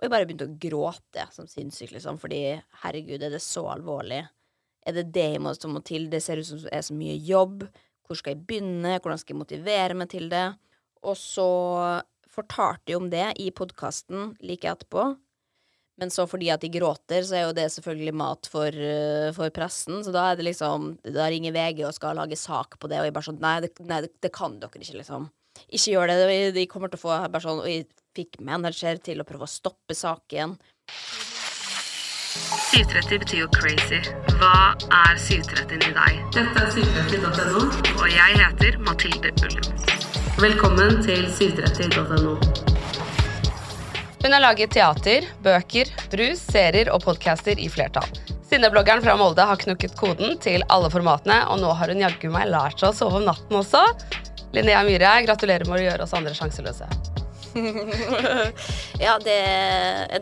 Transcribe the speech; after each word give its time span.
Og 0.00 0.06
jeg 0.06 0.12
bare 0.14 0.24
begynte 0.24 0.48
å 0.48 0.56
gråte 0.56 1.26
som 1.34 1.44
sinnssyk, 1.44 1.90
liksom, 1.92 2.16
fordi 2.22 2.56
herregud, 2.80 3.20
er 3.20 3.34
det 3.34 3.42
så 3.44 3.66
alvorlig? 3.68 4.22
Er 4.88 4.96
det 4.96 5.10
det 5.12 5.26
jeg 5.34 5.42
må, 5.44 5.52
som 5.52 5.74
må 5.76 5.82
til? 5.84 6.06
Det 6.08 6.22
ser 6.24 6.40
ut 6.40 6.48
som 6.48 6.62
det 6.62 6.72
er 6.72 6.86
så 6.86 6.96
mye 6.96 7.18
jobb. 7.20 7.66
Hvor 8.08 8.16
skal 8.16 8.32
jeg 8.32 8.46
begynne? 8.48 8.94
Hvordan 8.96 9.20
skal 9.20 9.34
jeg 9.34 9.40
motivere 9.42 9.98
meg 10.00 10.08
til 10.14 10.30
det? 10.32 10.46
Og 11.04 11.18
så 11.20 11.50
fortalte 12.32 12.94
jeg 12.94 13.00
om 13.00 13.10
det 13.12 13.26
i 13.44 13.50
podkasten 13.52 14.32
like 14.40 14.72
etterpå. 14.72 15.10
Men 16.00 16.08
så 16.08 16.24
fordi 16.24 16.48
at 16.48 16.62
de 16.64 16.70
gråter, 16.72 17.20
så 17.28 17.36
er 17.36 17.44
jo 17.44 17.56
det 17.58 17.66
selvfølgelig 17.74 18.16
mat 18.16 18.48
for, 18.48 18.72
uh, 18.72 19.28
for 19.36 19.52
pressen. 19.52 20.00
Så 20.06 20.14
da 20.16 20.30
er 20.30 20.40
det 20.40 20.46
liksom 20.48 20.94
Da 21.04 21.28
ringer 21.28 21.52
VG 21.52 21.84
og 21.84 21.92
skal 21.92 22.16
lage 22.16 22.40
sak 22.40 22.78
på 22.80 22.88
det, 22.88 23.02
og 23.02 23.10
jeg 23.10 23.16
bare 23.18 23.28
sånn 23.28 23.42
Nei, 23.42 23.58
det, 23.66 23.74
nei, 23.84 24.00
det, 24.06 24.14
det 24.24 24.32
kan 24.32 24.56
dere 24.62 24.80
ikke, 24.80 25.02
liksom. 25.02 25.28
Ikke 25.68 25.92
gjør 25.92 26.08
det. 26.08 26.54
De 26.56 26.64
kommer 26.70 26.88
til 26.88 26.96
å 26.96 27.04
få 27.04 27.18
bare 27.26 27.44
sånn 27.44 27.60
Og 27.60 27.68
jeg 27.68 27.84
fikk 28.16 28.40
manager 28.44 28.98
til 29.02 29.22
å 29.22 29.26
prøve 29.26 29.46
å 29.46 29.50
stoppe 29.50 29.96
saken. 29.96 30.56
730 32.70 33.18
betyr 33.22 33.42
jo 33.42 33.48
crazy. 33.54 34.00
Hva 34.38 34.72
er 34.78 35.18
730 35.18 35.88
i 35.90 35.92
deg? 35.96 36.20
Dette 36.34 36.64
er 36.64 36.72
730.no, 36.74 37.64
og 37.96 38.06
jeg 38.10 38.40
heter 38.40 38.78
Mathilde 38.86 39.32
Ullum. 39.46 39.70
Velkommen 40.40 41.00
til 41.04 41.26
730.no. 41.26 42.36
Hun 44.20 44.36
har 44.36 44.42
laget 44.44 44.74
teater, 44.76 45.26
bøker, 45.42 45.90
brus, 46.12 46.42
serier 46.52 46.90
og 46.92 47.02
podcaster 47.04 47.58
i 47.58 47.70
flertall. 47.72 48.08
Sinnebloggeren 48.50 49.02
fra 49.04 49.14
Molde 49.18 49.46
har 49.46 49.60
knukket 49.60 49.94
koden 49.98 50.36
til 50.42 50.64
alle 50.68 50.90
formatene, 50.92 51.44
og 51.50 51.62
nå 51.62 51.70
har 51.78 51.92
hun 51.92 52.02
jaggu 52.02 52.28
meg 52.34 52.50
lært 52.50 52.82
seg 52.82 52.90
å 52.90 52.98
sove 52.98 53.20
om 53.22 53.28
natten 53.30 53.60
også. 53.62 53.84
Linnea 54.56 54.82
Myhre, 54.86 55.14
gratulerer 55.26 55.66
med 55.70 55.78
å 55.78 55.84
gjøre 55.86 56.06
oss 56.06 56.16
andre 56.18 56.34
sjanseløse. 56.36 56.90
ja, 59.04 59.18
det, 59.22 59.38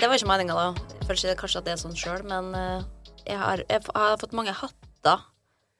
det 0.00 0.08
var 0.08 0.16
ikke 0.16 0.30
meninga, 0.30 0.56
da. 0.56 0.86
Jeg 0.98 1.08
føler 1.08 1.20
ikke 1.20 1.40
kanskje 1.42 1.60
at 1.60 1.66
det 1.68 1.74
er 1.74 1.80
sånn 1.82 1.98
sjøl, 1.98 2.22
men 2.28 2.50
uh, 2.56 2.80
jeg, 3.24 3.38
har, 3.40 3.62
jeg, 3.68 3.84
har, 3.94 4.16
fått 4.20 4.36
mange 4.36 4.54
hatter 4.56 5.24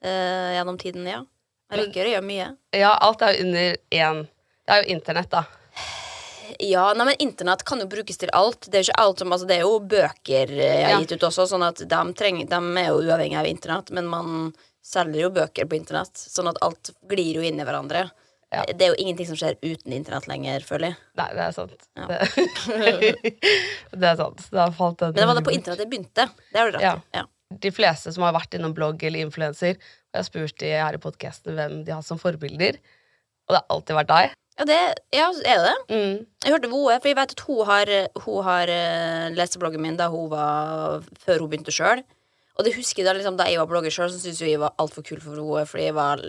uh, 0.05 0.51
gjennom 0.57 0.81
tiden, 0.81 1.09
ja. 1.09 1.23
Jeg 1.69 1.83
liker 1.85 2.09
å 2.09 2.13
gjøre 2.15 2.25
mye. 2.25 2.51
Ja, 2.77 2.95
alt 3.05 3.23
er 3.25 3.35
jo 3.35 3.45
under 3.45 3.75
én. 3.93 4.23
Det 4.65 4.75
er 4.75 4.85
jo 4.85 4.95
internett, 4.97 5.33
da. 5.33 5.45
Ja, 6.65 6.87
nei, 6.97 7.05
men 7.11 7.21
internett 7.21 7.65
kan 7.69 7.81
jo 7.83 7.89
brukes 7.91 8.17
til 8.21 8.33
alt. 8.37 8.71
Det 8.71 8.79
er, 8.81 8.87
ikke 8.87 9.03
alt 9.03 9.21
som, 9.21 9.33
altså, 9.35 9.49
det 9.49 9.59
er 9.59 9.67
jo 9.67 9.75
bøker 9.85 10.55
jeg 10.55 10.85
har 10.85 10.95
Ja. 10.95 11.01
gitt 11.03 11.13
ut 11.13 11.29
også, 11.29 11.45
sånn 11.51 11.67
at 11.67 11.83
de, 11.85 12.01
trenger, 12.17 12.49
de 12.49 12.61
er 12.81 12.89
jo 12.89 13.03
uavhengig 13.05 13.37
av 13.37 13.49
internett, 13.51 13.93
men 13.93 14.09
man 14.09 14.55
selger 14.85 15.27
jo 15.27 15.35
bøker 15.35 15.69
på 15.69 15.77
internett, 15.77 16.17
sånn 16.17 16.49
at 16.49 16.61
alt 16.65 16.95
glir 17.11 17.41
jo 17.41 17.45
inn 17.45 17.61
i 17.61 17.67
hverandre. 17.69 18.09
Ja. 18.55 18.63
Det 18.65 18.81
er 18.87 18.95
jo 18.95 18.99
ingenting 19.03 19.27
som 19.29 19.37
skjer 19.37 19.59
uten 19.61 19.93
internett 19.93 20.25
lenger, 20.31 20.63
føler 20.65 20.93
jeg. 20.93 20.97
Nei, 21.21 21.27
det 21.37 21.43
er 21.45 21.51
sant. 21.53 21.83
Ja. 21.99 22.07
Det, 22.09 23.11
det 24.01 24.09
er 24.09 24.17
sant. 24.17 24.41
Det 24.49 24.61
har 24.63 24.73
falt 24.77 25.03
en 25.05 25.13
Men 25.13 25.21
det 25.21 25.27
var 25.29 25.37
da 25.37 25.43
på 25.45 25.53
internett 25.53 25.83
det 25.83 25.89
begynte. 25.91 26.25
Det 26.53 26.61
har 26.63 26.71
du 26.71 26.79
rett 26.79 26.87
Ja. 26.87 26.95
i. 26.97 27.19
Ja. 27.21 27.27
De 27.65 27.73
fleste 27.73 28.13
som 28.13 28.25
har 28.27 28.35
vært 28.37 28.57
innom 28.57 28.75
blogg 28.77 29.03
eller 29.09 29.25
influenser, 29.25 29.77
og 29.77 30.17
jeg 30.17 30.21
har 30.21 30.27
spurt 30.27 30.59
de 30.61 30.73
her 30.75 30.97
i 30.97 31.01
podkasten 31.01 31.57
hvem 31.57 31.79
de 31.87 31.93
har 31.97 32.03
som 32.05 32.21
forbilder, 32.21 32.77
og 33.49 33.55
det 33.55 33.61
har 33.63 33.73
alltid 33.73 33.97
vært 34.01 34.11
deg. 34.13 34.35
Ja, 34.59 34.65
det, 34.69 34.77
ja, 35.15 35.29
er 35.47 35.61
det? 35.65 35.75
Mm. 35.95 36.15
Jeg 36.45 36.53
hørte 36.53 36.69
Voe, 36.73 36.97
for 36.99 37.09
jeg 37.09 37.17
vet 37.17 37.33
at 37.37 37.43
hun 37.47 37.61
har, 37.69 37.93
hun 38.25 38.41
har 38.49 38.73
eh, 38.75 39.29
lest 39.37 39.57
bloggen 39.63 39.81
min 39.85 39.97
da 39.97 40.09
hun 40.13 40.27
var 40.33 41.05
før 41.25 41.45
hun 41.45 41.53
begynte 41.53 41.73
sjøl. 41.73 42.03
Og 42.59 42.67
det 42.67 42.75
husker 42.75 43.05
jeg 43.05 43.07
da, 43.09 43.15
liksom, 43.15 43.37
da 43.39 43.47
jeg 43.49 43.61
var 43.63 43.69
blogger 43.71 43.95
sjøl, 43.95 44.11
så 44.11 44.19
syntes 44.19 44.43
jeg 44.43 44.59
var 44.61 44.75
altfor 44.83 45.07
kul 45.07 45.21
for 45.23 45.39
Voe, 45.39 45.63
fordi 45.71 45.87
jeg 45.89 45.97
var 45.97 46.25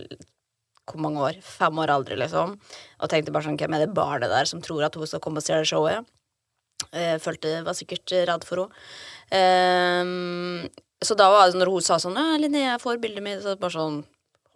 hvor 0.93 1.03
mange 1.03 1.21
år? 1.23 1.41
Fem 1.45 1.81
år 1.81 1.93
aldri, 1.93 2.17
liksom. 2.19 2.55
Og 2.99 3.11
tenkte 3.11 3.33
bare 3.35 3.47
sånn, 3.47 3.59
hvem 3.59 3.75
er 3.75 3.85
det 3.85 3.95
barnet 3.97 4.31
der 4.31 4.49
som 4.49 4.63
tror 4.63 4.85
at 4.87 4.97
hun 4.97 5.09
skal 5.09 5.21
komme 5.23 5.41
og 5.41 5.45
se 5.45 5.57
det 5.57 5.69
showet? 5.69 6.07
Uh, 6.89 7.17
følte 7.21 7.59
var 7.65 7.75
sikkert 7.75 8.11
redd 8.29 8.45
for 8.47 8.63
henne. 8.63 8.83
Ehm, 9.35 10.69
så 11.01 11.15
da 11.17 11.29
var 11.31 11.49
det 11.49 11.59
når 11.59 11.71
hun 11.71 11.85
sa 11.85 11.99
sånn 12.01 12.17
«Ja, 12.17 12.37
jeg 12.39 12.81
får 12.81 13.01
bildet 13.01 13.23
mitt', 13.23 13.43
så 13.43 13.57
bare 13.59 13.77
sånn 13.77 13.99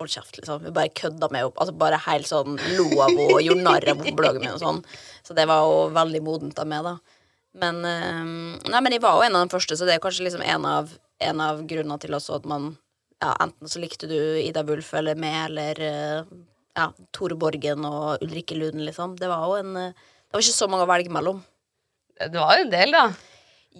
Hold 0.01 0.09
kjeft, 0.09 0.37
liksom. 0.39 0.63
Hun 0.65 0.73
bare 0.73 0.89
kødda 0.89 1.27
meg 1.29 1.45
opp. 1.45 1.59
Altså 1.61 1.75
Bare 1.77 1.99
helt 2.07 2.25
sånn 2.25 2.55
lo 2.73 2.87
av 2.97 3.11
henne 3.11 3.27
og 3.29 3.43
gjorde 3.45 3.61
narr 3.61 3.85
av 3.91 3.99
bloggen 4.17 4.41
min 4.41 4.55
og 4.55 4.57
sånn. 4.59 4.79
Så 5.21 5.35
det 5.37 5.45
var 5.45 5.61
jo 5.61 5.83
veldig 5.93 6.21
modent 6.25 6.57
av 6.59 6.65
meg, 6.67 6.87
da. 6.87 6.95
Men 7.61 7.83
ehm, 7.85 8.31
Nei, 8.73 8.81
men 8.81 8.95
jeg 8.95 9.03
var 9.03 9.19
jo 9.19 9.27
en 9.27 9.37
av 9.37 9.45
de 9.45 9.53
første, 9.53 9.77
så 9.77 9.85
det 9.85 9.93
er 9.93 10.01
kanskje 10.01 10.25
liksom 10.25 10.41
en 10.41 10.65
av, 10.65 10.89
en 11.21 11.43
av 11.45 11.61
grunnene 11.69 11.99
til 12.01 12.17
også 12.17 12.39
at 12.39 12.49
man 12.49 12.71
Ja, 13.23 13.31
enten 13.39 13.71
så 13.71 13.79
likte 13.79 14.09
du 14.11 14.17
Ida 14.41 14.65
Wulf 14.67 14.89
eller 14.99 15.15
meg 15.19 15.45
eller 15.45 15.79
eh, 15.79 16.31
ja, 16.75 16.89
Tore 17.15 17.37
Borgen 17.39 17.85
og 17.87 18.23
Ulrikke 18.25 18.57
Lund, 18.57 18.81
liksom. 18.83 19.15
Det 19.19 19.29
var 19.31 19.45
jo 19.47 19.61
en 19.61 19.77
eh, 19.79 19.93
Det 19.93 20.35
var 20.35 20.43
ikke 20.43 20.57
så 20.57 20.67
mange 20.67 20.87
å 20.87 20.89
velge 20.89 21.13
mellom. 21.13 21.39
Det 22.19 22.35
var 22.35 22.57
jo 22.57 22.65
en 22.65 22.73
del, 22.73 22.91
da. 22.93 23.05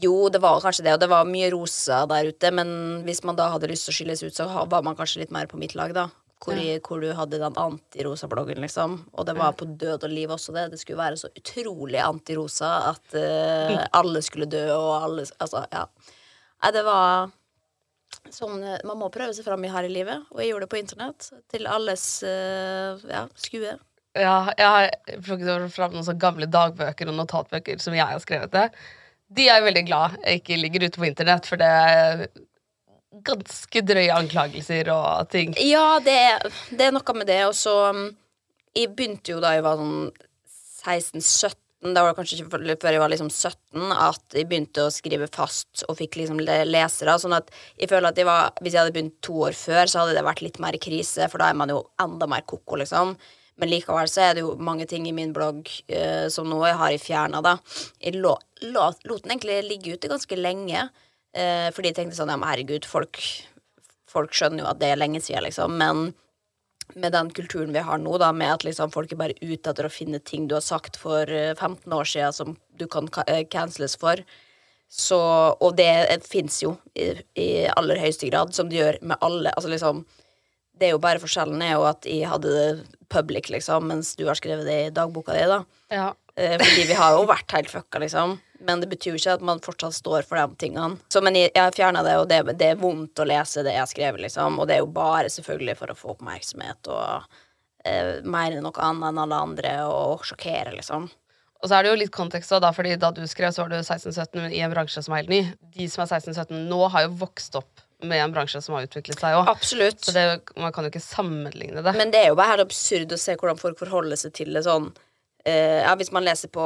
Jo, 0.04 0.14
det 0.34 0.40
var 0.42 0.62
kanskje 0.64 0.88
det, 0.88 0.96
og 0.96 1.02
det 1.04 1.10
var 1.12 1.28
mye 1.30 1.52
rosa 1.54 2.04
der 2.10 2.32
ute, 2.32 2.50
men 2.56 2.70
hvis 3.06 3.22
man 3.28 3.38
da 3.38 3.50
hadde 3.54 3.70
lyst 3.70 3.88
til 3.88 3.94
å 3.94 3.98
skilles 3.98 4.24
ut, 4.24 4.36
så 4.38 4.48
var 4.48 4.86
man 4.86 4.98
kanskje 4.98 5.22
litt 5.22 5.34
mer 5.34 5.50
på 5.50 5.60
mitt 5.62 5.76
lag, 5.78 5.94
da. 5.94 6.08
Hvor, 6.44 6.58
ja. 6.60 6.80
hvor 6.84 7.00
du 7.00 7.12
hadde 7.16 7.40
den 7.40 7.60
antirosa-bloggen, 7.60 8.64
liksom. 8.64 8.98
Og 9.14 9.28
det 9.28 9.36
var 9.38 9.54
på 9.60 9.68
død 9.68 10.08
og 10.08 10.12
liv 10.12 10.34
også, 10.34 10.56
det. 10.56 10.70
Det 10.74 10.80
skulle 10.82 11.00
være 11.00 11.20
så 11.22 11.30
utrolig 11.40 12.02
antirosa 12.04 12.72
at 12.90 13.16
uh, 13.16 13.78
alle 13.96 14.24
skulle 14.26 14.50
dø, 14.52 14.66
og 14.76 14.92
alle 14.98 15.28
Altså, 15.40 15.64
ja. 15.72 15.86
Nei, 16.64 16.74
det 16.76 16.84
var 16.88 17.32
sånn 18.32 18.62
eh, 18.64 18.80
Man 18.88 19.00
må 19.02 19.10
prøve 19.14 19.34
seg 19.36 19.46
fram 19.48 19.64
i 19.66 19.72
her 19.74 19.88
i 19.88 19.92
livet, 19.92 20.24
og 20.32 20.40
jeg 20.42 20.52
gjorde 20.52 20.68
det 20.68 20.72
på 20.74 20.80
internett. 20.82 21.30
Til 21.52 21.68
alles 21.68 22.06
eh, 22.28 23.04
ja, 23.12 23.26
skue. 23.36 23.76
Ja, 24.14 24.36
jeg 24.58 24.68
har 24.70 24.90
plukket 25.26 25.72
fram 25.74 25.96
noen 25.98 26.20
gamle 26.22 26.46
dagbøker 26.46 27.10
og 27.10 27.18
notatbøker 27.18 27.80
som 27.82 27.96
jeg 27.98 28.06
har 28.06 28.22
skrevet 28.22 28.54
det. 28.54 28.68
De 29.34 29.48
er 29.48 29.58
jeg 29.58 29.66
veldig 29.66 29.86
glad 29.88 30.18
jeg 30.22 30.42
ikke 30.44 30.58
ligger 30.62 30.84
ute 30.86 31.00
på 31.02 31.08
internett, 31.10 31.48
for 31.50 31.58
det 31.58 31.70
er 31.70 32.28
ganske 33.26 33.82
drøye 33.86 34.14
anklagelser 34.14 34.90
og 34.94 35.30
ting. 35.34 35.54
Ja, 35.62 35.98
det, 36.04 36.14
er- 36.14 36.46
det 36.78 36.88
er 36.88 36.94
noe 36.94 37.16
med 37.18 37.30
det. 37.30 37.40
Og 37.50 37.56
så 37.58 37.74
um, 37.94 38.06
Jeg 38.76 38.90
begynte 38.98 39.34
jo 39.36 39.42
da 39.42 39.56
jeg 39.56 39.66
var 39.66 39.82
sånn 39.82 40.12
16-17, 40.84 41.58
da 41.92 42.04
var 42.04 42.14
det 42.14 42.18
kanskje 42.22 42.38
ikke 42.40 42.52
før- 42.80 42.94
jeg 42.94 43.02
var 43.02 43.10
liksom 43.12 43.30
17, 43.30 43.92
at 43.92 44.24
jeg 44.32 44.48
begynte 44.48 44.86
å 44.86 44.94
skrive 44.94 45.28
fast 45.28 45.84
og 45.90 45.98
fikk 45.98 46.16
liksom 46.16 46.40
lesere. 46.40 47.20
Sånn 47.20 47.36
at 47.36 47.52
jeg 47.78 47.90
føler 47.90 48.08
at 48.10 48.16
jeg 48.16 48.26
var, 48.26 48.52
Hvis 48.62 48.74
jeg 48.74 48.82
hadde 48.82 48.94
begynt 48.94 49.22
to 49.22 49.34
år 49.34 49.52
før, 49.52 49.84
så 49.86 50.00
hadde 50.00 50.16
det 50.16 50.24
vært 50.24 50.42
litt 50.42 50.60
mer 50.60 50.74
krise, 50.74 51.30
for 51.30 51.40
da 51.40 51.50
er 51.50 51.54
man 51.56 51.70
jo 51.70 51.90
enda 52.00 52.28
mer 52.28 52.42
ko-ko, 52.42 52.78
liksom. 52.78 53.18
Men 53.58 53.70
likevel 53.70 54.08
så 54.10 54.22
er 54.30 54.34
det 54.34 54.42
jo 54.42 54.56
mange 54.56 54.88
ting 54.88 55.06
i 55.08 55.12
min 55.12 55.34
blogg 55.34 55.68
uh, 55.92 56.30
som 56.30 56.48
nå 56.50 56.64
jeg 56.66 56.76
har 56.80 56.90
jeg 56.92 57.02
fjerna, 57.02 57.42
da. 57.42 57.58
Jeg 58.02 58.16
lo, 58.16 58.38
lo, 58.62 58.92
lot 59.06 59.24
den 59.24 59.36
egentlig 59.36 59.60
ligge 59.68 59.94
ute 59.94 60.10
ganske 60.10 60.40
lenge, 60.40 60.90
uh, 61.36 61.70
fordi 61.72 61.92
jeg 61.92 61.96
tenkte 61.96 62.18
sånn 62.18 62.30
ja, 62.30 62.38
men 62.38 62.50
herregud, 62.50 62.86
folk, 62.86 63.20
folk 64.10 64.34
skjønner 64.34 64.64
jo 64.64 64.72
at 64.72 64.80
det 64.80 64.94
er 64.94 65.02
lenge 65.02 65.22
siden, 65.22 65.44
liksom. 65.44 65.78
Men 65.78 66.14
med 66.96 67.14
den 67.16 67.30
kulturen 67.34 67.74
vi 67.74 67.84
har 67.84 68.00
nå, 68.02 68.16
da, 68.22 68.32
med 68.36 68.54
at 68.54 68.66
liksom 68.68 68.92
folk 68.94 69.12
er 69.14 69.20
bare 69.20 69.38
ute 69.42 69.70
etter 69.70 69.88
å 69.88 69.92
finne 69.92 70.20
ting 70.24 70.48
du 70.48 70.58
har 70.58 70.66
sagt 70.66 70.98
for 71.02 71.30
eh, 71.30 71.54
15 71.54 71.94
år 71.94 72.10
siden 72.10 72.36
som 72.36 72.58
du 72.80 72.88
kan 72.92 73.10
eh, 73.28 73.46
canceles 73.50 73.96
for. 74.00 74.22
Så, 74.94 75.20
og 75.58 75.78
det 75.80 76.22
fins 76.28 76.60
jo 76.62 76.76
i, 76.94 77.14
i 77.40 77.48
aller 77.72 78.02
høyeste 78.02 78.30
grad, 78.30 78.54
som 78.54 78.70
det 78.70 78.78
gjør 78.78 79.00
med 79.02 79.18
alle. 79.26 79.54
Altså 79.56 79.72
liksom 79.72 80.04
Det 80.74 80.88
er 80.88 80.94
jo 80.94 81.02
bare 81.02 81.22
forskjellen 81.22 81.62
er 81.62 81.76
jo 81.76 81.86
at 81.86 82.06
jeg 82.10 82.30
hadde 82.30 82.52
det 82.54 83.00
public, 83.14 83.50
liksom, 83.54 83.88
mens 83.90 84.16
du 84.18 84.26
har 84.28 84.38
skrevet 84.38 84.66
det 84.66 84.78
i 84.88 84.94
dagboka 84.94 85.36
di, 85.38 85.46
da. 85.50 85.60
Ja. 85.94 86.08
Eh, 86.36 86.58
fordi 86.58 86.88
vi 86.90 86.98
har 86.98 87.14
jo 87.18 87.28
vært 87.30 87.54
helt 87.54 87.70
fucka, 87.70 88.02
liksom. 88.02 88.38
Men 88.64 88.84
det 88.84 88.90
betyr 88.92 89.14
jo 89.14 89.20
ikke 89.20 89.38
at 89.38 89.46
man 89.46 89.62
fortsatt 89.64 89.98
står 89.98 90.28
for 90.28 90.40
de 90.40 90.60
tingene. 90.62 91.00
Så, 91.12 91.22
men 91.26 91.36
jeg, 91.38 91.52
jeg 91.56 91.76
fjerna 91.76 92.04
det, 92.06 92.18
og 92.22 92.30
det, 92.32 92.42
det 92.60 92.74
er 92.74 92.80
vondt 92.80 93.20
å 93.20 93.28
lese 93.28 93.66
det 93.66 93.76
jeg 93.76 93.84
har 93.84 93.92
skrevet, 93.92 94.24
liksom. 94.24 94.60
Og 94.62 94.70
det 94.70 94.78
er 94.78 94.86
jo 94.86 94.94
bare 94.96 95.32
selvfølgelig 95.34 95.76
for 95.82 95.92
å 95.92 95.98
få 96.00 96.14
oppmerksomhet 96.16 96.92
og 96.94 97.36
eh, 97.84 98.24
mer 98.24 98.56
enn 98.56 98.64
noe 98.64 98.88
annet 98.88 99.12
enn 99.12 99.22
alle 99.26 99.42
andre, 99.50 99.76
og 99.90 100.24
sjokkere, 100.30 100.76
liksom. 100.78 101.10
Og 101.64 101.70
så 101.70 101.78
er 101.78 101.86
det 101.86 101.94
jo 101.94 102.00
litt 102.02 102.12
kontekst 102.12 102.52
òg, 102.56 102.66
fordi 102.76 102.98
da 103.00 103.14
du 103.16 103.22
skrev, 103.28 103.54
så 103.56 103.64
var 103.64 103.72
du 103.72 103.78
16-17 103.80 104.52
i 104.52 104.60
en 104.66 104.72
bransje 104.74 105.04
som 105.06 105.16
er 105.16 105.24
helt 105.24 105.32
ny. 105.32 105.42
De 105.78 105.88
som 105.92 106.04
er 106.04 106.12
16-17 106.12 106.68
nå, 106.68 106.80
har 106.92 107.06
jo 107.06 107.14
vokst 107.22 107.56
opp 107.56 107.84
med 108.04 108.20
en 108.20 108.34
bransje 108.36 108.60
som 108.62 108.76
har 108.76 108.84
utviklet 108.84 109.20
seg 109.20 109.38
òg. 109.38 109.48
Så 109.64 110.12
det, 110.12 110.26
man 110.60 110.74
kan 110.76 110.84
jo 110.84 110.92
ikke 110.92 111.04
sammenligne 111.04 111.80
det. 111.80 111.96
Men 111.96 112.12
det 112.12 112.20
er 112.20 112.34
jo 112.34 112.40
bare 112.40 112.58
helt 112.58 112.66
absurd 112.66 113.16
å 113.16 113.20
se 113.20 113.38
hvordan 113.40 113.62
folk 113.62 113.80
forholder 113.80 114.20
seg 114.20 114.36
til 114.36 114.52
det 114.56 114.66
sånn 114.68 114.92
ja, 115.50 115.92
Hvis 116.00 116.14
man 116.16 116.24
leser 116.24 116.48
på 116.54 116.64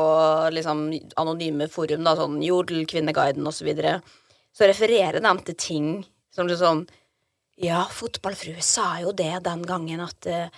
liksom, 0.53 0.91
anonyme 1.18 1.65
forum, 1.71 2.03
da, 2.06 2.13
sånn 2.19 2.38
Jodel, 2.45 2.85
Kvinneguiden 2.89 3.47
osv., 3.50 3.63
så, 3.63 3.65
videre, 3.65 3.94
så 4.53 4.69
refererer 4.69 5.21
de 5.21 5.33
til 5.47 5.57
ting 5.57 5.89
som 6.33 6.50
sånn 6.50 6.85
Ja, 7.57 7.85
fotballfrue 7.89 8.62
sa 8.62 9.00
jo 9.01 9.13
det 9.18 9.31
den 9.47 9.63
gangen 9.65 10.03
at, 10.03 10.27
eh, 10.29 10.50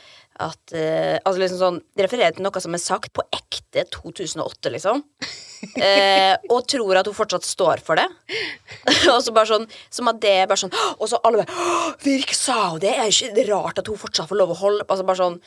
at 0.43 0.73
eh, 0.75 1.15
Altså 1.23 1.39
liksom 1.39 1.61
sånn 1.61 1.77
De 1.95 2.03
refererer 2.03 2.35
til 2.35 2.43
noe 2.43 2.63
som 2.63 2.75
er 2.75 2.83
sagt 2.83 3.13
på 3.15 3.23
ekte 3.35 3.85
2008, 3.93 4.71
liksom. 4.73 5.03
Eh, 5.79 6.35
og 6.53 6.67
tror 6.71 6.99
at 6.99 7.07
hun 7.07 7.15
fortsatt 7.15 7.47
står 7.47 7.83
for 7.85 7.99
det. 7.99 8.07
og 9.13 9.21
så 9.23 9.35
bare 9.35 9.51
sånn 9.53 9.69
Som 9.87 10.11
at 10.11 10.19
det 10.23 10.35
er 10.41 10.51
bare 10.51 10.63
sånn 10.65 10.75
Og 10.97 11.07
så 11.11 11.21
alle 11.23 11.43
bare 11.43 11.95
Virk, 12.03 12.35
sa 12.35 12.73
jo 12.73 12.83
det! 12.83 12.95
Er 12.95 13.13
ikke 13.13 13.35
det 13.37 13.47
rart 13.51 13.79
at 13.79 13.91
hun 13.91 13.99
fortsatt 13.99 14.31
får 14.31 14.41
lov 14.41 14.55
å 14.55 14.61
holde 14.65 14.87
Altså 14.89 15.07
bare 15.07 15.23
sånn 15.23 15.39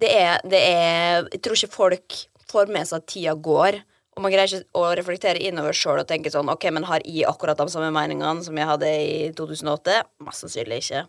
Det 0.00 0.10
er, 0.16 0.40
det 0.48 0.60
er 0.64 1.28
Jeg 1.28 1.42
tror 1.44 1.58
ikke 1.58 1.76
folk 1.76 2.18
får 2.50 2.72
med 2.72 2.88
seg 2.88 3.02
at 3.02 3.08
tida 3.10 3.34
går. 3.36 3.80
Og 4.16 4.24
man 4.24 4.32
greier 4.32 4.50
ikke 4.50 4.80
å 4.80 4.90
reflektere 4.98 5.42
innover 5.46 5.76
sjøl 5.76 6.02
og 6.02 6.08
tenke 6.08 6.32
sånn 6.32 6.50
Ok, 6.50 6.66
men 6.74 6.86
har 6.88 7.04
jeg 7.06 7.28
akkurat 7.28 7.58
de 7.60 7.68
samme 7.72 7.92
meningene 7.94 8.44
som 8.44 8.58
jeg 8.58 8.68
hadde 8.68 8.90
i 8.90 9.30
2008? 9.38 10.00
Mest 10.26 10.44
sannsynlig 10.44 10.82
ikke. 10.82 11.04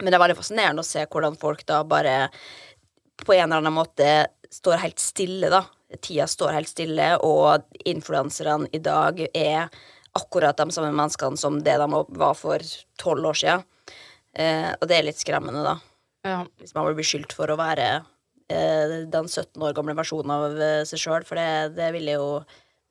Men 0.00 0.10
det 0.10 0.18
er 0.18 0.24
veldig 0.24 0.38
fascinerende 0.40 0.82
å 0.82 0.88
se 0.88 1.04
hvordan 1.06 1.38
folk 1.38 1.62
da 1.68 1.82
bare 1.86 2.16
på 3.22 3.36
en 3.36 3.46
eller 3.46 3.62
annen 3.62 3.76
måte 3.76 4.08
står 4.50 4.80
helt 4.82 5.02
stille, 5.02 5.50
da. 5.52 5.62
Tida 6.02 6.26
står 6.30 6.56
helt 6.56 6.70
stille, 6.70 7.12
og 7.22 7.68
influenserne 7.86 8.66
i 8.74 8.80
dag 8.82 9.20
er 9.30 9.68
akkurat 10.18 10.58
de 10.58 10.74
samme 10.74 10.90
menneskene 10.94 11.38
som 11.38 11.60
det 11.62 11.76
de 11.78 12.02
var 12.18 12.34
for 12.38 12.62
tolv 13.00 13.30
år 13.30 13.38
siden. 13.38 13.64
Eh, 14.34 14.72
og 14.74 14.88
det 14.90 14.98
er 14.98 15.06
litt 15.06 15.22
skremmende, 15.22 15.62
da. 15.62 15.76
Ja. 16.26 16.40
Hvis 16.58 16.74
man 16.74 16.88
blir 16.88 16.98
beskyldt 16.98 17.34
for 17.36 17.50
å 17.52 17.58
være 17.60 18.02
den 19.12 19.28
17 19.28 19.62
år 19.62 19.74
gamle 19.76 19.96
versjonen 19.98 20.34
av 20.34 20.44
eh, 20.58 20.82
seg 20.88 21.00
sjøl, 21.00 21.26
for 21.28 21.40
det, 21.40 21.74
det 21.78 21.92
ville 21.96 22.18
jo 22.18 22.28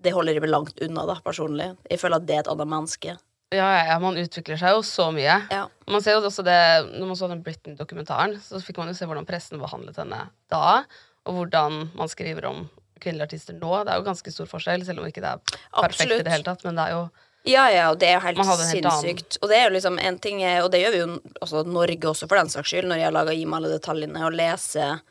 Det 0.04 0.12
holder 0.12 0.42
meg 0.44 0.51
langt 0.51 0.81
unna, 0.83 1.06
da, 1.07 1.15
personlig. 1.24 1.69
Jeg 1.88 2.01
føler 2.01 2.19
at 2.19 2.25
det 2.27 2.36
er 2.36 2.42
et 2.44 2.51
annet 2.51 2.68
menneske. 2.68 3.13
Ja, 3.54 3.69
ja, 3.86 3.98
man 4.01 4.18
utvikler 4.18 4.57
seg 4.60 4.74
jo 4.75 4.81
så 4.86 5.10
mye. 5.13 5.36
Ja. 5.54 5.65
Man 5.88 6.04
ser 6.04 6.18
jo 6.18 6.24
også 6.25 6.45
det, 6.45 6.60
Når 6.92 7.10
man 7.10 7.19
så 7.19 7.30
den 7.31 7.44
Britney-dokumentaren, 7.45 8.38
så 8.42 8.62
fikk 8.63 8.81
man 8.81 8.89
jo 8.92 8.98
se 8.98 9.07
hvordan 9.07 9.27
pressen 9.30 9.62
behandlet 9.62 10.00
henne 10.01 10.25
da, 10.51 10.83
og 11.24 11.38
hvordan 11.38 11.86
man 11.95 12.12
skriver 12.12 12.50
om 12.50 12.65
kvinnelige 13.04 13.30
artister 13.30 13.56
nå. 13.57 13.83
Det 13.83 13.94
er 13.94 14.00
jo 14.00 14.07
ganske 14.07 14.33
stor 14.33 14.50
forskjell, 14.50 14.86
selv 14.88 15.04
om 15.04 15.10
ikke 15.10 15.24
det 15.24 15.36
er 15.36 15.44
perfekt 15.44 15.83
Absolutt. 15.83 16.19
i 16.19 16.25
det 16.27 16.33
hele 16.33 16.48
tatt. 16.48 16.65
Men 16.68 16.80
det 16.80 16.88
er 16.88 16.98
jo 16.98 17.06
Ja, 17.44 17.63
ja, 17.68 17.88
og 17.92 17.98
det 18.00 18.07
er 18.07 18.18
jo 18.18 18.24
helt 18.24 18.39
helt 18.39 18.68
sinnssykt. 18.69 19.39
Og 19.42 19.50
det 19.51 19.57
er 19.60 19.65
jo 19.68 19.74
liksom 19.75 19.98
en 20.00 20.19
ting 20.24 20.39
Og 20.63 20.69
det 20.71 20.80
gjør 20.80 20.94
vi 20.94 21.01
jo 21.01 21.07
også 21.44 21.65
Norge 21.68 22.12
også, 22.13 22.30
for 22.31 22.39
den 22.39 22.51
saks 22.54 22.71
skyld, 22.71 22.88
når 22.88 23.01
jeg 23.01 23.10
har 23.10 23.18
laga 23.18 23.36
Gi 23.36 23.45
meg 23.45 23.60
alle 23.60 23.74
detaljene, 23.75 24.24
og 24.24 24.38
leser 24.39 25.04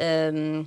um, 0.00 0.66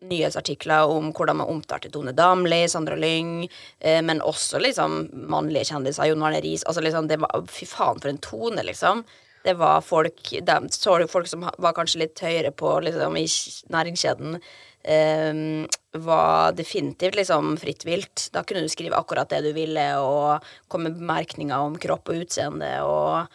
nyhetsartikler 0.00 0.90
om 0.92 1.10
hvordan 1.12 1.40
man 1.40 1.50
omtalte 1.50 1.90
Tone 1.90 2.12
Damli, 2.16 2.68
Sandra 2.68 2.96
Lyng, 2.96 3.48
eh, 3.80 4.02
men 4.02 4.22
også 4.22 4.60
liksom 4.62 5.00
mannlige 5.30 5.72
kjendiser, 5.72 6.06
Jon 6.10 6.22
Arne 6.22 6.42
Riis. 6.44 6.64
Altså 6.64 6.84
liksom, 6.84 7.08
det 7.10 7.18
var 7.22 7.42
Fy 7.50 7.66
faen, 7.66 7.98
for 7.98 8.12
en 8.12 8.22
tone, 8.22 8.62
liksom. 8.66 9.02
Det 9.44 9.54
var 9.58 9.82
folk 9.86 10.30
de, 10.30 10.56
Så 10.74 10.96
folk 11.08 11.28
som 11.30 11.46
var 11.58 11.74
kanskje 11.74 12.02
litt 12.04 12.20
høyere 12.22 12.52
på 12.52 12.78
liksom, 12.84 13.16
i 13.16 13.26
næringskjeden. 13.74 14.40
eh, 14.84 15.66
var 15.98 16.52
definitivt 16.52 17.16
liksom 17.16 17.56
fritt 17.58 17.84
vilt. 17.84 18.28
Da 18.32 18.44
kunne 18.44 18.62
du 18.62 18.68
skrive 18.68 18.96
akkurat 18.96 19.28
det 19.28 19.42
du 19.42 19.52
ville, 19.52 19.88
og 19.98 20.44
komme 20.68 20.90
med 20.90 21.00
bemerkninger 21.00 21.58
om 21.58 21.78
kropp 21.78 22.08
og 22.08 22.24
utseende 22.24 22.78
og 22.86 23.26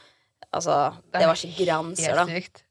Altså, 0.53 0.93
det, 1.09 1.25
var 1.25 1.33
ikke 1.33 1.65
grenser, 1.65 2.13
da. 2.13 2.25
helt 2.29 2.43
sykt. 2.45 2.63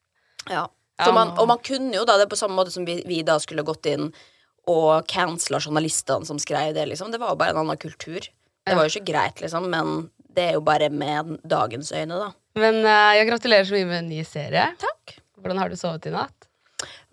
Ja. 0.46 0.68
Ja, 1.06 1.14
man, 1.16 1.32
og 1.38 1.48
man 1.50 1.62
kunne 1.64 1.94
jo 1.96 2.04
da, 2.08 2.18
det 2.20 2.26
er 2.26 2.32
på 2.32 2.38
samme 2.40 2.58
måte 2.58 2.74
som 2.74 2.86
vi, 2.88 3.00
vi 3.08 3.22
da 3.26 3.38
skulle 3.42 3.64
gått 3.66 3.88
inn 3.90 4.10
og 4.70 5.08
cancela 5.10 5.58
journalistene 5.58 6.26
som 6.28 6.38
skrev 6.38 6.74
det, 6.76 6.86
liksom. 6.92 7.10
Det 7.10 7.18
var 7.22 7.34
jo 7.34 7.40
bare 7.40 7.54
en 7.56 7.62
annen 7.64 7.80
kultur. 7.82 8.28
Det 8.62 8.76
var 8.78 8.86
jo 8.86 8.92
ikke 8.94 9.10
greit, 9.10 9.42
liksom, 9.42 9.66
men 9.72 10.06
det 10.32 10.50
er 10.50 10.54
jo 10.56 10.62
bare 10.64 10.88
med 10.94 11.36
dagens 11.48 11.90
øyne, 11.92 12.20
da. 12.20 12.30
Men 12.60 12.78
uh, 12.84 13.10
jeg 13.16 13.26
gratulerer 13.30 13.66
så 13.66 13.74
mye 13.74 13.88
med 13.88 13.98
en 14.04 14.12
ny 14.12 14.22
serie. 14.28 14.68
Takk. 14.80 15.16
Hvordan 15.40 15.58
har 15.58 15.72
du 15.72 15.76
sovet 15.80 16.06
i 16.06 16.14
natt? 16.14 16.46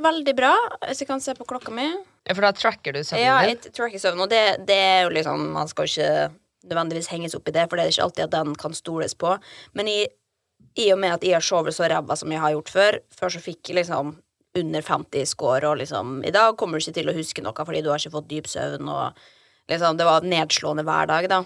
Veldig 0.02 0.36
bra, 0.38 0.54
hvis 0.86 1.02
jeg 1.04 1.10
kan 1.10 1.22
se 1.24 1.34
på 1.38 1.48
klokka 1.48 1.74
mi. 1.74 1.88
Ja, 2.28 2.36
For 2.36 2.46
da 2.46 2.54
tracker 2.54 2.94
du 2.94 3.02
søvnen 3.02 3.26
Ja, 3.26 3.40
din. 3.42 3.58
jeg 3.58 3.74
tracker 3.74 4.02
søvnen, 4.02 4.24
og 4.26 4.30
det, 4.32 4.68
det 4.70 4.78
er 4.78 5.02
jo 5.08 5.12
liksom 5.16 5.48
Man 5.56 5.70
skal 5.72 5.88
jo 5.88 5.94
ikke 5.96 6.70
nødvendigvis 6.70 7.10
henges 7.10 7.36
opp 7.38 7.48
i 7.50 7.54
det, 7.56 7.66
for 7.70 7.80
det 7.80 7.86
er 7.86 7.94
ikke 7.94 8.06
alltid 8.06 8.26
at 8.28 8.34
den 8.36 8.56
kan 8.60 8.76
stoles 8.76 9.16
på. 9.16 9.32
Men 9.80 9.88
i, 9.88 10.00
i 10.80 10.90
og 10.94 11.00
med 11.02 11.18
at 11.18 11.26
jeg 11.26 11.36
har 11.38 11.46
sovet 11.46 11.76
så 11.76 11.88
ræva 11.90 12.16
som 12.20 12.32
jeg 12.32 12.42
har 12.44 12.56
gjort 12.56 12.74
før 12.74 13.00
Før 13.16 13.36
så 13.36 13.44
fikk 13.44 13.72
jeg 13.72 13.82
liksom 13.82 14.16
under 14.58 14.82
50 14.82 15.30
score, 15.30 15.68
og 15.70 15.78
liksom 15.78 16.24
I 16.26 16.34
dag 16.34 16.56
kommer 16.58 16.80
du 16.80 16.86
ikke 16.86 16.98
til 16.98 17.12
å 17.12 17.16
huske 17.16 17.44
noe 17.46 17.66
fordi 17.66 17.84
du 17.86 17.92
har 17.92 18.02
ikke 18.02 18.16
fått 18.16 18.30
dyp 18.32 18.50
søvn, 18.50 18.90
og 18.90 19.20
liksom 19.70 20.00
Det 20.00 20.08
var 20.08 20.26
nedslående 20.26 20.86
hver 20.88 21.10
dag, 21.12 21.28
da. 21.30 21.44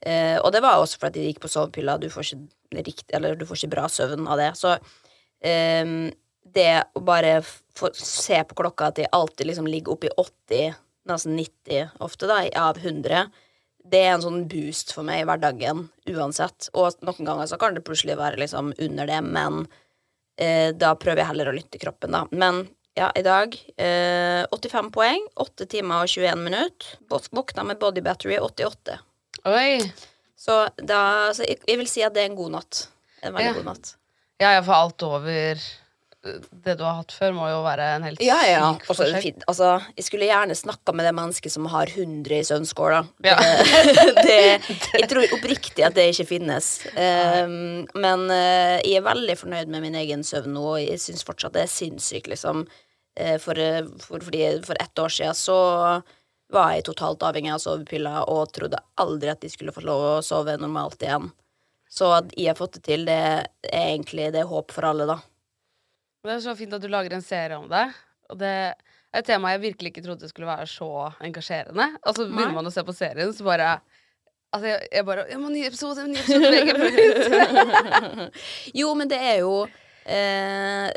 Eh, 0.00 0.36
og 0.40 0.50
det 0.52 0.62
var 0.64 0.80
også 0.80 0.98
fordi 0.98 1.22
jeg 1.22 1.34
gikk 1.34 1.44
på 1.44 1.52
sovepiller. 1.52 2.00
Du 2.00 2.08
får 2.10 2.26
ikke 2.26 2.82
riktig 2.88 3.14
eller 3.14 3.36
du 3.38 3.46
får 3.46 3.60
ikke 3.60 3.74
bra 3.76 3.86
søvn 3.92 4.26
av 4.26 4.40
det. 4.40 4.50
Så 4.58 4.74
eh, 4.74 5.94
det 6.42 6.70
å 6.98 7.02
bare 7.06 7.36
få 7.78 7.92
se 7.94 8.40
på 8.48 8.58
klokka 8.58 8.90
at 8.90 8.98
de 8.98 9.06
alltid 9.14 9.50
liksom 9.50 9.68
ligger 9.70 9.94
oppi 9.94 10.10
80, 10.16 10.74
nesten 11.10 11.38
90 11.38 12.02
ofte, 12.02 12.28
da, 12.30 12.42
av 12.58 12.80
100, 12.80 13.28
det 13.90 14.00
er 14.06 14.12
en 14.14 14.22
sånn 14.24 14.42
boost 14.50 14.92
for 14.94 15.06
meg 15.06 15.22
i 15.22 15.28
hverdagen 15.28 15.86
uansett. 16.12 16.68
Og 16.78 16.94
noen 17.06 17.26
ganger 17.26 17.48
så 17.50 17.58
kan 17.60 17.74
det 17.76 17.84
plutselig 17.86 18.16
være 18.20 18.38
liksom 18.40 18.72
under 18.78 19.08
det, 19.10 19.20
men 19.26 19.64
eh, 20.38 20.70
da 20.78 20.94
prøver 20.98 21.22
jeg 21.24 21.30
heller 21.32 21.50
å 21.50 21.56
lytte 21.56 21.80
kroppen, 21.82 22.14
da. 22.14 22.24
Men 22.30 22.62
ja, 22.98 23.08
i 23.16 23.22
dag 23.26 23.54
eh, 23.80 24.42
85 24.52 24.90
poeng, 24.94 25.26
8 25.40 25.66
timer 25.70 26.04
og 26.04 26.10
21 26.10 26.42
minutter. 26.46 26.96
Våk- 27.10 27.30
Våkna 27.34 27.64
med 27.68 27.78
body 27.82 28.02
battery 28.04 28.38
88. 28.42 28.98
Oi! 29.48 29.78
Så, 30.40 30.54
da, 30.80 31.00
så 31.36 31.44
jeg, 31.44 31.58
jeg 31.68 31.78
vil 31.82 31.88
si 31.90 32.02
at 32.06 32.14
det 32.16 32.22
er 32.24 32.30
en 32.30 32.38
god 32.38 32.54
natt. 32.58 32.86
En 33.22 33.34
veldig 33.36 33.50
Ja. 33.50 33.56
god 33.58 33.68
natt. 33.74 33.94
Ja, 34.40 34.54
ja, 34.56 34.60
for 34.64 34.72
alt 34.72 35.02
over 35.04 35.60
det 36.20 36.74
du 36.76 36.82
har 36.84 36.98
hatt 36.98 37.14
før, 37.16 37.32
må 37.32 37.46
jo 37.48 37.60
være 37.64 37.84
en 37.94 38.04
helt 38.04 38.20
Ja, 38.20 38.36
ja. 38.44 38.64
syk 38.76 38.90
forskjell. 38.90 39.14
Altså, 39.48 39.70
jeg 39.96 40.04
skulle 40.04 40.28
gjerne 40.28 40.56
snakka 40.56 40.92
med 40.92 41.08
det 41.08 41.14
mennesket 41.16 41.54
som 41.54 41.68
har 41.72 41.88
100 41.88 42.34
i 42.36 42.42
søvnskål. 42.44 42.96
Ja. 43.24 43.38
Jeg 45.00 45.08
tror 45.08 45.34
oppriktig 45.38 45.84
at 45.86 45.96
det 45.96 46.10
ikke 46.12 46.28
finnes. 46.34 46.68
Um, 46.92 47.86
men 47.96 48.26
uh, 48.28 48.76
jeg 48.84 48.98
er 48.98 49.06
veldig 49.06 49.36
fornøyd 49.40 49.72
med 49.72 49.84
min 49.86 49.96
egen 50.02 50.24
søvn 50.26 50.52
nå, 50.54 50.64
og 50.74 50.80
jeg 50.82 51.00
syns 51.00 51.24
fortsatt 51.26 51.56
det 51.56 51.64
er 51.64 51.72
sinnssykt, 51.72 52.28
liksom. 52.32 52.66
Uh, 53.18 53.36
for, 53.42 53.58
eh, 53.58 53.86
for, 54.02 54.22
fordi 54.22 54.44
for 54.66 54.80
ett 54.80 55.00
år 55.00 55.12
siden 55.14 55.36
så 55.36 55.58
var 56.52 56.74
jeg 56.74 56.86
totalt 56.90 57.22
avhengig 57.24 57.52
av 57.54 57.62
sovepiller 57.62 58.28
og 58.30 58.50
trodde 58.54 58.80
aldri 59.00 59.32
at 59.32 59.40
de 59.42 59.50
skulle 59.52 59.74
få 59.74 59.84
lov 59.86 60.06
å 60.08 60.14
sove 60.26 60.56
normalt 60.60 61.02
igjen. 61.06 61.30
Så 61.90 62.10
at 62.14 62.30
jeg 62.36 62.52
har 62.52 62.58
fått 62.58 62.78
det 62.78 62.84
til, 62.86 63.06
det 63.08 63.18
er 63.18 63.48
egentlig 63.72 64.30
det 64.34 64.44
er 64.44 64.50
håp 64.50 64.74
for 64.74 64.86
alle, 64.90 65.08
da. 65.10 65.18
Det 66.20 66.34
er 66.34 66.40
så 66.44 66.52
fint 66.56 66.74
at 66.76 66.82
du 66.82 66.88
lager 66.92 67.14
en 67.16 67.24
serie 67.24 67.56
om 67.56 67.68
det. 67.70 67.86
Og 68.30 68.38
det 68.40 68.50
er 68.50 68.74
Et 69.10 69.26
tema 69.26 69.50
jeg 69.50 69.64
virkelig 69.64 69.90
ikke 69.90 70.04
trodde 70.04 70.28
skulle 70.30 70.46
være 70.46 70.68
så 70.70 70.86
engasjerende. 71.26 71.88
Og 72.06 72.14
så 72.14 72.28
begynner 72.28 72.54
man 72.54 72.68
å 72.68 72.70
se 72.70 72.84
på 72.86 72.94
serien, 72.94 73.32
så 73.34 73.42
bare 73.48 73.80
Altså, 74.50 74.66
jeg, 74.66 74.88
jeg 74.90 75.06
bare 75.06 75.24
Ja, 75.30 75.38
men 75.38 75.52
ny 75.54 75.64
episode, 75.66 76.06
ny 76.06 76.16
episode. 76.18 78.30
Jo, 78.80 78.94
men 78.98 79.10
det 79.10 79.18
er 79.18 79.36
jo 79.42 79.66
eh, 80.06 80.90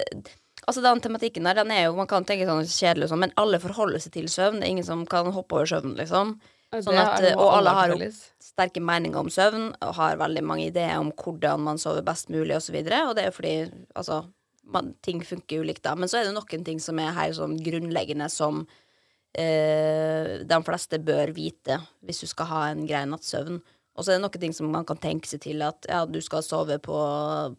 Altså 0.66 0.82
Den 0.82 1.02
tematikken 1.02 1.46
der, 1.46 1.54
den 1.62 1.72
er 1.74 1.84
jo 1.88 1.96
Man 1.98 2.10
kan 2.10 2.26
tenke 2.26 2.48
sånn 2.50 2.66
kjedelig, 2.66 3.10
sånn, 3.12 3.24
men 3.26 3.36
alle 3.38 3.60
forholder 3.62 4.00
seg 4.02 4.14
til 4.16 4.30
søvn. 4.32 4.60
Det 4.62 4.68
er 4.68 4.74
ingen 4.74 4.88
som 4.88 5.06
kan 5.10 5.30
hoppe 5.34 5.60
over 5.60 5.70
søvn, 5.70 5.96
liksom. 5.98 6.38
Sånn 6.74 6.98
at, 6.98 7.22
og 7.38 7.50
alle 7.60 7.74
har 7.78 7.94
jo 7.94 8.08
sterke 8.42 8.82
meninger 8.82 9.22
om 9.22 9.30
søvn 9.30 9.76
og 9.86 9.92
har 10.00 10.22
veldig 10.22 10.44
mange 10.46 10.72
ideer 10.72 10.98
om 10.98 11.12
hvordan 11.14 11.62
man 11.62 11.82
sover 11.82 12.02
best 12.06 12.32
mulig. 12.34 12.56
Og, 12.58 12.64
så 12.66 12.74
og 12.74 13.14
det 13.14 13.26
er 13.26 13.30
jo 13.30 13.36
fordi 13.36 13.56
altså, 13.94 14.24
man, 14.64 14.94
ting 15.04 15.22
funker 15.26 15.64
ulikt, 15.64 15.84
da. 15.86 15.96
Men 15.96 16.10
så 16.10 16.20
er 16.20 16.28
det 16.28 16.36
noen 16.36 16.66
ting 16.66 16.82
som 16.84 17.00
er 17.02 17.16
helt 17.18 17.38
sånn 17.38 17.58
grunnleggende 17.64 18.30
som 18.32 18.64
eh, 19.38 20.42
de 20.48 20.60
fleste 20.68 21.00
bør 21.04 21.34
vite 21.36 21.80
hvis 22.06 22.24
du 22.24 22.28
skal 22.30 22.52
ha 22.52 22.66
en 22.72 22.86
grei 22.90 23.06
nattsøvn. 23.10 23.62
Og 23.94 24.02
så 24.02 24.14
er 24.14 24.18
det 24.18 24.24
noen 24.24 24.42
ting 24.42 24.56
som 24.58 24.72
man 24.74 24.88
kan 24.90 24.98
tenke 25.02 25.30
seg 25.30 25.44
til 25.44 25.62
at 25.66 25.86
ja, 25.90 26.02
du 26.10 26.18
skal 26.26 26.46
sove 26.46 26.80
på, 26.82 27.02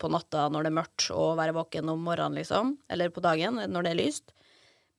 på 0.00 0.10
natta 0.10 0.48
når 0.50 0.66
det 0.66 0.72
er 0.72 0.78
mørkt, 0.80 1.10
og 1.14 1.36
være 1.38 1.54
våken 1.54 1.92
om 1.92 2.02
morgenen, 2.08 2.40
liksom. 2.40 2.74
Eller 2.90 3.12
på 3.14 3.22
dagen 3.22 3.60
når 3.70 3.86
det 3.86 3.92
er 3.92 4.00
lyst. 4.00 4.34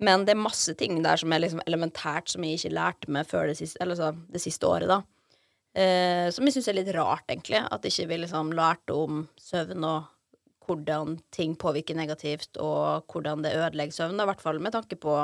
Men 0.04 0.24
det 0.28 0.36
er 0.36 0.40
masse 0.40 0.76
ting 0.80 0.98
der 1.04 1.20
som 1.20 1.32
er 1.32 1.44
liksom 1.44 1.62
elementært 1.68 2.32
som 2.32 2.44
jeg 2.44 2.60
ikke 2.60 2.74
lærte 2.76 3.12
meg 3.12 3.28
før 3.28 3.52
det 3.52 3.60
siste, 3.60 3.80
eller 3.84 4.00
så, 4.00 4.14
det 4.32 4.44
siste 4.44 4.68
året, 4.68 4.92
da. 4.92 5.02
Eh, 5.76 6.32
som 6.32 6.48
jeg 6.48 6.56
syns 6.56 6.70
er 6.72 6.78
litt 6.80 6.92
rart, 6.96 7.28
egentlig. 7.28 7.60
At 7.68 7.88
ikke 7.88 8.08
vi 8.12 8.22
liksom 8.24 8.56
lærte 8.56 8.96
om 8.96 9.26
søvn 9.40 9.88
og 9.88 10.12
hvordan 10.66 11.18
ting 11.36 11.56
påvirker 11.60 11.98
negativt, 11.98 12.58
og 12.62 13.06
hvordan 13.12 13.46
det 13.46 13.56
ødelegger 13.56 13.96
søvn. 13.96 14.22
I 14.22 14.30
hvert 14.30 14.44
fall 14.44 14.62
med 14.64 14.76
tanke 14.76 14.98
på 15.00 15.18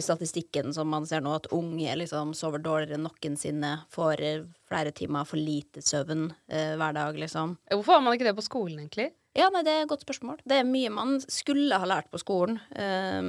statistikken 0.00 0.74
som 0.76 0.90
man 0.92 1.06
ser 1.08 1.22
nå, 1.24 1.32
at 1.38 1.48
unge 1.56 1.94
liksom 2.00 2.34
sover 2.36 2.60
dårligere 2.62 2.98
enn 2.98 3.06
noensinne. 3.06 3.72
Får 3.94 4.22
eh, 4.24 4.42
flere 4.68 4.92
timer 4.96 5.28
for 5.28 5.40
lite 5.40 5.82
søvn 5.84 6.28
eh, 6.50 6.74
hver 6.76 6.96
dag, 6.96 7.16
liksom. 7.20 7.56
Hvorfor 7.72 7.96
har 7.96 8.04
man 8.04 8.16
ikke 8.16 8.28
det 8.28 8.36
på 8.36 8.44
skolen, 8.44 8.82
egentlig? 8.84 9.10
Ja, 9.36 9.48
nei, 9.52 9.62
det 9.66 9.72
er 9.72 9.82
et 9.84 9.90
godt 9.90 10.04
spørsmål. 10.04 10.40
Det 10.48 10.60
er 10.60 10.68
mye 10.68 10.92
man 10.92 11.18
skulle 11.20 11.76
ha 11.80 11.88
lært 11.88 12.08
på 12.12 12.20
skolen, 12.20 12.60
eh, 12.76 13.20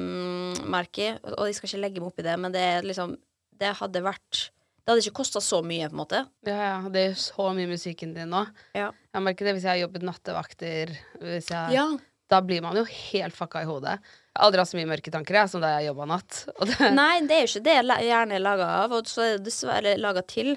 merker 0.67 1.03
jeg. 1.03 1.17
Og 1.36 1.48
jeg 1.48 1.58
skal 1.58 1.72
ikke 1.72 1.84
legge 1.86 2.03
meg 2.03 2.12
opp 2.12 2.22
i 2.22 2.27
det, 2.27 2.38
men 2.44 2.56
det 2.56 2.67
er 2.75 2.88
liksom 2.88 3.17
Det 3.58 3.72
hadde 3.79 4.03
vært 4.06 4.51
Det 4.88 4.94
hadde 4.94 5.03
ikke 5.03 5.17
kosta 5.20 5.41
så 5.44 5.58
mye, 5.67 5.89
på 5.91 5.98
en 5.98 6.00
måte. 6.00 6.20
Ja, 6.48 6.56
ja, 6.56 6.75
det 6.88 7.01
er 7.10 7.15
så 7.20 7.50
mye 7.51 7.67
musikken 7.67 8.13
din 8.15 8.29
nå. 8.32 8.46
Ja. 8.72 8.94
Jeg 9.12 9.24
merker 9.25 9.50
det 9.50 9.58
hvis 9.58 9.65
jeg 9.67 9.74
har 9.74 9.82
jobbet 9.82 10.06
nattevakter. 10.08 10.94
Hvis 11.20 11.50
jeg, 11.51 11.74
ja. 11.75 11.84
Da 12.32 12.39
blir 12.44 12.63
man 12.63 12.79
jo 12.79 12.86
helt 12.88 13.36
fucka 13.36 13.65
i 13.65 13.67
hodet. 13.67 13.98
Jeg 14.00 14.39
har 14.39 14.46
aldri 14.48 14.63
hatt 14.63 14.72
så 14.72 14.79
mye 14.79 14.88
mørke 14.88 15.12
tanker 15.12 15.39
jeg, 15.41 15.51
som 15.51 15.63
da 15.63 15.74
jeg 15.75 15.89
jobba 15.89 16.08
natt. 16.13 16.39
Det, 16.70 16.89
Nei, 16.96 17.20
det 17.27 17.36
er 17.36 17.44
jo 17.44 17.50
ikke 17.51 17.65
det 17.67 17.75
hjernen 18.08 18.38
er 18.38 18.46
laga 18.46 18.70
av, 18.86 18.96
og 18.96 19.12
så 19.12 19.25
er 19.25 19.36
det 19.36 19.50
dessverre 19.50 19.98
laga 20.00 20.24
til. 20.24 20.53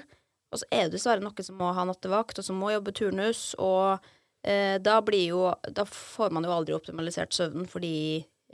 Og 0.51 0.63
så 0.63 0.67
er 0.71 0.87
det 0.87 0.95
dessverre 0.95 1.23
noen 1.23 1.47
som 1.47 1.59
må 1.59 1.73
ha 1.75 1.85
nattevakt, 1.91 2.39
og 2.39 2.47
som 2.47 2.59
må 2.63 2.71
jobbe 2.71 2.95
turnus, 2.95 3.43
og 3.59 3.99
eh, 4.47 4.77
da 4.79 4.97
blir 5.03 5.27
jo 5.31 5.43
Da 5.75 5.83
får 5.87 6.31
man 6.35 6.47
jo 6.47 6.55
aldri 6.55 6.75
optimalisert 6.79 7.35
søvnen, 7.35 7.67
fordi 7.71 7.93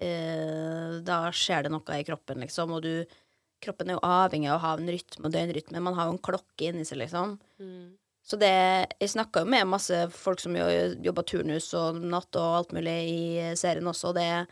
eh, 0.01 0.97
da 1.05 1.21
skjer 1.29 1.65
det 1.65 1.73
noe 1.73 2.01
i 2.01 2.05
kroppen, 2.09 2.41
liksom, 2.45 2.73
og 2.77 2.85
du 2.85 3.17
Kroppen 3.63 3.89
er 3.89 3.97
jo 3.97 4.03
avhengig 4.05 4.49
av 4.51 4.59
å 4.59 4.63
ha 4.65 4.73
en 4.77 4.91
rytme 4.93 5.25
og 5.25 5.33
døgnrytme. 5.33 5.81
Man 5.81 5.95
har 5.97 6.09
jo 6.09 6.15
en 6.15 6.21
klokke 6.27 6.69
inni 6.69 6.85
seg, 6.85 6.99
liksom. 7.01 7.37
Så 8.27 8.37
det 8.37 8.51
Jeg 8.99 9.09
snakka 9.15 9.41
jo 9.41 9.49
med 9.49 9.67
masse 9.71 9.97
folk 10.11 10.39
som 10.39 10.55
jo- 10.55 10.95
jobba 11.01 11.23
turnus 11.23 11.73
og 11.73 11.95
natt 12.01 12.35
og 12.35 12.57
alt 12.59 12.73
mulig 12.75 12.97
i 13.09 13.55
serien 13.55 13.87
også, 13.87 14.09
og 14.09 14.15
det 14.15 14.47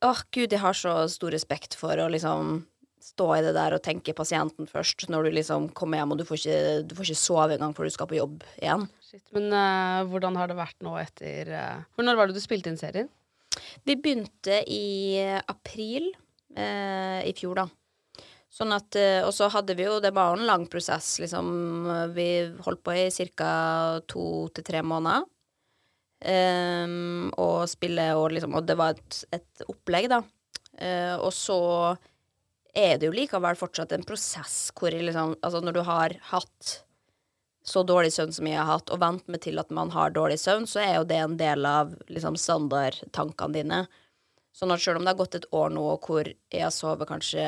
Åh, 0.00 0.20
gud, 0.30 0.52
jeg 0.52 0.60
har 0.62 0.72
så 0.78 1.08
stor 1.10 1.32
respekt 1.34 1.74
for 1.74 1.90
å 1.98 2.06
liksom 2.08 2.60
stå 3.02 3.26
i 3.38 3.42
det 3.42 3.54
der 3.56 3.74
og 3.74 3.82
tenke 3.82 4.14
pasienten 4.14 4.68
først, 4.70 5.08
når 5.10 5.24
du 5.26 5.30
liksom 5.38 5.68
kommer 5.74 5.98
hjem 5.98 6.12
og 6.12 6.18
du 6.20 6.24
får 6.28 6.38
ikke, 6.38 6.86
du 6.86 6.94
får 6.94 7.08
ikke 7.08 7.18
sove 7.18 7.56
engang 7.56 7.74
før 7.74 7.88
du 7.88 7.90
skal 7.90 8.06
på 8.06 8.18
jobb 8.18 8.44
igjen. 8.60 8.86
shit, 9.02 9.24
men 9.32 9.50
uh, 9.50 10.04
hvordan 10.06 10.36
har 10.38 10.46
det 10.50 10.58
vært 10.58 10.78
nå 10.86 10.94
etter 11.00 11.50
uh, 11.50 11.82
For 11.96 12.06
når 12.06 12.18
var 12.18 12.28
det 12.28 12.38
du 12.38 12.42
spilte 12.44 12.70
inn 12.70 12.78
serien? 12.78 13.08
Vi 13.88 13.96
begynte 13.98 14.60
i 14.70 15.18
april 15.48 16.12
eh, 16.54 17.24
i 17.26 17.32
fjor, 17.34 17.58
da. 17.58 17.66
Sånn 18.58 18.74
at, 18.74 18.96
eh, 18.98 19.22
Og 19.22 19.32
så 19.34 19.48
hadde 19.54 19.76
vi 19.78 19.86
jo 19.86 20.00
Det 20.02 20.10
var 20.14 20.32
jo 20.32 20.40
en 20.40 20.48
lang 20.48 20.66
prosess, 20.66 21.18
liksom. 21.22 22.14
Vi 22.14 22.28
holdt 22.64 22.82
på 22.82 22.96
i 22.96 23.10
ca. 23.36 24.00
to 24.06 24.48
til 24.54 24.64
tre 24.64 24.82
måneder. 24.82 25.26
Um, 26.18 27.30
og 27.38 27.68
spille 27.70 28.08
og 28.18 28.32
liksom 28.34 28.56
Og 28.58 28.66
det 28.66 28.74
var 28.74 28.96
et, 28.96 29.24
et 29.38 29.62
opplegg, 29.70 30.08
da. 30.10 30.24
Uh, 30.74 31.14
og 31.22 31.30
så 31.34 31.58
er 32.74 32.98
det 32.98 33.06
jo 33.06 33.14
likevel 33.14 33.58
fortsatt 33.58 33.94
en 33.94 34.06
prosess 34.06 34.72
hvor 34.74 34.90
liksom 34.90 35.36
Altså, 35.38 35.62
når 35.62 35.78
du 35.78 35.82
har 35.86 36.16
hatt 36.32 36.74
så 37.68 37.82
dårlig 37.84 38.10
søvn 38.14 38.32
som 38.32 38.46
jeg 38.48 38.56
har 38.56 38.68
hatt, 38.70 38.90
og 38.90 39.00
vent 39.02 39.26
meg 39.28 39.42
til 39.44 39.58
at 39.60 39.70
man 39.74 39.90
har 39.92 40.14
dårlig 40.14 40.38
søvn, 40.40 40.64
så 40.64 40.80
er 40.80 40.94
jo 40.96 41.08
det 41.08 41.18
en 41.20 41.34
del 41.36 41.66
av 41.68 41.90
liksom 42.08 42.38
standardtankene 42.40 43.52
dine. 43.58 43.80
Sånn 44.56 44.72
at 44.72 44.80
selv 44.80 44.98
om 44.98 45.04
det 45.04 45.12
har 45.12 45.18
gått 45.18 45.36
et 45.36 45.48
år 45.52 45.74
nå 45.74 45.84
hvor 46.06 46.30
jeg 46.30 46.64
har 46.64 46.72
sovet 46.72 47.10
kanskje 47.10 47.44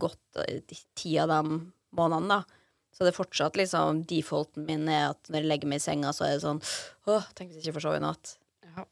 godt 0.00 0.40
eh, 0.44 0.78
ti 0.98 1.16
av 1.20 1.32
de 1.32 1.58
månedene, 1.98 2.38
da, 2.38 2.58
så 2.98 3.06
det 3.06 3.12
er 3.12 3.18
fortsatt 3.20 3.58
liksom 3.58 4.02
Defaulten 4.10 4.66
min 4.66 4.88
er 4.90 5.12
at 5.12 5.30
når 5.30 5.42
jeg 5.44 5.50
legger 5.52 5.70
meg 5.70 5.78
i 5.78 5.84
senga, 5.84 6.10
så 6.14 6.26
er 6.26 6.34
det 6.34 6.42
sånn 6.42 6.58
Åh, 7.06 7.28
tenk 7.38 7.52
hvis 7.52 7.60
jeg 7.60 7.68
ikke 7.68 7.78
får 7.78 7.84
sove 7.86 8.00
i 8.00 8.02
natt. 8.02 8.34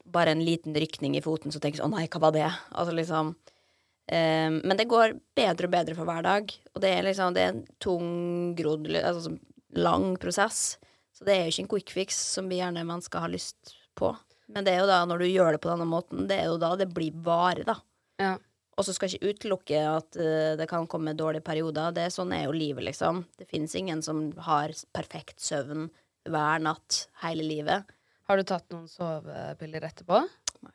Bare 0.07 0.31
en 0.31 0.43
liten 0.43 0.75
rykning 0.75 1.17
i 1.19 1.23
foten, 1.23 1.51
så 1.51 1.59
tenker 1.59 1.79
jeg 1.79 1.83
sånn 1.83 1.95
Å 1.95 1.99
nei, 1.99 2.07
hva 2.13 2.21
var 2.23 2.35
det? 2.35 2.47
Altså 2.71 2.95
liksom 2.95 3.33
um, 3.35 4.57
Men 4.63 4.79
det 4.79 4.87
går 4.91 5.17
bedre 5.37 5.67
og 5.67 5.75
bedre 5.75 5.97
for 5.97 6.07
hver 6.07 6.23
dag, 6.23 6.55
og 6.73 6.83
det 6.83 6.93
er 6.93 7.07
liksom 7.07 7.35
Det 7.35 7.43
er 7.43 7.53
en 7.53 7.65
tungrodd 7.83 8.87
Altså 9.01 9.35
lang 9.75 10.13
prosess. 10.17 10.77
Så 11.11 11.25
det 11.27 11.35
er 11.35 11.43
jo 11.43 11.51
ikke 11.51 11.63
en 11.65 11.71
quick 11.73 11.91
fix 11.93 12.17
som 12.37 12.47
vi 12.49 12.61
gjerne 12.61 12.85
man 12.87 13.03
skal 13.03 13.25
ha 13.25 13.29
lyst 13.29 13.75
på. 13.99 14.13
Men 14.47 14.63
det 14.63 14.73
er 14.73 14.85
jo 14.85 14.89
da, 14.89 15.01
når 15.05 15.21
du 15.21 15.27
gjør 15.27 15.55
det 15.55 15.61
på 15.63 15.69
denne 15.69 15.87
måten, 15.89 16.23
det 16.29 16.37
er 16.39 16.47
jo 16.47 16.59
da 16.61 16.71
det 16.79 16.87
blir 16.95 17.15
vare, 17.25 17.65
da. 17.67 17.75
Ja. 18.21 18.31
Og 18.77 18.85
så 18.85 18.93
skal 18.93 19.09
jeg 19.09 19.17
ikke 19.17 19.33
utelukke 19.33 19.79
at 19.89 20.17
uh, 20.21 20.53
det 20.59 20.67
kan 20.69 20.85
komme 20.89 21.15
dårlige 21.17 21.45
perioder. 21.45 21.95
Det, 21.97 22.09
sånn 22.13 22.33
er 22.35 22.45
jo 22.45 22.55
livet, 22.55 22.85
liksom. 22.85 23.23
Det 23.39 23.47
fins 23.49 23.73
ingen 23.77 24.03
som 24.05 24.29
har 24.45 24.73
perfekt 24.93 25.41
søvn 25.41 25.87
hver 26.29 26.61
natt 26.61 27.07
hele 27.23 27.45
livet. 27.47 27.89
Har 28.27 28.37
du 28.37 28.45
tatt 28.45 28.67
noen 28.73 28.85
sovepiller 28.91 29.87
etterpå? 29.87 30.19
Nei. 30.67 30.73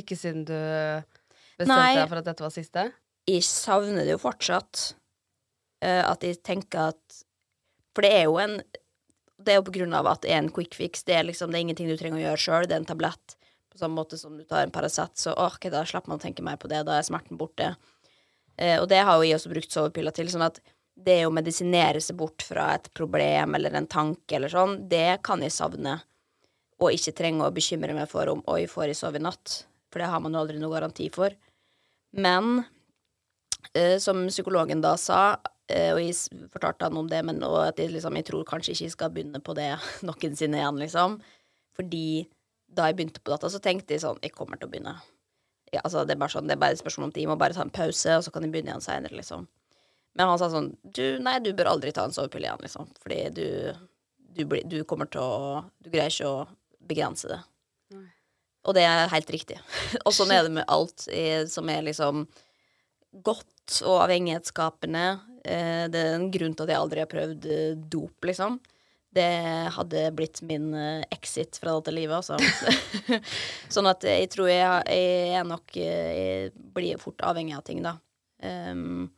Ikke 0.00 0.18
siden 0.18 0.44
du 0.48 0.56
bestemte 1.58 1.72
Nei. 1.72 1.94
deg 1.96 2.10
for 2.10 2.20
at 2.20 2.28
dette 2.28 2.44
var 2.44 2.52
siste? 2.54 2.84
Jeg 3.28 3.46
savner 3.46 4.04
det 4.04 4.16
jo 4.16 4.20
fortsatt. 4.22 4.92
Uh, 5.80 6.04
at 6.10 6.26
jeg 6.26 6.42
tenker 6.42 6.92
at 6.92 7.20
For 7.94 8.02
det 8.02 8.10
er 8.10 8.24
jo 8.26 8.40
en 8.42 8.56
Det 9.38 9.52
er 9.52 9.60
jo 9.60 9.66
på 9.68 9.74
grunn 9.76 9.92
av 9.94 10.08
at 10.10 10.24
det 10.24 10.32
er 10.34 10.42
en 10.42 10.50
quick 10.50 10.74
fix. 10.74 11.06
Det 11.06 11.14
er 11.14 11.24
liksom, 11.24 11.52
det 11.54 11.60
er 11.60 11.68
ingenting 11.68 11.88
du 11.88 11.96
trenger 11.96 12.18
å 12.18 12.26
gjøre 12.26 12.42
sjøl. 12.42 12.66
Det 12.68 12.74
er 12.74 12.82
en 12.82 12.92
tablett. 12.92 13.37
På 13.78 13.84
samme 13.84 14.00
måte 14.00 14.18
som 14.18 14.34
du 14.34 14.42
tar 14.42 14.64
en 14.66 14.72
Paracet, 14.74 15.14
så 15.14 15.36
ok, 15.38 15.68
da 15.70 15.84
slipper 15.86 16.10
man 16.10 16.18
å 16.18 16.22
tenke 16.24 16.42
mer 16.42 16.56
på 16.58 16.66
det. 16.66 16.80
Da 16.82 16.96
er 16.98 17.06
smerten 17.06 17.38
borte. 17.38 17.76
Eh, 18.58 18.80
og 18.80 18.88
det 18.90 19.04
har 19.06 19.14
jo 19.14 19.28
jeg 19.28 19.38
også 19.38 19.52
brukt 19.52 19.70
sovepiller 19.70 20.14
til. 20.16 20.26
Sånn 20.32 20.42
at 20.42 20.58
det 20.98 21.20
å 21.22 21.30
medisinere 21.30 22.00
seg 22.02 22.18
bort 22.18 22.42
fra 22.42 22.72
et 22.74 22.88
problem 22.98 23.54
eller 23.54 23.76
en 23.78 23.86
tanke 23.86 24.34
eller 24.34 24.50
sånn, 24.50 24.80
det 24.90 25.20
kan 25.22 25.44
jeg 25.46 25.54
savne. 25.54 26.00
Og 26.82 26.96
ikke 26.96 27.14
trenge 27.20 27.46
å 27.46 27.54
bekymre 27.54 27.94
meg 27.94 28.10
for 28.10 28.30
om 28.32 28.42
oi, 28.50 28.64
får 28.66 28.90
jeg 28.90 28.98
sove 28.98 29.22
i 29.22 29.22
natt? 29.22 29.60
For 29.92 30.02
det 30.02 30.10
har 30.10 30.24
man 30.24 30.34
jo 30.34 30.42
aldri 30.42 30.58
noe 30.58 30.74
garanti 30.74 31.06
for. 31.14 31.38
Men 32.18 32.64
eh, 33.78 33.94
som 34.02 34.26
psykologen 34.26 34.82
da 34.82 34.96
sa, 34.98 35.20
eh, 35.70 35.92
og 35.94 36.02
jeg 36.02 36.48
fortalte 36.50 36.90
han 36.90 36.98
om 36.98 37.06
det, 37.14 37.22
men 37.30 37.38
og 37.46 37.60
at 37.62 37.78
jeg, 37.78 37.92
liksom, 37.94 38.18
jeg 38.18 38.26
tror 38.26 38.50
kanskje 38.50 38.74
ikke 38.74 38.88
jeg 38.88 38.96
skal 38.96 39.14
begynne 39.14 39.42
på 39.44 39.54
det 39.58 39.70
noensinne 40.08 40.58
igjen, 40.58 40.82
liksom. 40.82 41.18
Fordi 41.78 42.26
da 42.68 42.88
jeg 42.88 42.98
begynte 42.98 43.22
på 43.24 43.32
data, 43.32 43.50
så 43.50 43.60
tenkte 43.62 43.94
jeg 43.94 44.04
sånn 44.04 44.20
Jeg 44.22 44.34
kommer 44.36 44.60
til 44.60 44.68
å 44.68 44.72
begynne. 44.72 44.96
Ja, 45.72 45.82
altså, 45.82 46.04
det 46.08 46.14
er 46.14 46.20
bare 46.20 46.32
sånn, 46.32 46.48
det 46.48 46.56
er 46.56 46.62
bare 46.62 46.76
et 46.76 46.80
spørsmål 46.80 47.08
om 47.08 47.12
tid. 47.12 47.24
Jeg 47.24 47.30
må 47.30 47.36
bare 47.40 47.56
ta 47.56 47.64
en 47.64 47.74
pause, 47.74 48.16
og 48.16 48.24
så 48.24 48.32
kan 48.32 48.44
jeg 48.44 48.52
begynne 48.54 48.72
igjen 48.72 48.84
seinere, 48.84 49.18
liksom. 49.18 49.46
Men 50.16 50.32
han 50.32 50.40
sa 50.40 50.48
sånn 50.52 50.72
Du, 50.82 51.04
nei, 51.22 51.36
du 51.44 51.52
bør 51.56 51.74
aldri 51.74 51.92
ta 51.94 52.06
en 52.08 52.14
sovepille 52.14 52.48
igjen, 52.48 52.64
liksom. 52.64 52.88
Fordi 53.02 53.20
du, 53.36 53.46
du, 54.36 54.44
du 54.64 54.78
kommer 54.88 55.10
til 55.12 55.22
å 55.22 55.62
Du 55.82 55.90
greier 55.92 56.12
ikke 56.12 56.32
å 56.32 56.46
begrense 56.88 57.28
det. 57.30 57.40
Og 58.68 58.74
det 58.76 58.84
er 58.84 59.12
helt 59.12 59.30
riktig. 59.32 59.58
og 60.06 60.12
sånn 60.14 60.32
er 60.34 60.44
det 60.44 60.54
med 60.56 60.68
alt 60.68 61.06
i, 61.12 61.44
som 61.48 61.68
er 61.72 61.84
liksom 61.86 62.26
godt 63.24 63.80
og 63.86 64.02
avhengighetsskapende. 64.04 65.04
Eh, 65.44 65.84
det 65.92 66.00
er 66.00 66.16
en 66.16 66.28
grunn 66.32 66.56
til 66.56 66.66
at 66.66 66.72
jeg 66.72 66.82
aldri 66.82 67.04
har 67.04 67.10
prøvd 67.10 67.48
eh, 67.52 67.78
dop, 67.92 68.28
liksom. 68.28 68.58
Det 69.18 69.28
hadde 69.74 70.02
blitt 70.14 70.42
min 70.46 70.70
eh, 70.78 71.04
exit 71.14 71.58
fra 71.58 71.74
dette 71.78 71.94
livet, 71.94 72.20
altså. 72.20 72.38
sånn 73.74 73.90
at 73.90 74.06
jeg 74.06 74.30
tror 74.30 74.50
jeg, 74.52 74.82
jeg 74.94 75.38
er 75.40 75.46
nok 75.48 75.78
eh, 75.80 76.10
Jeg 76.14 76.52
blir 76.76 77.00
fort 77.02 77.24
avhengig 77.26 77.56
av 77.58 77.64
ting, 77.66 77.82
da. 77.84 77.98
Um, 78.38 79.08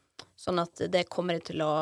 sånn 0.40 0.62
at 0.62 0.80
det 0.88 1.04
kommer 1.12 1.36
jeg 1.36 1.50
til 1.50 1.60
å 1.66 1.72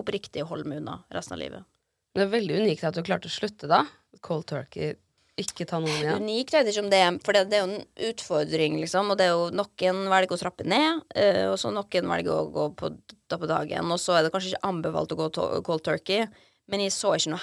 oppriktig 0.00 0.42
holde 0.48 0.66
meg 0.68 0.82
unna 0.82 1.00
resten 1.14 1.36
av 1.36 1.44
livet. 1.44 1.68
Det 2.14 2.24
er 2.24 2.32
veldig 2.32 2.58
unikt 2.64 2.82
at 2.86 2.98
du 2.98 3.04
klarte 3.06 3.30
å 3.30 3.32
slutte 3.32 3.70
da. 3.70 3.84
Cold 4.24 4.48
turkey 4.50 4.96
Ikke 5.38 5.64
ta 5.68 5.78
noen 5.80 5.94
igjen. 5.94 6.24
Unikt 6.26 6.52
vet 6.52 6.66
det 6.66 6.74
ikke 6.74 6.82
om 6.82 6.90
det 6.92 6.98
er, 7.00 7.18
for 7.24 7.36
det, 7.36 7.44
det 7.48 7.58
er 7.58 7.62
jo 7.62 7.70
en 7.70 8.08
utfordring, 8.10 8.80
liksom. 8.82 9.12
Og 9.12 9.20
det 9.20 9.28
er 9.28 9.36
jo 9.36 9.46
noen 9.54 10.02
velger 10.10 10.36
å 10.36 10.40
trappe 10.42 10.66
ned, 10.68 11.04
eh, 11.14 11.46
og 11.48 11.56
så 11.62 11.70
noen 11.72 12.10
velger 12.10 12.34
å 12.34 12.48
gå 12.52 12.66
på, 12.76 12.90
da 13.30 13.38
på 13.40 13.48
dagen. 13.48 13.94
Og 13.94 14.02
så 14.02 14.18
er 14.18 14.26
det 14.26 14.32
kanskje 14.34 14.52
ikke 14.52 14.72
anbefalt 14.72 15.14
å 15.14 15.20
gå 15.22 15.30
to 15.36 15.46
cold 15.64 15.86
turkey, 15.86 16.26
men 16.70 16.84
jeg 16.84 16.94
så 16.94 17.14
ikke 17.16 17.32
noe 17.34 17.42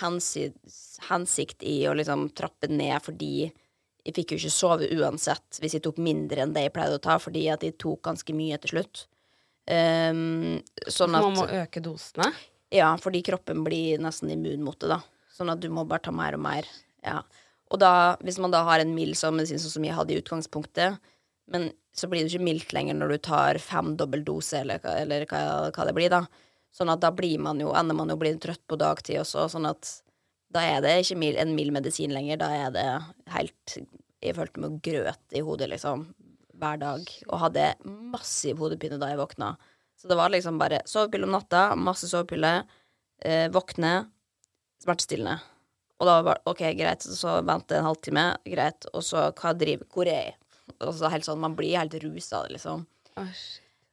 hensikt, 1.10 1.64
i 1.64 1.78
å 1.90 1.96
liksom 1.98 2.30
trappe 2.38 2.70
ned 2.72 2.98
fordi 3.04 3.48
jeg 4.08 4.16
fikk 4.16 4.34
jo 4.34 4.40
ikke 4.40 4.54
sove 4.54 4.88
uansett 4.96 5.60
hvis 5.60 5.76
jeg 5.78 5.84
tok 5.84 6.00
mindre 6.00 6.46
enn 6.46 6.54
det 6.56 6.68
jeg 6.68 6.76
pleide 6.78 6.96
å 6.96 7.04
ta, 7.04 7.18
fordi 7.20 7.48
at 7.52 7.66
jeg 7.66 7.76
tok 7.82 8.06
ganske 8.08 8.36
mye 8.36 8.60
til 8.64 8.78
slutt. 8.78 9.04
Um, 9.68 10.62
sånn 10.88 11.12
Man 11.12 11.36
må 11.36 11.44
øke 11.60 11.84
dosene. 11.84 12.30
Ja, 12.72 12.94
fordi 13.00 13.20
kroppen 13.28 13.66
blir 13.68 14.00
nesten 14.04 14.32
immun 14.32 14.64
mot 14.64 14.80
det, 14.80 14.92
da. 14.94 15.02
Sånn 15.36 15.52
at 15.52 15.60
du 15.64 15.68
må 15.72 15.84
bare 15.88 16.06
ta 16.08 16.14
mer 16.16 16.38
og 16.38 16.44
mer. 16.46 16.68
Ja. 17.04 17.20
Og 17.68 17.82
da, 17.84 18.16
hvis 18.24 18.40
man 18.40 18.54
da 18.54 18.64
har 18.68 18.80
en 18.80 18.96
mild 18.96 19.20
sånn 19.20 19.36
medisin 19.36 19.60
sånn 19.60 19.76
som 19.76 19.88
jeg 19.88 19.96
hadde 19.96 20.16
i 20.16 20.20
utgangspunktet, 20.22 21.04
men 21.52 21.70
så 21.96 22.08
blir 22.08 22.24
det 22.24 22.32
ikke 22.32 22.48
mildt 22.48 22.74
lenger 22.76 22.96
når 22.96 23.14
du 23.14 23.18
tar 23.28 23.60
fem 23.64 23.94
dobbel 24.00 24.24
dose, 24.28 24.62
eller, 24.64 24.84
eller 25.04 25.28
hva, 25.30 25.42
hva 25.76 25.88
det 25.88 25.96
blir, 25.98 26.12
da. 26.14 26.24
Sånn 26.76 26.92
at 26.94 27.02
da 27.02 27.12
blir 27.16 27.40
man 27.42 27.62
jo, 27.62 27.72
ender 27.78 27.98
man 27.98 28.12
jo 28.12 28.18
å 28.18 28.22
bli 28.22 28.34
trøtt 28.42 28.62
på 28.70 28.78
dagtid 28.80 29.22
også, 29.22 29.48
sånn 29.54 29.70
at 29.70 29.90
da 30.54 30.64
er 30.64 30.84
det 30.84 30.94
ikke 31.02 31.18
en 31.42 31.56
mild 31.58 31.74
medisin 31.76 32.14
lenger, 32.16 32.40
da 32.40 32.52
er 32.56 32.76
det 32.76 32.86
helt 33.34 33.78
Jeg 34.24 34.34
følte 34.38 34.62
meg 34.64 34.78
grøt 34.82 35.36
i 35.38 35.42
hodet, 35.46 35.68
liksom, 35.70 36.08
hver 36.58 36.80
dag, 36.82 37.04
og 37.28 37.42
hadde 37.44 37.66
massiv 37.86 38.58
hodepine 38.64 38.98
da 38.98 39.12
jeg 39.12 39.20
våkna. 39.20 39.52
Så 39.98 40.10
det 40.10 40.18
var 40.18 40.32
liksom 40.34 40.58
bare 40.58 40.80
sovepille 40.90 41.28
om 41.28 41.36
natta, 41.36 41.76
masse 41.78 42.10
sovepille, 42.10 42.64
eh, 43.22 43.46
våkne, 43.54 44.08
smertestillende. 44.82 45.38
Og 45.98 46.06
da 46.06 46.16
var 46.16 46.24
det 46.24 46.30
bare 46.32 46.52
OK, 46.54 46.64
greit, 46.78 47.06
så 47.06 47.38
vente 47.46 47.78
en 47.78 47.86
halvtime, 47.86 48.26
greit, 48.46 48.90
og 48.94 49.06
så 49.06 49.28
hva 49.38 49.54
driver 49.58 49.86
Hvor 49.94 50.10
er 50.10 50.20
jeg? 50.32 50.36
Og 50.82 50.94
så 50.98 51.10
helt 51.10 51.26
sånn, 51.26 51.40
Man 51.42 51.56
blir 51.58 51.78
helt 51.78 51.94
rusa 52.04 52.42
av 52.42 52.48
det, 52.48 52.58
liksom. 52.58 52.86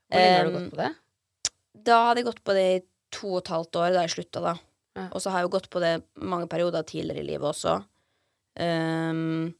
Hvor 0.09 0.21
lenge 0.21 0.37
har 0.39 0.45
du 0.49 0.57
gått 0.59 0.71
på 0.75 0.81
det? 0.83 0.91
Da 1.85 2.01
hadde 2.09 2.23
jeg 2.23 2.31
gått 2.31 2.45
på 2.47 2.55
det 2.57 2.69
i 2.75 2.85
to 3.15 3.35
og 3.35 3.43
et 3.43 3.53
halvt 3.55 3.81
år, 3.81 3.91
da 3.95 4.05
jeg 4.07 4.15
slutta, 4.17 4.43
da. 4.45 4.55
Ja. 4.95 5.09
Og 5.11 5.23
så 5.23 5.33
har 5.33 5.43
jeg 5.43 5.49
jo 5.49 5.55
gått 5.57 5.69
på 5.73 5.83
det 5.83 5.95
mange 6.23 6.49
perioder 6.51 6.87
tidligere 6.87 7.23
i 7.23 7.29
livet 7.29 7.51
også. 7.51 7.77
Um, 8.55 9.53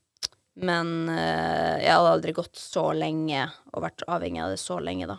men 0.55 0.91
uh, 1.11 1.77
jeg 1.83 1.91
hadde 1.91 2.13
aldri 2.15 2.35
gått 2.37 2.59
så 2.61 2.93
lenge 2.95 3.49
og 3.73 3.83
vært 3.83 4.05
avhengig 4.07 4.45
av 4.45 4.55
det 4.55 4.61
så 4.63 4.79
lenge, 4.83 5.09
da. 5.11 5.19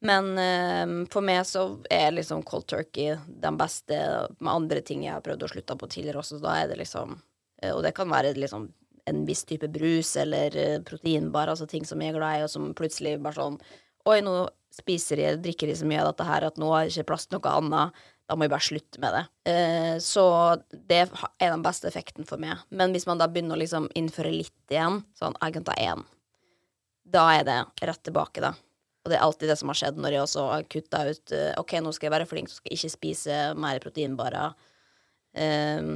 Men 0.00 0.30
um, 0.38 0.98
for 1.10 1.26
meg 1.26 1.42
så 1.46 1.64
er 1.90 2.14
liksom 2.14 2.44
cold 2.46 2.68
turkey 2.70 3.16
den 3.26 3.58
beste 3.58 3.96
med 4.38 4.52
andre 4.52 4.82
ting 4.86 5.02
jeg 5.06 5.16
har 5.16 5.24
prøvd 5.24 5.46
å 5.46 5.50
slutte 5.54 5.78
på 5.78 5.90
tidligere 5.90 6.22
også, 6.22 6.38
så 6.38 6.44
da 6.44 6.54
er 6.60 6.68
det 6.70 6.78
liksom 6.78 7.16
eh, 7.62 7.72
Og 7.72 7.82
det 7.82 7.96
kan 7.96 8.10
være 8.10 8.36
liksom 8.38 8.68
en 9.08 9.24
viss 9.26 9.42
type 9.48 9.66
brus 9.74 10.14
eller 10.20 10.54
eh, 10.56 10.78
proteinbar, 10.86 11.50
altså 11.50 11.66
ting 11.66 11.86
som 11.88 12.02
jeg 12.02 12.12
er 12.12 12.18
glad 12.18 12.38
i, 12.38 12.44
og 12.46 12.52
som 12.52 12.70
plutselig 12.78 13.16
bare 13.24 13.40
sånn 13.40 13.58
Oi, 14.06 14.20
nå 14.24 14.36
spiser 14.78 15.18
de, 15.18 15.32
drikker 15.42 15.70
de 15.70 15.74
så 15.78 15.88
mye 15.88 16.02
av 16.02 16.12
dette 16.12 16.26
her 16.28 16.46
at 16.46 16.60
nå 16.60 16.70
har 16.70 16.88
ikke 16.88 17.08
plass 17.10 17.26
til 17.26 17.38
noe 17.38 17.54
annet. 17.58 18.04
Da 18.28 18.36
må 18.36 18.44
jeg 18.44 18.52
bare 18.52 18.66
slutte 18.66 19.00
med 19.00 19.14
det. 19.16 19.24
Eh, 19.50 19.96
så 20.04 20.22
det 20.70 21.00
er 21.06 21.50
den 21.50 21.64
beste 21.64 21.88
effekten 21.88 22.28
for 22.28 22.40
meg. 22.40 22.60
Men 22.68 22.92
hvis 22.92 23.08
man 23.08 23.20
da 23.20 23.28
begynner 23.30 23.56
å 23.56 23.62
liksom 23.62 23.88
innføre 23.96 24.32
litt 24.34 24.72
igjen, 24.74 25.00
sånn 25.16 25.36
jeg 25.40 25.56
kan 25.56 25.66
ta 25.66 25.76
én, 25.80 26.04
da 27.08 27.24
er 27.38 27.46
det 27.48 27.58
rett 27.88 28.02
tilbake, 28.04 28.44
da. 28.44 28.52
Og 29.00 29.10
det 29.10 29.16
er 29.16 29.24
alltid 29.24 29.48
det 29.48 29.56
som 29.56 29.70
har 29.72 29.78
skjedd 29.80 30.00
når 30.02 30.14
jeg 30.14 30.24
også 30.26 30.44
har 30.50 30.68
kutta 30.74 31.02
ut 31.08 31.32
eh, 31.32 31.52
OK, 31.56 31.78
nå 31.80 31.94
skal 31.96 32.10
jeg 32.10 32.16
være 32.18 32.28
flink, 32.28 32.52
så 32.52 32.60
skal 32.60 32.74
jeg 32.74 32.82
ikke 32.82 32.96
spise 32.98 33.38
mer 33.56 33.80
proteinbarer 33.80 34.52
eh, 35.40 35.92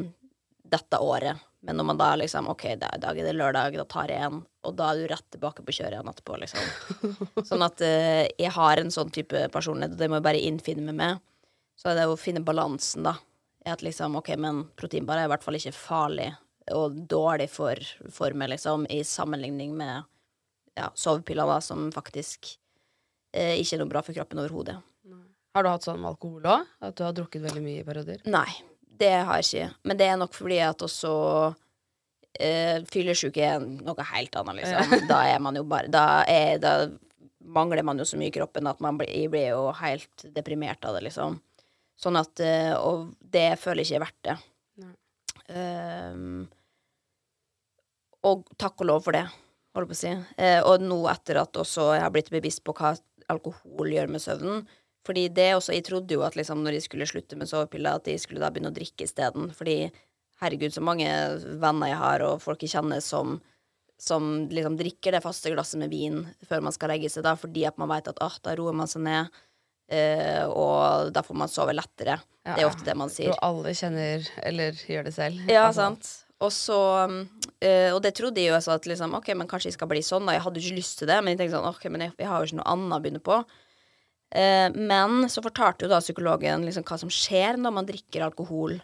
dette 0.72 1.02
året. 1.04 1.48
Men 1.62 1.78
når 1.78 1.86
man 1.86 1.98
da 2.00 2.08
liksom 2.18 2.48
OK, 2.50 2.64
da, 2.80 2.88
i 2.96 3.00
dag 3.02 3.18
er 3.18 3.28
det 3.28 3.34
lørdag, 3.36 3.76
da 3.78 3.84
tar 3.86 4.10
jeg 4.10 4.26
en, 4.26 4.40
og 4.66 4.74
da 4.78 4.88
er 4.90 4.98
du 4.98 5.10
rett 5.12 5.26
tilbake 5.30 5.62
på 5.62 5.74
kjøret 5.76 5.94
igjen 5.94 6.10
etterpå, 6.10 6.38
liksom. 6.42 7.04
Sånn 7.48 7.62
at 7.62 7.82
eh, 7.86 8.24
jeg 8.40 8.50
har 8.56 8.82
en 8.82 8.90
sånn 8.90 9.12
type 9.14 9.44
personlighet, 9.54 9.94
og 9.94 10.00
det 10.00 10.08
må 10.10 10.18
jeg 10.18 10.26
bare 10.26 10.42
innfinne 10.42 10.86
meg 10.88 10.98
med. 10.98 11.22
Så 11.78 11.92
er 11.92 12.00
det 12.00 12.08
å 12.10 12.18
finne 12.18 12.42
balansen, 12.42 13.06
da. 13.06 13.14
Er 13.62 13.76
at 13.76 13.84
liksom, 13.86 14.18
OK, 14.18 14.32
men 14.42 14.64
proteinbar 14.78 15.20
er 15.20 15.28
i 15.28 15.32
hvert 15.32 15.46
fall 15.46 15.58
ikke 15.58 15.74
farlig 15.76 16.32
og 16.74 16.98
dårlig 17.10 17.46
for, 17.50 17.78
for 18.10 18.34
meg, 18.34 18.50
liksom, 18.56 18.88
i 18.90 19.02
sammenligning 19.06 19.76
med 19.78 20.02
ja, 20.78 20.90
sovepiller, 20.98 21.46
da, 21.46 21.60
som 21.62 21.92
faktisk 21.94 22.56
eh, 23.36 23.54
ikke 23.60 23.78
er 23.78 23.84
noe 23.84 23.92
bra 23.94 24.02
for 24.02 24.18
kroppen 24.18 24.42
overhodet. 24.42 24.80
Har 25.52 25.62
du 25.62 25.68
hatt 25.68 25.84
sånn 25.84 26.00
med 26.00 26.14
alkohol 26.14 26.46
òg? 26.48 26.68
At 26.80 26.96
du 26.96 27.04
har 27.04 27.14
drukket 27.16 27.42
veldig 27.44 27.62
mye 27.62 27.82
i 27.82 27.86
perioder? 27.86 28.22
Nei, 28.32 28.48
det 28.80 29.12
har 29.28 29.42
jeg 29.42 29.48
ikke. 29.48 29.80
Men 29.88 29.98
det 30.00 30.06
er 30.08 30.20
nok 30.20 30.36
fordi 30.36 30.58
at 30.64 30.84
også 30.86 31.12
eh, 32.40 32.78
fyllesyke 32.88 33.44
er 33.46 33.62
noe 33.62 34.08
helt 34.12 34.36
annet, 34.40 34.62
liksom. 34.62 35.08
Da 35.10 35.22
er 35.30 35.40
man 35.42 35.58
jo 35.58 35.64
bare 35.68 35.90
Da, 35.92 36.22
er, 36.28 36.58
da 36.62 36.88
mangler 37.42 37.84
man 37.86 37.98
jo 37.98 38.06
så 38.08 38.18
mye 38.20 38.30
i 38.30 38.34
kroppen 38.34 38.68
at 38.70 38.80
man 38.84 38.98
blir, 39.00 39.28
blir 39.32 39.50
jo 39.52 39.66
helt 39.80 40.26
deprimert 40.34 40.84
av 40.88 40.98
det, 40.98 41.06
liksom. 41.08 41.40
Sånn 41.98 42.18
at 42.18 42.40
uh, 42.42 42.74
Og 42.80 43.12
det 43.20 43.52
føler 43.62 43.82
jeg 43.82 43.92
ikke 43.92 44.00
er 44.00 44.06
verdt 44.06 44.26
det. 44.28 44.38
Ehm, 45.52 46.44
og 48.22 48.44
takk 48.60 48.84
og 48.84 48.88
lov 48.88 49.00
for 49.06 49.16
det, 49.16 49.24
holder 49.74 49.90
på 49.90 49.96
å 49.96 49.98
si. 49.98 50.12
Uh, 50.38 50.60
og 50.68 50.84
nå 50.84 51.00
etter 51.10 51.40
at 51.42 51.58
også 51.58 51.90
jeg 51.96 52.04
har 52.04 52.14
blitt 52.14 52.30
bevisst 52.32 52.62
på 52.64 52.74
hva 52.78 52.94
alkohol 53.32 53.90
gjør 53.92 54.12
med 54.12 54.22
søvnen. 54.22 54.62
Fordi 55.06 55.26
det 55.34 55.48
også, 55.56 55.72
Jeg 55.74 55.84
trodde 55.88 56.14
jo 56.14 56.22
at 56.22 56.36
liksom 56.38 56.62
når 56.62 56.78
jeg 56.78 56.86
skulle 56.86 57.08
slutte 57.10 57.36
med 57.36 57.50
sovepiller, 57.50 57.98
at 57.98 58.06
jeg 58.06 58.20
skulle 58.22 58.40
da 58.40 58.52
begynne 58.54 58.70
å 58.70 58.76
drikke 58.76 59.04
isteden. 59.08 59.50
Fordi 59.50 59.90
herregud, 60.42 60.74
så 60.74 60.82
mange 60.84 61.08
venner 61.62 61.92
jeg 61.92 62.00
har, 62.02 62.26
og 62.26 62.42
folk 62.44 62.62
jeg 62.66 62.74
kjenner 62.76 63.02
som 63.04 63.38
som 64.02 64.48
liksom 64.50 64.74
drikker 64.74 65.14
det 65.14 65.22
faste 65.22 65.52
glasset 65.52 65.78
med 65.78 65.92
vin 65.92 66.24
før 66.48 66.64
man 66.66 66.74
skal 66.74 66.90
legge 66.90 67.06
seg, 67.12 67.22
da, 67.22 67.36
fordi 67.38 67.62
at 67.68 67.76
man 67.78 67.90
vet 67.92 68.08
at 68.10 68.18
ah, 68.24 68.34
da 68.42 68.56
roer 68.58 68.74
man 68.74 68.90
seg 68.90 69.04
ned, 69.06 69.30
eh, 69.94 70.42
og 70.50 71.12
da 71.14 71.22
får 71.22 71.38
man 71.38 71.52
sove 71.52 71.74
lettere. 71.76 72.16
Ja, 72.42 72.56
det 72.56 72.64
er 72.64 72.70
ofte 72.72 72.88
det 72.88 72.96
man 72.98 73.12
sier. 73.14 73.30
Og 73.30 73.38
alle 73.46 73.74
kjenner, 73.78 74.26
eller 74.42 74.74
gjør 74.74 75.06
det 75.06 75.14
selv. 75.14 75.44
Ja, 75.46 75.68
Altså, 75.68 75.86
sant. 75.86 76.10
Og 76.42 76.50
så 76.50 76.76
eh, 77.62 77.94
Og 77.94 78.00
det 78.02 78.16
trodde 78.18 78.42
jeg 78.42 78.50
jo 78.50 78.56
også 78.56 78.74
at 78.74 78.88
liksom, 78.90 79.14
OK, 79.14 79.30
men 79.38 79.46
kanskje 79.46 79.70
jeg 79.70 79.76
skal 79.78 79.92
bli 79.92 80.02
sånn, 80.02 80.26
da. 80.26 80.34
Jeg 80.34 80.42
hadde 80.48 80.58
jo 80.58 80.66
ikke 80.66 80.80
lyst 80.80 80.98
til 80.98 81.06
det, 81.12 81.20
men 81.22 81.36
jeg 81.36 81.44
tenkte 81.44 81.60
sånn, 81.60 81.70
ok, 81.70 81.84
men 81.94 82.08
jeg, 82.08 82.16
jeg 82.18 82.30
har 82.32 82.42
jo 82.42 82.50
ikke 82.50 82.58
noe 82.58 82.72
annet 82.74 82.96
å 82.96 83.02
begynne 83.04 83.22
på. 83.22 83.36
Eh, 84.34 84.68
men 84.74 85.28
så 85.30 85.44
fortalte 85.44 85.86
jo 85.86 85.92
da 85.92 86.02
psykologen 86.02 86.66
liksom 86.66 86.88
hva 86.88 86.98
som 86.98 87.12
skjer 87.22 87.62
når 87.62 87.78
man 87.78 87.86
drikker 87.86 88.26
alkohol 88.26 88.80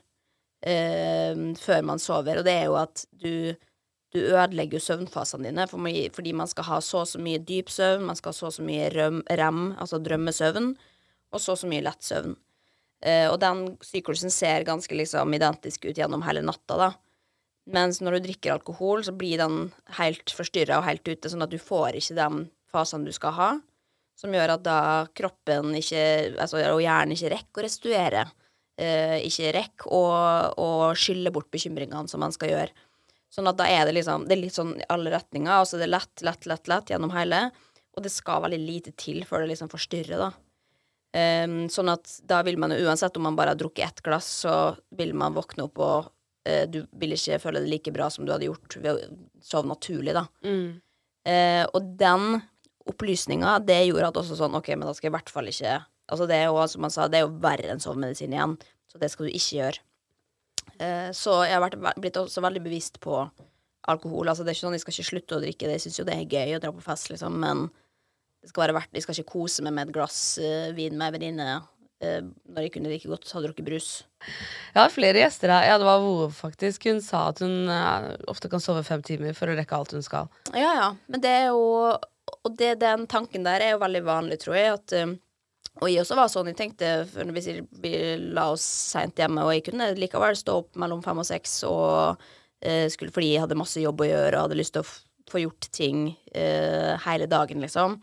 før 0.59 1.85
man 1.87 2.01
sover, 2.03 2.41
og 2.41 2.47
det 2.49 2.55
er 2.59 2.65
jo 2.67 2.75
at 2.81 3.05
du 3.15 3.55
du 4.15 4.21
ødelegger 4.23 4.81
søvnfasene 4.81 5.51
dine, 5.51 5.67
fordi 5.69 6.33
man 6.33 6.49
skal 6.49 6.65
ha 6.65 6.81
så 6.85 7.03
og 7.03 7.11
så 7.11 7.21
mye 7.21 7.41
dyp 7.45 7.69
søvn, 7.73 8.07
man 8.09 8.17
skal 8.17 8.33
ha 8.33 8.37
så 8.39 8.47
og 8.49 8.55
så 8.57 8.65
mye 8.65 8.89
røm, 8.95 9.21
rem, 9.41 9.65
altså 9.77 10.01
drømmesøvn, 10.01 10.71
og 11.33 11.43
så 11.45 11.53
og 11.53 11.61
så 11.61 11.69
mye 11.69 11.85
lett 11.85 12.07
søvn. 12.07 12.37
Eh, 13.05 13.27
og 13.29 13.37
den 13.43 13.67
syklusen 13.85 14.33
ser 14.33 14.67
ganske 14.67 14.97
liksom 14.97 15.37
identisk 15.37 15.85
ut 15.87 16.01
gjennom 16.01 16.25
hele 16.27 16.43
natta, 16.43 16.79
da. 16.81 16.91
Mens 17.69 18.01
når 18.01 18.17
du 18.17 18.29
drikker 18.31 18.55
alkohol, 18.55 19.05
så 19.05 19.13
blir 19.13 19.43
den 19.43 19.69
helt 19.99 20.33
forstyrra 20.33 20.81
og 20.81 20.89
helt 20.89 21.05
ute, 21.05 21.29
sånn 21.29 21.45
at 21.45 21.53
du 21.53 21.61
får 21.61 22.01
ikke 22.01 22.17
de 22.17 22.47
fasene 22.73 23.05
du 23.05 23.13
skal 23.13 23.37
ha, 23.37 23.51
som 24.19 24.33
gjør 24.33 24.57
at 24.57 24.65
da 24.65 24.81
kroppen 25.15 25.77
ikke, 25.77 26.01
altså, 26.41 26.65
og 26.73 26.81
hjernen 26.81 27.13
ikke 27.15 27.35
rekker 27.37 27.61
å 27.61 27.69
restituere. 27.69 28.25
Eh, 28.79 29.17
ikke 29.27 29.55
rekker 29.57 29.91
å, 29.91 30.69
skylle 30.95 31.33
bort 31.35 31.51
bekymringene 31.51 32.07
som 32.11 32.23
man 32.23 32.35
skal 32.35 32.53
gjøre. 32.53 32.85
Sånn 33.35 33.51
at 33.51 33.59
da 33.59 33.67
er 33.69 33.83
det 33.85 33.93
liksom 33.99 34.23
Det 34.25 34.37
er 34.37 34.41
litt 34.41 34.57
sånn 34.57 34.77
i 34.79 34.87
alle 34.89 35.11
retninger. 35.13 35.51
Altså 35.51 35.81
det 35.81 35.89
er 35.89 35.97
lett, 35.97 36.23
lett, 36.25 36.47
lett, 36.49 36.71
lett 36.71 36.93
gjennom 36.93 37.13
hele. 37.13 37.49
Og 37.97 38.05
det 38.05 38.13
skal 38.15 38.45
veldig 38.45 38.61
lite 38.63 38.95
til 38.97 39.25
før 39.27 39.43
det 39.43 39.53
liksom 39.53 39.73
forstyrrer, 39.73 40.23
da. 40.23 40.31
Um, 41.09 41.71
sånn 41.73 41.89
at 41.89 42.11
da 42.29 42.43
vil 42.45 42.59
man 42.61 42.75
jo 42.75 42.85
uansett 42.85 43.17
om 43.17 43.25
man 43.25 43.37
bare 43.37 43.55
har 43.55 43.59
drukket 43.59 43.87
ett 43.87 44.03
glass, 44.05 44.29
så 44.45 44.55
vil 44.95 45.15
man 45.17 45.35
våkne 45.35 45.65
opp 45.65 45.81
og 45.81 46.11
eh, 46.45 46.67
du 46.69 46.83
vil 47.01 47.15
ikke 47.17 47.39
føle 47.41 47.63
det 47.65 47.73
like 47.73 47.95
bra 47.97 48.11
som 48.13 48.27
du 48.29 48.33
hadde 48.35 48.45
gjort 48.45 48.77
ved 48.77 48.91
å 48.93 49.09
sove 49.41 49.71
naturlig, 49.71 50.13
da. 50.15 50.27
Mm. 50.45 50.77
Eh, 51.33 51.65
og 51.73 51.95
den 51.99 52.43
opplysninga, 52.89 53.57
det 53.65 53.81
gjorde 53.89 54.13
at 54.13 54.21
også 54.21 54.37
sånn 54.37 54.61
OK, 54.61 54.69
men 54.77 54.87
da 54.87 54.93
skal 54.95 55.09
jeg 55.09 55.15
i 55.15 55.17
hvert 55.17 55.33
fall 55.33 55.49
ikke 55.51 55.79
Altså 56.09 56.29
det 56.29 56.39
er 56.39 56.49
jo, 56.49 56.63
som 56.73 56.87
han 56.87 56.95
sa, 56.95 57.09
det 57.11 57.21
er 57.21 57.27
jo 57.27 57.37
verre 57.43 57.73
enn 57.73 57.83
sovemedisin 57.83 58.33
igjen, 58.33 58.57
så 58.89 59.01
det 59.01 59.11
skal 59.13 59.29
du 59.29 59.35
ikke 59.37 59.61
gjøre. 59.61 59.85
Eh, 60.79 61.11
så 61.17 61.43
jeg 61.45 61.57
har 61.57 61.65
vært, 61.65 61.79
blitt 62.01 62.19
også 62.21 62.45
veldig 62.45 62.63
bevisst 62.65 63.01
på 63.05 63.21
alkohol. 63.89 64.29
Altså 64.29 64.45
det 64.45 64.53
er 64.53 64.59
ikke 64.59 64.67
sånn 64.67 64.77
Jeg 64.77 64.85
skal 64.85 64.95
ikke 64.97 65.11
slutte 65.11 65.37
å 65.39 65.43
drikke 65.43 65.69
det, 65.69 65.79
jeg 65.79 65.87
syns 65.87 66.01
jo 66.01 66.07
det 66.09 66.17
er 66.17 66.37
gøy 66.39 66.57
å 66.57 66.63
dra 66.63 66.73
på 66.75 66.85
fest, 66.85 67.11
liksom, 67.13 67.39
men 67.43 67.67
det 68.43 68.53
skal 68.53 68.67
være 68.67 68.77
verdt 68.79 68.97
Jeg 68.97 69.05
skal 69.05 69.19
ikke 69.19 69.35
kose 69.35 69.65
meg 69.67 69.75
med 69.77 69.89
et 69.89 69.97
glass 69.97 70.21
eh, 70.43 70.71
vin 70.77 70.97
med 70.99 71.09
ei 71.09 71.17
venninne 71.17 71.49
eh, 72.05 72.21
når 72.23 72.67
jeg 72.67 72.75
kunne 72.77 72.93
like 72.93 73.11
godt 73.11 73.33
ha 73.35 73.43
drukket 73.45 73.67
brus. 73.67 73.89
Jeg 74.75 74.79
har 74.79 74.93
flere 74.95 75.23
gjester 75.23 75.53
her. 75.53 75.67
Ja, 75.73 75.79
det 75.81 75.89
var 75.89 76.03
Vove, 76.03 76.29
faktisk. 76.35 76.87
Hun 76.91 77.01
sa 77.05 77.29
at 77.33 77.43
hun 77.45 77.71
eh, 77.73 78.13
ofte 78.31 78.51
kan 78.53 78.63
sove 78.63 78.85
fem 78.87 79.03
timer 79.05 79.37
for 79.37 79.51
å 79.51 79.57
rekke 79.59 79.79
alt 79.79 79.97
hun 79.97 80.07
skal. 80.07 80.31
Ja, 80.53 80.71
ja. 80.79 80.93
Men 81.11 81.25
det 81.25 81.35
er 81.43 81.51
jo 81.51 81.65
Og 82.45 82.53
det, 82.61 82.75
den 82.83 83.07
tanken 83.11 83.47
der 83.47 83.65
er 83.65 83.75
jo 83.75 83.83
veldig 83.83 84.05
vanlig, 84.07 84.39
tror 84.43 84.57
jeg. 84.59 84.75
At, 84.77 84.95
um, 85.01 85.17
og 85.79 85.91
jeg 85.91 86.03
også 86.03 86.17
var 86.19 86.31
sånn. 86.33 86.51
Jeg 86.51 86.59
tenkte 86.59 86.93
hvis 87.35 87.49
vi 87.83 87.93
la 88.35 88.49
oss 88.55 88.65
seint 88.93 89.19
hjemme, 89.19 89.45
og 89.47 89.55
jeg 89.55 89.67
kunne 89.69 89.93
likevel 89.99 90.37
stå 90.39 90.57
opp 90.63 90.79
mellom 90.81 91.03
fem 91.05 91.21
og 91.23 91.27
seks 91.29 91.61
og 91.69 92.23
eh, 92.65 92.87
skulle, 92.91 93.15
fordi 93.15 93.33
jeg 93.35 93.45
hadde 93.45 93.59
masse 93.59 93.83
jobb 93.83 94.03
å 94.03 94.09
gjøre 94.09 94.35
og 94.37 94.49
hadde 94.49 94.59
lyst 94.59 94.75
til 94.77 94.85
å 94.85 94.91
få 95.29 95.43
gjort 95.45 95.69
ting 95.77 96.09
eh, 96.33 96.95
hele 97.05 97.29
dagen, 97.31 97.63
liksom. 97.63 97.99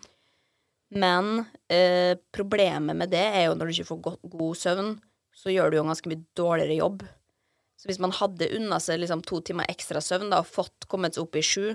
Men 0.96 1.44
eh, 1.74 2.16
problemet 2.36 2.96
med 2.96 3.12
det 3.12 3.26
er 3.26 3.48
jo 3.48 3.58
når 3.58 3.68
du 3.68 3.76
ikke 3.76 3.90
får 3.90 4.02
go 4.06 4.16
god 4.38 4.62
søvn, 4.62 4.92
så 5.36 5.52
gjør 5.52 5.72
du 5.72 5.80
jo 5.80 5.84
en 5.84 5.92
ganske 5.92 6.12
mye 6.12 6.24
dårligere 6.38 6.80
jobb. 6.80 7.04
Så 7.76 7.90
hvis 7.90 8.00
man 8.00 8.16
hadde 8.16 8.54
unna 8.56 8.80
seg 8.80 9.02
liksom 9.02 9.26
to 9.28 9.42
timer 9.44 9.68
ekstra 9.72 10.00
søvn 10.02 10.32
da, 10.32 10.40
og 10.40 10.48
fått 10.50 10.88
kommet 10.92 11.18
seg 11.18 11.26
opp 11.26 11.36
i 11.36 11.44
sju, 11.44 11.74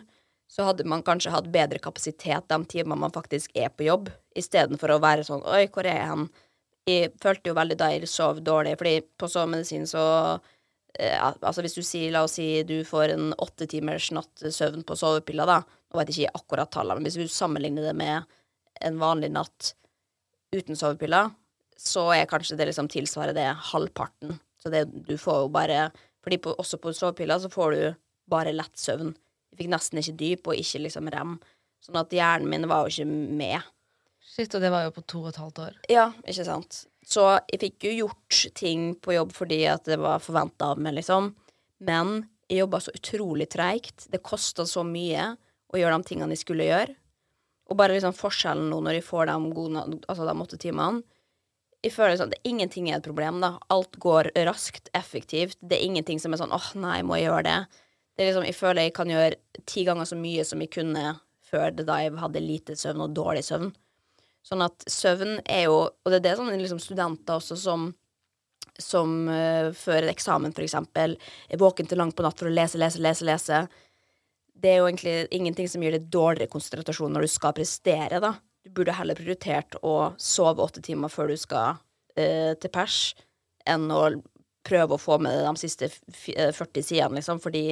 så 0.50 0.66
hadde 0.66 0.86
man 0.88 1.04
kanskje 1.06 1.30
hatt 1.30 1.50
bedre 1.52 1.78
kapasitet 1.82 2.48
de 2.50 2.58
timene 2.66 2.98
man 3.04 3.14
faktisk 3.14 3.54
er 3.54 3.70
på 3.70 3.86
jobb, 3.86 4.08
istedenfor 4.36 4.96
å 4.96 5.02
være 5.02 5.26
sånn 5.26 5.44
Oi, 5.46 5.66
hvor 5.70 5.86
er 5.86 6.00
jeg 6.00 6.08
hen? 6.10 6.24
Jeg 6.90 7.12
følte 7.22 7.52
jo 7.52 7.58
veldig 7.58 7.76
da 7.78 7.90
jeg 7.92 8.08
sov 8.10 8.40
dårlig, 8.42 8.74
fordi 8.80 9.04
på 9.20 9.28
sovemedisin 9.30 9.86
så 9.86 10.02
eh, 10.98 11.18
Altså 11.20 11.62
hvis 11.62 11.76
du 11.78 11.84
sier, 11.86 12.10
la 12.14 12.24
oss 12.26 12.34
si 12.40 12.48
du 12.66 12.80
får 12.88 13.14
en 13.14 13.30
åtte 13.38 13.68
timers 13.70 14.10
natt 14.16 14.42
søvn 14.50 14.82
på 14.86 14.98
sovepiller, 14.98 15.46
da 15.46 15.60
Nå 15.62 15.98
vet 15.98 16.10
jeg 16.10 16.26
ikke 16.28 16.42
akkurat 16.42 16.70
tallene, 16.74 17.02
men 17.02 17.10
hvis 17.10 17.18
du 17.18 17.34
sammenligner 17.34 17.86
det 17.90 17.94
med 17.98 18.26
en 18.80 18.98
vanlig 18.98 19.30
natt 19.34 19.72
uten 20.54 20.78
sovepiller, 20.78 21.30
så 21.78 22.08
er 22.14 22.28
kanskje 22.30 22.58
det 22.58 22.68
liksom 22.70 22.88
tilsvarer 22.90 23.34
det 23.34 23.48
halvparten. 23.72 24.36
Så 24.62 24.70
det 24.70 24.84
du 24.90 25.16
får 25.18 25.44
jo 25.44 25.50
bare 25.54 25.90
Fordi 26.22 26.36
også 26.52 26.78
på 26.78 26.92
sovepiller 26.92 27.38
så 27.40 27.48
får 27.48 27.74
du 27.74 27.82
bare 28.28 28.52
lett 28.52 28.76
søvn. 28.78 29.14
Jeg 29.50 29.62
fikk 29.62 29.72
nesten 29.72 30.00
ikke 30.00 30.16
dyp, 30.20 30.48
og 30.50 30.62
ikke 30.62 30.84
liksom 30.86 31.10
rem. 31.12 31.36
Sånn 31.84 31.98
at 32.00 32.12
hjernen 32.14 32.50
min 32.52 32.68
var 32.70 32.86
jo 32.86 32.92
ikke 32.92 33.36
med. 33.40 33.68
Shit, 34.20 34.54
og 34.54 34.62
det 34.62 34.70
var 34.72 34.84
jo 34.86 34.94
på 34.94 35.04
to 35.08 35.22
og 35.24 35.32
et 35.32 35.40
halvt 35.40 35.62
år. 35.64 35.78
Ja, 35.90 36.10
ikke 36.28 36.46
sant. 36.46 36.84
Så 37.06 37.24
jeg 37.50 37.62
fikk 37.62 37.88
jo 37.88 37.94
gjort 38.04 38.40
ting 38.58 38.92
på 39.02 39.16
jobb 39.16 39.32
fordi 39.34 39.64
at 39.72 39.88
det 39.88 39.98
var 40.00 40.22
forventa 40.22 40.72
av 40.74 40.82
meg, 40.82 40.94
liksom. 41.00 41.32
Men 41.82 42.20
jeg 42.50 42.62
jobba 42.62 42.82
så 42.84 42.94
utrolig 42.94 43.48
treigt. 43.50 44.06
Det 44.12 44.22
kosta 44.22 44.66
så 44.68 44.84
mye 44.86 45.32
å 45.70 45.80
gjøre 45.80 45.98
de 45.98 46.10
tingene 46.10 46.36
jeg 46.36 46.44
skulle 46.44 46.68
gjøre. 46.68 46.94
Og 47.70 47.78
bare 47.78 47.94
liksom 47.96 48.16
forskjellen 48.16 48.70
nå 48.70 48.80
når 48.82 48.98
jeg 48.98 49.06
får 49.06 49.30
de, 49.30 49.36
gode, 49.54 49.82
altså 50.10 50.26
de 50.26 50.32
åtte 50.42 50.58
timene 50.58 51.04
Jeg 51.84 51.92
føler 51.94 52.16
liksom, 52.16 52.32
det, 52.32 52.40
Ingenting 52.44 52.88
er 52.90 52.98
et 52.98 53.06
problem, 53.06 53.38
da. 53.40 53.54
Alt 53.72 53.96
går 54.02 54.32
raskt, 54.48 54.90
effektivt. 54.92 55.56
Det 55.62 55.78
er 55.78 55.86
ingenting 55.86 56.18
som 56.20 56.34
er 56.34 56.42
sånn 56.42 56.52
åh, 56.52 56.72
nei, 56.76 56.98
må 57.06 57.16
jeg 57.16 57.30
gjøre 57.30 57.46
det? 57.46 57.84
Det 58.20 58.26
er 58.26 58.34
liksom, 58.34 58.44
Jeg 58.44 58.56
føler 58.58 58.84
jeg 58.84 58.92
kan 58.98 59.08
gjøre 59.08 59.64
ti 59.64 59.84
ganger 59.88 60.04
så 60.04 60.16
mye 60.20 60.44
som 60.44 60.60
jeg 60.60 60.68
kunne 60.74 61.04
før 61.50 61.72
det 61.72 61.86
da 61.88 61.96
jeg 62.02 62.12
hadde 62.20 62.42
lite 62.44 62.76
søvn 62.76 63.00
og 63.06 63.14
dårlig 63.16 63.42
søvn. 63.46 63.70
Sånn 64.44 64.60
at 64.64 64.84
søvn 64.92 65.38
er 65.48 65.64
jo 65.70 65.78
Og 65.88 66.12
det 66.12 66.18
er 66.20 66.26
det 66.28 66.34
sånne 66.38 66.58
liksom 66.60 66.82
studenter 66.84 67.40
også 67.40 67.56
som 67.58 67.90
som 68.80 69.26
uh, 69.28 69.72
før 69.76 70.06
en 70.06 70.12
eksamen, 70.12 70.52
for 70.56 70.64
eksempel, 70.64 71.16
er 71.52 71.60
våken 71.60 71.88
til 71.88 71.98
langt 72.00 72.14
på 72.16 72.24
natt 72.24 72.38
for 72.40 72.48
å 72.48 72.52
lese, 72.54 72.78
lese, 72.80 73.00
lese, 73.02 73.26
lese. 73.28 73.58
Det 74.56 74.70
er 74.70 74.78
jo 74.80 74.86
egentlig 74.88 75.14
ingenting 75.36 75.68
som 75.68 75.82
gir 75.84 75.92
deg 75.98 76.06
dårligere 76.12 76.48
konsentrasjon 76.48 77.12
når 77.12 77.26
du 77.26 77.32
skal 77.32 77.52
prestere, 77.58 78.22
da. 78.24 78.30
Du 78.64 78.70
burde 78.72 78.94
heller 78.96 79.18
prioritert 79.18 79.76
å 79.84 80.14
sove 80.16 80.64
åtte 80.64 80.80
timer 80.86 81.12
før 81.12 81.28
du 81.28 81.36
skal 81.40 81.76
uh, 81.76 82.52
til 82.56 82.72
pers, 82.72 82.98
enn 83.68 83.84
å 83.92 84.02
prøve 84.64 84.96
å 84.96 85.02
få 85.02 85.18
med 85.20 85.36
deg 85.36 85.50
de 85.50 85.60
siste 85.66 85.90
f- 85.90 86.32
eh, 86.32 86.48
40 86.56 86.86
sidene, 86.86 87.18
liksom, 87.20 87.40
fordi 87.44 87.66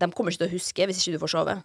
de 0.00 0.10
kommer 0.12 0.32
ikke 0.32 0.44
til 0.44 0.50
å 0.50 0.56
huske 0.56 0.88
hvis 0.88 1.02
ikke 1.02 1.16
du 1.16 1.22
får 1.22 1.34
sove. 1.34 1.56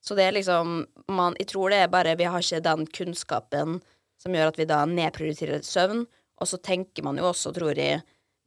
Så 0.00 0.16
det 0.16 0.24
er 0.24 0.32
liksom 0.32 0.86
man, 1.12 1.34
Jeg 1.38 1.50
tror 1.50 1.68
det 1.70 1.82
er 1.82 1.90
bare 1.92 2.16
Vi 2.16 2.24
har 2.24 2.40
ikke 2.40 2.62
den 2.64 2.86
kunnskapen 2.88 3.80
som 4.20 4.34
gjør 4.36 4.52
at 4.52 4.58
vi 4.60 4.66
da 4.68 4.82
nedprioriterer 4.88 5.62
søvn. 5.64 6.06
Og 6.40 6.48
så 6.48 6.56
tenker 6.60 7.04
man 7.04 7.16
jo 7.20 7.28
også, 7.28 7.52
tror 7.56 7.76
jeg, 7.76 8.02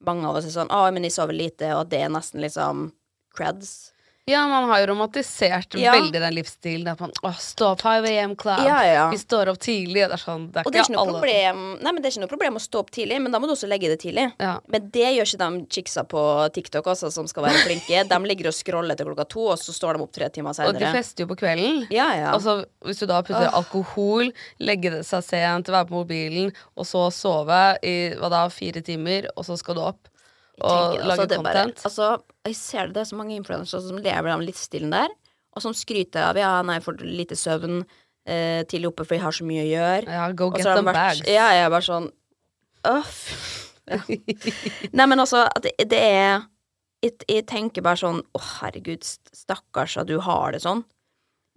mange 0.06 0.26
av 0.30 0.38
oss 0.38 0.50
er 0.50 0.54
sånn 0.54 0.74
Å, 0.74 0.86
men 0.94 1.06
jeg 1.06 1.16
sover 1.16 1.38
lite, 1.38 1.72
og 1.78 1.90
det 1.90 2.02
er 2.04 2.12
nesten 2.14 2.42
liksom 2.44 2.88
creds. 3.34 3.94
Ja, 4.26 4.48
man 4.48 4.70
har 4.70 4.80
jo 4.80 4.86
romantisert 4.94 5.76
Ja. 5.76 5.92
veldig 5.92 6.20
den 6.20 6.34
livsstilen. 6.36 6.88
At 6.88 7.00
man 7.00 7.12
åh, 7.24 7.36
stå 7.36 7.72
opp 7.74 7.82
5 7.82 8.06
AM 8.06 8.36
club. 8.36 8.60
Ja, 8.64 8.84
ja. 8.86 9.10
Vi 9.12 9.18
står 9.18 9.50
opp 9.52 9.60
tidlig. 9.60 10.06
Og 10.06 10.14
det 10.14 10.16
er 10.16 10.24
sånn 10.24 10.46
Det 10.52 10.62
er 10.62 10.64
Og 10.66 10.72
det 10.72 10.80
er 10.80 10.84
ikke 10.86 10.94
noe 10.96 11.02
alle 11.04 11.20
problem 11.20 11.60
Nei, 11.84 11.92
men 11.92 12.02
det 12.02 12.06
er 12.08 12.12
ikke 12.14 12.24
noe 12.24 12.32
problem 12.32 12.56
å 12.56 12.62
stå 12.64 12.80
opp 12.80 12.92
tidlig, 12.92 13.22
men 13.22 13.32
da 13.34 13.40
må 13.40 13.48
du 13.48 13.54
også 13.54 13.68
legge 13.68 13.90
det 13.92 14.00
tidlig. 14.00 14.32
Men 14.40 14.90
det 14.96 15.10
gjør 15.18 15.28
ikke 15.28 15.42
de 15.44 15.66
chicksa 15.68 16.06
på 16.08 16.24
TikTok 16.54 16.86
også, 16.88 17.12
som 17.12 17.28
skal 17.28 17.44
være 17.44 17.66
flinke. 17.68 18.08
De 18.08 18.20
ligger 18.24 18.48
og 18.48 18.56
scroller 18.56 18.96
til 18.96 19.08
klokka 19.12 19.28
to, 19.28 19.48
og 19.52 19.60
så 19.60 19.76
står 19.76 19.98
de 19.98 20.04
opp 20.08 20.14
tre 20.14 20.30
timer 20.30 20.54
senere. 20.56 20.72
Og 20.72 20.80
de 20.80 20.92
fester 20.96 21.26
jo 21.26 21.28
på 21.28 21.40
kvelden. 21.44 21.84
Ja, 21.92 22.08
ja. 22.16 22.32
Altså, 22.32 22.66
hvis 22.86 23.00
du 23.00 23.06
da 23.06 23.22
putter 23.22 23.52
alkohol, 23.52 24.32
legge 24.64 25.04
seg 25.04 25.24
sent, 25.28 25.68
være 25.68 25.90
på 25.92 26.00
mobilen, 26.00 26.54
og 26.78 26.86
så 26.88 27.10
sove 27.12 27.78
i 27.84 28.16
hva 28.16 28.30
da, 28.32 28.48
fire 28.48 28.80
timer, 28.82 29.28
og 29.36 29.44
så 29.44 29.58
skal 29.60 29.76
du 29.76 29.82
opp 29.84 30.08
og 30.62 30.94
tenker, 30.94 31.08
lage 31.08 31.24
altså, 31.26 31.40
er 31.40 31.44
bare- 31.44 31.74
altså, 31.90 32.08
jeg 32.46 32.56
ser 32.60 32.88
det, 32.88 32.94
det 32.94 33.02
er 33.02 33.10
så 33.10 33.18
mange 33.18 33.36
influensere 33.40 33.82
som 33.82 33.98
lever 33.98 34.30
den 34.30 34.46
livsstilen 34.46 34.92
der, 34.94 35.10
og 35.56 35.62
som 35.66 35.74
skryter 35.74 36.30
av 36.30 36.38
ja, 36.38 36.52
nei, 36.66 36.76
jeg 36.80 36.86
får 36.86 37.02
lite 37.06 37.36
søvn 37.40 37.80
eh, 38.26 38.64
tidlig 38.70 38.92
oppe 38.92 39.06
fordi 39.06 39.20
jeg 39.20 39.26
har 39.26 39.38
så 39.40 39.46
mye 39.50 39.64
å 39.66 39.72
gjøre. 39.72 40.08
ja, 40.14 40.32
go 40.32 40.50
get 40.52 40.64
them 40.64 40.86
vært- 40.86 40.94
bags. 41.02 41.22
Ja, 41.28 41.50
jeg 41.58 41.66
er 41.66 41.70
bare 41.74 41.88
sånn 41.90 42.12
Uff. 42.84 43.70
Ja. 43.88 44.00
Nei, 44.94 45.06
men 45.08 45.20
altså, 45.20 45.46
at 45.48 45.64
det, 45.64 45.74
det 45.92 46.00
er 46.00 46.44
jeg 47.04 47.44
tenker 47.50 47.84
bare 47.84 48.00
sånn 48.00 48.22
Å, 48.32 48.40
herregud, 48.62 49.04
stakkars 49.36 49.98
at 50.00 50.08
du 50.08 50.18
har 50.24 50.54
det 50.56 50.62
sånn. 50.64 50.86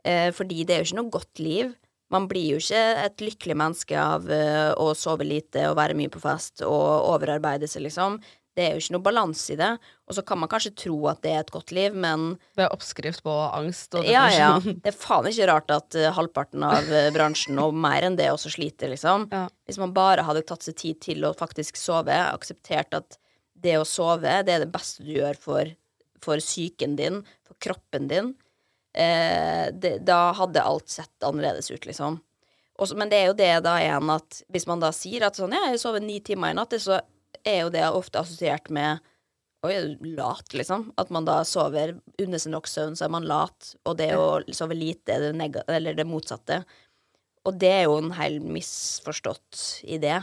Eh, 0.06 0.32
fordi 0.34 0.64
det 0.66 0.74
er 0.74 0.80
jo 0.82 0.88
ikke 0.88 0.98
noe 1.00 1.12
godt 1.14 1.38
liv. 1.42 1.74
Man 2.10 2.26
blir 2.30 2.56
jo 2.56 2.58
ikke 2.62 2.82
et 3.04 3.22
lykkelig 3.22 3.56
menneske 3.58 3.94
av 3.98 4.26
eh, 4.30 4.72
å 4.78 4.90
sove 4.98 5.26
lite 5.26 5.68
og 5.70 5.76
være 5.78 5.94
mye 5.98 6.10
på 6.10 6.22
fest 6.22 6.62
og 6.66 7.06
overarbeide 7.14 7.66
seg, 7.70 7.84
liksom. 7.86 8.18
Det 8.56 8.64
er 8.64 8.72
jo 8.72 8.80
ikke 8.80 8.94
noe 8.94 9.04
balanse 9.04 9.52
i 9.52 9.58
det. 9.60 9.68
Og 10.08 10.16
så 10.16 10.22
kan 10.24 10.38
man 10.40 10.48
kanskje 10.48 10.72
tro 10.80 10.94
at 11.10 11.20
det 11.24 11.32
er 11.34 11.42
et 11.42 11.52
godt 11.52 11.74
liv, 11.76 11.92
men 11.92 12.38
Det 12.56 12.64
er 12.64 12.72
oppskrift 12.72 13.20
på 13.26 13.34
angst 13.52 13.92
og 13.98 14.06
ja, 14.08 14.22
ja. 14.32 14.48
Det 14.64 14.88
er 14.88 14.96
faen 14.96 15.28
ikke 15.28 15.48
rart 15.50 15.72
at 15.74 15.96
eh, 15.98 16.08
halvparten 16.16 16.64
av 16.64 16.88
eh, 16.88 17.10
bransjen, 17.12 17.58
og 17.60 17.76
mer 17.76 18.06
enn 18.06 18.16
det, 18.16 18.30
også 18.32 18.54
sliter, 18.54 18.88
liksom. 18.94 19.28
Ja. 19.34 19.44
Hvis 19.68 19.80
man 19.82 19.92
bare 19.96 20.24
hadde 20.24 20.44
tatt 20.48 20.64
seg 20.64 20.78
tid 20.80 21.02
til 21.04 21.26
å 21.28 21.34
faktisk 21.36 21.76
sove, 21.76 22.16
akseptert 22.30 22.96
at 22.96 23.18
det 23.60 23.76
å 23.76 23.84
sove, 23.88 24.38
det 24.46 24.54
er 24.54 24.64
det 24.64 24.72
beste 24.72 25.04
du 25.04 25.12
gjør 25.18 25.36
for, 25.40 25.72
for 26.24 26.40
psyken 26.40 26.96
din, 26.96 27.20
for 27.44 27.58
kroppen 27.60 28.08
din, 28.08 28.30
eh, 28.96 29.68
det, 29.76 29.98
da 30.08 30.30
hadde 30.38 30.64
alt 30.64 30.88
sett 30.92 31.28
annerledes 31.28 31.68
ut, 31.74 31.84
liksom. 31.84 32.22
Også, 32.80 32.96
men 32.96 33.12
det 33.12 33.20
er 33.20 33.30
jo 33.30 33.36
det 33.36 33.52
da 33.64 33.76
igjen 33.80 34.10
at 34.12 34.40
hvis 34.52 34.66
man 34.68 34.80
da 34.82 34.90
sier 34.92 35.24
at 35.28 35.36
sånn, 35.38 35.54
ja, 35.56 35.70
jeg 35.72 35.80
sover 35.80 36.02
ni 36.04 36.18
timer 36.24 36.52
i 36.52 36.56
natt, 36.58 36.76
så 36.80 37.00
er 37.44 37.62
jo 37.64 37.70
det 37.74 37.84
ofte 37.90 38.22
assosiert 38.22 38.70
med 38.70 39.02
Oi, 39.66 39.72
er 39.72 39.86
du 39.98 40.04
lat, 40.14 40.52
liksom? 40.54 40.90
At 41.00 41.08
man 41.10 41.24
da 41.26 41.40
sover 41.48 41.96
under 42.22 42.38
sin 42.38 42.52
nok 42.54 42.68
søvn, 42.70 42.94
så 42.94 43.06
er 43.06 43.10
man 43.10 43.24
lat. 43.26 43.72
Og 43.88 43.96
det 43.98 44.12
å 44.14 44.38
sove 44.54 44.76
lite 44.78 45.16
er 45.16 45.32
det, 45.32 45.64
eller 45.72 45.96
det 45.96 46.04
motsatte. 46.06 46.60
Og 47.48 47.56
det 47.58 47.72
er 47.72 47.84
jo 47.88 47.96
en 47.98 48.12
helt 48.14 48.44
misforstått 48.46 49.82
idé. 49.96 50.20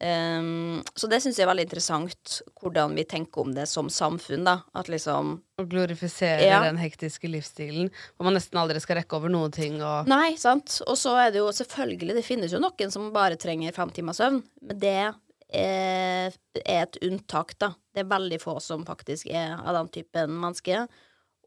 Um, 0.00 0.80
så 0.96 1.10
det 1.12 1.18
syns 1.20 1.36
jeg 1.36 1.44
er 1.44 1.50
veldig 1.50 1.66
interessant, 1.66 2.38
hvordan 2.62 2.94
vi 2.96 3.04
tenker 3.04 3.42
om 3.42 3.50
det 3.52 3.66
som 3.68 3.90
samfunn, 3.92 4.46
da. 4.48 4.62
At 4.72 4.88
liksom 4.88 5.34
Å 5.60 5.66
glorifisere 5.68 6.46
Ja. 6.46 6.62
den 6.64 6.80
hektiske 6.80 7.28
livsstilen. 7.28 7.90
Hvor 8.16 8.24
man 8.24 8.34
nesten 8.34 8.58
aldri 8.58 8.80
skal 8.80 8.96
rekke 8.96 9.18
over 9.18 9.28
noen 9.28 9.52
ting. 9.52 9.82
Og 9.84 10.08
Nei, 10.08 10.36
sant. 10.40 10.80
Og 10.88 10.96
så 10.96 11.12
er 11.20 11.34
det 11.34 11.42
jo 11.44 11.52
selvfølgelig, 11.52 12.16
det 12.16 12.24
finnes 12.24 12.50
jo 12.50 12.58
noen 12.58 12.90
som 12.90 13.12
bare 13.12 13.36
trenger 13.36 13.76
fem 13.76 13.90
timer 13.90 14.16
søvn, 14.16 14.42
men 14.62 14.78
det 14.80 15.14
er, 15.52 16.36
er 16.64 16.82
et 16.84 16.98
unntak, 17.06 17.56
da. 17.62 17.72
Det 17.94 18.04
er 18.04 18.12
veldig 18.12 18.40
få 18.42 18.58
som 18.62 18.84
faktisk 18.86 19.30
er 19.30 19.56
av 19.58 19.74
den 19.76 19.90
typen 19.94 20.36
mennesker. 20.42 20.86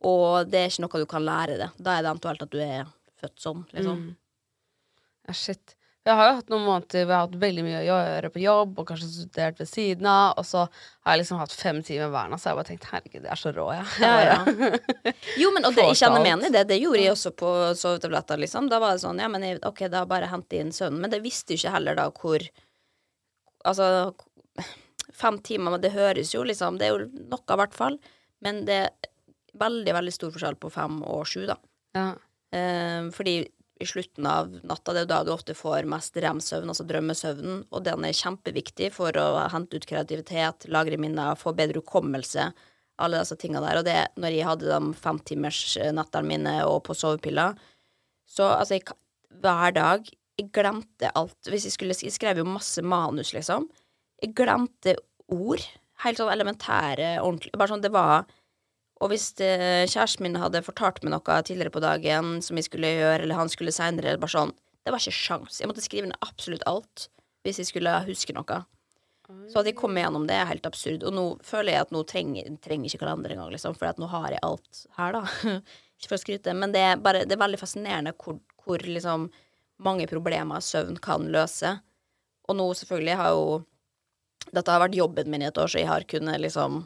Og 0.03 0.49
det 0.51 0.59
er 0.59 0.73
ikke 0.73 0.83
noe 0.83 1.03
du 1.05 1.07
kan 1.09 1.23
lære 1.23 1.59
det. 1.61 1.69
Da 1.79 1.95
er 1.95 2.03
det 2.03 2.11
eventuelt 2.11 2.43
at 2.43 2.51
du 2.51 2.59
er 2.63 2.91
født 3.21 3.39
sånn, 3.39 3.63
liksom. 3.71 4.03
Mm. 4.03 4.11
Ja, 5.29 5.37
shit. 5.37 5.77
Jeg 6.03 6.19
har 6.19 6.27
jo 6.27 6.35
hatt 6.35 6.49
noen 6.51 6.65
måneder 6.67 7.05
hvor 7.05 7.13
jeg 7.13 7.15
har 7.15 7.27
hatt 7.29 7.35
veldig 7.39 7.63
mye 7.63 7.77
å 7.79 7.83
gjøre 7.85 8.29
på 8.33 8.41
jobb, 8.43 8.71
og 8.81 8.89
kanskje 8.89 9.07
studert 9.07 9.61
ved 9.61 9.69
siden 9.69 10.07
av, 10.11 10.33
og 10.41 10.43
så 10.43 10.65
har 10.65 11.13
jeg 11.13 11.21
liksom 11.21 11.39
hatt 11.39 11.55
fem 11.55 11.79
timer 11.87 12.11
hver 12.11 12.27
natt, 12.27 12.43
så 12.43 12.49
jeg 12.49 12.51
har 12.51 12.59
bare 12.59 12.69
tenkt 12.73 12.87
herregud, 12.89 13.21
jeg 13.21 13.31
er 13.31 13.39
så 13.39 13.53
rå, 13.55 13.67
jeg. 13.71 13.85
Ja, 14.03 14.17
ja. 14.27 15.13
Jo, 15.39 15.53
men 15.55 15.63
og 15.63 15.77
det, 15.77 15.85
jeg 15.93 16.01
kjenner 16.01 16.19
meg 16.19 16.33
igjen 16.33 16.45
i 16.49 16.51
det. 16.57 16.65
Det 16.73 16.81
gjorde 16.81 16.99
jeg 16.99 17.13
også 17.13 17.31
på 17.39 17.53
sovetabletter, 17.79 18.43
liksom. 18.43 18.67
Da 18.73 18.81
var 18.83 18.97
det 18.97 19.05
sånn, 19.05 19.23
ja, 19.23 19.31
men 19.31 19.47
jeg, 19.47 19.61
ok, 19.63 19.85
da 19.93 20.03
bare 20.09 20.27
hente 20.27 20.59
inn 20.59 20.75
søvnen. 20.75 20.99
Men 21.05 21.13
det 21.13 21.23
visste 21.23 21.55
jo 21.55 21.63
ikke 21.63 21.75
heller 21.77 21.99
da 22.01 22.09
hvor 22.11 22.43
Altså, 23.63 24.13
fem 25.13 25.39
timer, 25.45 25.75
men 25.75 25.83
det 25.83 25.93
høres 25.95 26.33
jo 26.33 26.43
liksom 26.43 26.79
Det 26.79 26.87
er 26.87 26.95
jo 26.95 27.09
noe, 27.31 27.43
i 27.43 27.59
hvert 27.61 27.75
fall. 27.77 27.97
Men 28.43 28.63
det 28.67 28.79
er 28.85 29.11
veldig, 29.59 29.93
veldig 29.95 30.13
stor 30.13 30.33
forskjell 30.33 30.57
på 30.59 30.71
fem 30.73 31.01
og 31.07 31.27
sju, 31.29 31.43
da. 31.49 31.57
Ja. 31.95 32.07
Eh, 32.53 33.09
fordi 33.13 33.37
i 33.83 33.87
slutten 33.87 34.27
av 34.29 34.51
natta, 34.63 34.93
det 34.93 35.01
er 35.01 35.05
jo 35.05 35.11
da 35.11 35.21
du 35.25 35.31
ofte 35.33 35.55
får 35.57 35.87
mest 35.89 36.17
rem-søvn, 36.21 36.69
altså 36.71 36.85
drømmesøvnen, 36.87 37.63
og 37.73 37.83
den 37.85 38.05
er 38.07 38.15
kjempeviktig 38.15 38.91
for 38.95 39.15
å 39.19 39.47
hente 39.51 39.79
ut 39.79 39.87
kreativitet, 39.89 40.67
lagre 40.71 40.99
minner, 41.01 41.35
få 41.39 41.55
bedre 41.57 41.81
hukommelse, 41.81 42.51
alle 43.03 43.23
disse 43.23 43.37
tingene 43.41 43.63
der. 43.65 43.81
Og 43.81 43.87
det, 43.87 43.97
når 44.21 44.35
jeg 44.35 44.47
hadde 44.47 44.69
de 44.69 44.97
femtimersnettene 45.03 46.29
mine 46.29 46.57
og 46.69 46.83
på 46.87 46.95
sovepiller, 46.97 47.57
så 48.29 48.53
altså, 48.53 48.77
jeg, 48.77 48.95
hver 49.43 49.73
dag 49.75 50.07
Jeg 50.39 50.49
glemte 50.55 51.11
alt. 51.13 51.37
Hvis 51.45 51.67
jeg 51.67 51.75
skulle 51.75 51.95
Jeg 51.97 52.15
skrev 52.15 52.41
jo 52.41 52.47
masse 52.47 52.81
manus, 52.81 53.33
liksom. 53.33 53.67
Jeg 54.21 54.33
glemte 54.37 54.95
ord. 55.29 55.61
Helt 56.03 56.19
sånn 56.19 56.33
elementære, 56.33 57.19
ordentlig 57.21 57.53
Bare 57.53 57.69
sånn, 57.69 57.83
det 57.83 57.93
var 57.93 58.25
Og 59.01 59.11
hvis 59.11 59.33
det, 59.37 59.53
kjæresten 59.91 60.25
min 60.25 60.39
hadde 60.41 60.63
fortalt 60.65 61.03
meg 61.03 61.13
noe 61.13 61.39
tidligere 61.45 61.73
på 61.73 61.83
dagen 61.83 62.37
som 62.41 62.57
jeg 62.57 62.67
skulle 62.67 62.89
gjøre, 62.97 63.23
eller 63.23 63.37
han 63.37 63.51
skulle 63.51 63.73
seinere, 63.75 64.17
bare 64.17 64.33
sånn 64.33 64.53
Det 64.83 64.91
var 64.91 64.99
ikke 64.99 65.15
sjans. 65.15 65.59
Jeg 65.61 65.69
måtte 65.69 65.85
skrive 65.85 66.09
ned 66.09 66.25
absolutt 66.25 66.65
alt 66.69 67.09
hvis 67.43 67.59
jeg 67.59 67.67
skulle 67.67 67.91
huske 68.07 68.33
noe. 68.35 68.61
Så 69.51 69.61
at 69.61 69.67
jeg 69.67 69.77
kom 69.79 69.95
gjennom 69.97 70.25
det, 70.27 70.35
er 70.35 70.49
helt 70.49 70.65
absurd. 70.67 71.03
Og 71.07 71.15
nå 71.15 71.23
føler 71.45 71.75
jeg 71.75 71.85
at 71.85 71.93
nå 71.95 72.03
trenger 72.07 72.49
trenger 72.63 72.89
ikke 72.89 73.01
kalender 73.03 73.33
engang, 73.35 73.51
liksom, 73.53 73.75
for 73.79 73.99
nå 73.99 74.09
har 74.11 74.29
jeg 74.35 74.43
alt 74.43 74.83
her, 74.97 75.15
da. 75.15 75.23
ikke 75.97 76.09
for 76.09 76.17
å 76.17 76.21
skryte, 76.21 76.55
men 76.57 76.75
det 76.75 76.83
er, 76.83 77.01
bare, 77.03 77.23
det 77.27 77.37
er 77.37 77.43
veldig 77.43 77.59
fascinerende 77.61 78.15
hvor, 78.19 78.39
hvor 78.63 78.83
liksom 78.83 79.29
mange 79.85 80.07
problemer 80.09 80.63
søvn 80.63 80.97
kan 81.03 81.27
løse. 81.33 81.75
Og 82.49 82.57
nå 82.59 82.67
selvfølgelig 82.77 83.19
har 83.19 83.35
jo 83.35 83.61
Dette 84.53 84.73
har 84.73 84.81
vært 84.83 84.97
jobben 84.97 85.29
min 85.31 85.41
i 85.41 85.47
et 85.47 85.57
år, 85.57 85.69
så 85.71 85.79
jeg 85.79 85.87
har 85.87 86.03
kunnet 86.03 86.41
liksom 86.43 86.81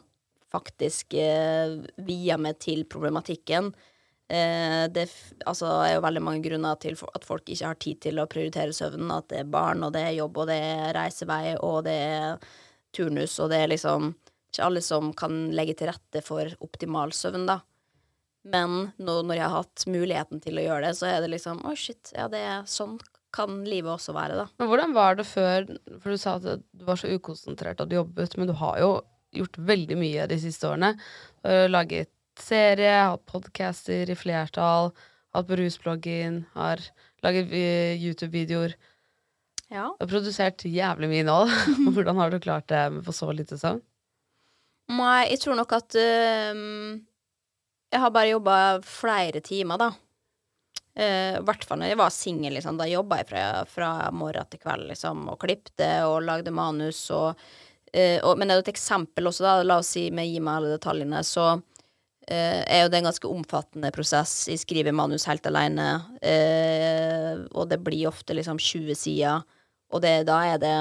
faktisk 0.52 1.16
eh, 1.18 1.72
via 2.06 2.36
meg 2.38 2.60
til 2.62 2.84
problematikken. 2.88 3.72
Eh, 4.28 4.84
det 4.94 5.08
altså, 5.42 5.72
er 5.82 5.96
jo 5.96 6.04
veldig 6.04 6.22
mange 6.22 6.44
grunner 6.44 6.78
til 6.80 6.94
at 7.10 7.26
folk 7.26 7.48
ikke 7.48 7.66
har 7.66 7.80
tid 7.82 8.00
til 8.04 8.22
å 8.22 8.28
prioritere 8.30 8.76
søvnen. 8.76 9.10
At 9.10 9.26
det 9.32 9.42
er 9.42 9.50
barn, 9.52 9.82
og 9.84 9.92
det 9.96 10.04
er 10.06 10.16
jobb, 10.20 10.38
og 10.44 10.48
det 10.52 10.58
er 10.68 10.94
reisevei, 10.96 11.56
og 11.58 11.82
det 11.88 11.96
er 12.06 12.46
turnus, 12.94 13.34
og 13.42 13.50
det 13.52 13.62
er 13.64 13.72
liksom 13.74 14.12
ikke 14.48 14.64
alle 14.64 14.84
som 14.84 15.10
kan 15.16 15.48
legge 15.56 15.76
til 15.76 15.90
rette 15.90 16.22
for 16.24 16.54
optimal 16.64 17.12
søvn, 17.16 17.48
da. 17.50 17.58
Men 18.48 18.90
nå, 18.96 19.20
når 19.28 19.36
jeg 19.36 19.44
har 19.44 19.62
hatt 19.62 19.86
muligheten 19.90 20.42
til 20.44 20.60
å 20.60 20.64
gjøre 20.64 20.88
det, 20.88 20.96
så 20.98 21.08
er 21.10 21.22
det 21.24 21.32
liksom 21.34 21.62
Å, 21.68 21.74
shit, 21.76 22.12
ja, 22.16 22.28
det 22.32 22.42
er 22.44 22.68
sånn 22.70 22.98
kan 23.34 23.58
livet 23.68 23.92
også 23.92 24.14
være, 24.16 24.38
da. 24.38 24.46
Men 24.56 24.70
hvordan 24.70 24.94
var 24.96 25.18
det 25.18 25.26
før 25.28 25.66
For 26.00 26.14
du 26.14 26.20
sa 26.20 26.38
at 26.38 26.62
du 26.64 26.84
var 26.88 26.96
så 26.96 27.10
ukonsentrert 27.12 27.82
og 27.84 27.90
du 27.90 27.98
jobbet, 27.98 28.38
men 28.40 28.48
du 28.48 28.54
har 28.56 28.78
jo 28.80 28.92
gjort 29.36 29.58
veldig 29.68 29.98
mye 30.00 30.24
de 30.30 30.38
siste 30.40 30.64
årene. 30.64 30.94
Laget 31.68 32.08
serie, 32.40 32.94
hatt 33.10 33.26
podcaster 33.28 34.08
i 34.08 34.16
flertall, 34.16 34.92
hatt 35.36 35.48
brusbloggen, 35.50 36.44
har 36.54 36.82
laget 37.24 37.52
eh, 37.52 37.98
YouTube-videoer. 38.00 38.76
Ja. 39.68 39.90
Du 39.98 40.06
har 40.06 40.10
produsert 40.10 40.64
jævlig 40.64 41.10
mye 41.10 41.24
innhold. 41.24 41.52
hvordan 41.94 42.20
har 42.22 42.32
du 42.32 42.40
klart 42.40 42.68
det 42.72 42.86
på 43.04 43.14
så 43.14 43.30
lite 43.34 43.58
søvn? 43.60 43.82
Nei, 44.88 45.28
jeg 45.28 45.42
tror 45.42 45.58
nok 45.58 45.74
at 45.76 45.98
øhm, 46.00 47.02
Jeg 47.88 48.02
har 48.02 48.12
bare 48.12 48.34
jobba 48.34 48.56
flere 48.84 49.40
timer, 49.44 49.80
da. 49.80 49.92
Eh, 50.98 51.38
hvert 51.46 51.64
fall 51.64 51.78
når 51.80 51.92
jeg 51.92 52.00
var 52.00 52.12
singel, 52.12 52.56
liksom. 52.58 52.76
Da 52.80 52.88
jobba 52.90 53.20
jeg 53.20 53.30
fra, 53.30 53.44
fra 53.70 53.90
morgen 54.12 54.50
til 54.50 54.60
kveld, 54.60 54.88
liksom, 54.90 55.24
og 55.32 55.40
klipte 55.44 55.88
og 56.08 56.20
lagde 56.26 56.52
manus 56.54 57.04
og, 57.14 57.38
eh, 57.92 58.18
og 58.20 58.36
Men 58.38 58.48
det 58.48 58.56
er 58.56 58.64
et 58.66 58.74
eksempel 58.74 59.30
også, 59.30 59.46
da. 59.46 59.54
La 59.62 59.78
oss 59.80 59.94
si 59.94 60.08
vi 60.10 60.26
gir 60.32 60.44
meg 60.44 60.58
alle 60.58 60.74
detaljene, 60.76 61.22
så 61.24 61.48
eh, 62.28 62.60
er 62.66 62.82
jo 62.82 62.90
det 62.92 63.00
en 63.00 63.08
ganske 63.08 63.30
omfattende 63.30 63.92
prosess. 63.94 64.48
Jeg 64.50 64.60
skriver 64.60 64.92
manus 64.92 65.24
helt 65.30 65.46
alene, 65.48 65.88
eh, 66.20 67.46
og 67.54 67.70
det 67.70 67.80
blir 67.84 68.10
ofte 68.10 68.36
liksom 68.36 68.60
20 68.60 68.98
sider, 68.98 69.46
og 69.88 70.02
det, 70.04 70.26
da 70.28 70.42
er 70.44 70.60
det 70.60 70.76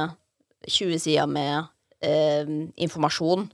20 0.68 1.00
sider 1.00 1.30
med 1.32 1.70
eh, 2.04 2.44
informasjon. 2.76 3.48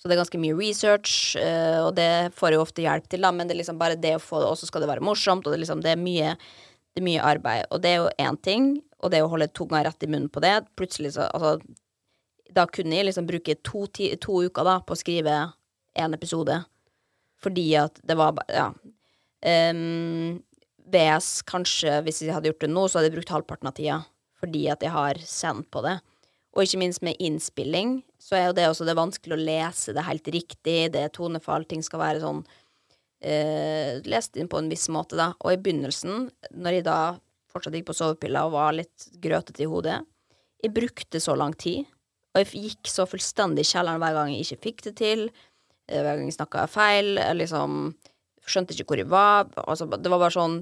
Så 0.00 0.08
det 0.08 0.14
er 0.16 0.22
ganske 0.22 0.40
mye 0.40 0.56
research, 0.56 1.36
eh, 1.36 1.78
og 1.84 1.92
det 1.98 2.32
får 2.32 2.54
jeg 2.54 2.62
ofte 2.62 2.84
hjelp 2.86 3.08
til, 3.12 3.20
da, 3.20 3.30
men 3.36 3.48
det 3.48 3.52
er 3.52 3.60
liksom 3.60 3.80
bare 3.80 3.98
det 4.00 4.14
å 4.16 4.22
få 4.22 4.40
det, 4.40 4.48
og 4.48 4.56
så 4.56 4.68
skal 4.68 4.80
det 4.80 4.88
være 4.88 5.04
morsomt, 5.04 5.44
og 5.44 5.52
det 5.52 5.60
liksom 5.60 5.82
det 5.84 5.92
er 5.92 6.00
mye, 6.00 6.30
det 6.94 7.02
er 7.02 7.04
mye 7.04 7.26
arbeid. 7.34 7.66
Og 7.68 7.82
det 7.84 7.92
er 7.92 7.98
jo 8.00 8.14
én 8.24 8.38
ting, 8.40 8.70
og 9.04 9.12
det 9.12 9.20
å 9.20 9.28
holde 9.28 9.50
tunga 9.52 9.82
rett 9.84 10.06
i 10.06 10.08
munnen 10.08 10.32
på 10.32 10.40
det, 10.44 10.56
plutselig 10.80 11.12
så 11.18 11.28
Altså, 11.28 11.58
da 12.50 12.64
kunne 12.66 12.96
jeg 12.96 13.10
liksom 13.10 13.28
bruke 13.28 13.58
to, 13.62 13.84
ti, 13.92 14.08
to 14.18 14.40
uker 14.48 14.66
da 14.66 14.80
på 14.80 14.96
å 14.96 14.98
skrive 14.98 15.36
én 16.00 16.16
episode, 16.16 16.56
fordi 17.40 17.68
at 17.84 18.00
det 18.04 18.16
var 18.20 18.38
bare 18.40 18.56
Ja. 18.56 18.70
Um, 19.40 20.42
VS 20.90 21.42
kanskje, 21.48 22.00
hvis 22.04 22.20
jeg 22.24 22.34
hadde 22.34 22.50
gjort 22.50 22.64
det 22.64 22.70
nå, 22.72 22.86
så 22.88 22.98
hadde 22.98 23.08
jeg 23.10 23.16
brukt 23.18 23.32
halvparten 23.32 23.70
av 23.70 23.76
tida, 23.76 23.98
fordi 24.40 24.64
at 24.72 24.82
jeg 24.84 24.92
har 24.92 25.20
sendt 25.22 25.70
på 25.72 25.82
det. 25.84 26.00
Og 26.56 26.64
ikke 26.64 26.80
minst 26.82 27.02
med 27.06 27.18
innspilling, 27.22 28.00
så 28.18 28.36
er 28.36 28.48
jo 28.48 28.56
det 28.58 28.66
også 28.66 28.86
det 28.88 28.96
vanskelig 28.98 29.36
å 29.36 29.44
lese 29.44 29.94
det 29.94 30.06
helt 30.06 30.30
riktig, 30.34 30.78
det 30.94 31.04
er 31.04 31.12
tonefall, 31.14 31.66
ting 31.68 31.82
skal 31.86 32.02
være 32.02 32.22
sånn 32.24 32.40
eh, 33.22 34.00
lest 34.10 34.38
inn 34.40 34.50
på 34.50 34.58
en 34.58 34.70
viss 34.72 34.88
måte, 34.90 35.18
da. 35.20 35.30
Og 35.44 35.54
i 35.54 35.60
begynnelsen, 35.62 36.26
når 36.58 36.80
jeg 36.80 36.86
da 36.88 36.98
fortsatt 37.50 37.76
gikk 37.78 37.88
på 37.90 37.96
sovepiller 37.98 38.48
og 38.48 38.56
var 38.56 38.74
litt 38.76 39.06
grøtete 39.22 39.62
i 39.62 39.70
hodet, 39.70 40.00
jeg 40.60 40.74
brukte 40.76 41.22
så 41.22 41.36
lang 41.38 41.54
tid, 41.58 41.86
og 42.34 42.42
jeg 42.42 42.66
gikk 42.66 42.90
så 42.90 43.06
fullstendig 43.08 43.64
i 43.64 43.70
kjelleren 43.70 44.02
hver 44.02 44.16
gang 44.18 44.34
jeg 44.34 44.46
ikke 44.46 44.64
fikk 44.66 44.84
det 44.88 44.94
til, 45.00 45.24
eh, 45.86 46.02
hver 46.02 46.18
gang 46.18 46.26
jeg 46.26 46.38
snakka 46.38 46.66
feil, 46.70 47.14
jeg 47.18 47.38
liksom 47.38 47.94
skjønte 48.50 48.74
ikke 48.74 48.90
hvor 48.90 49.02
jeg 49.02 49.10
var, 49.10 49.50
altså, 49.66 49.86
det 49.86 50.10
var 50.10 50.22
bare 50.22 50.34
sånn 50.34 50.60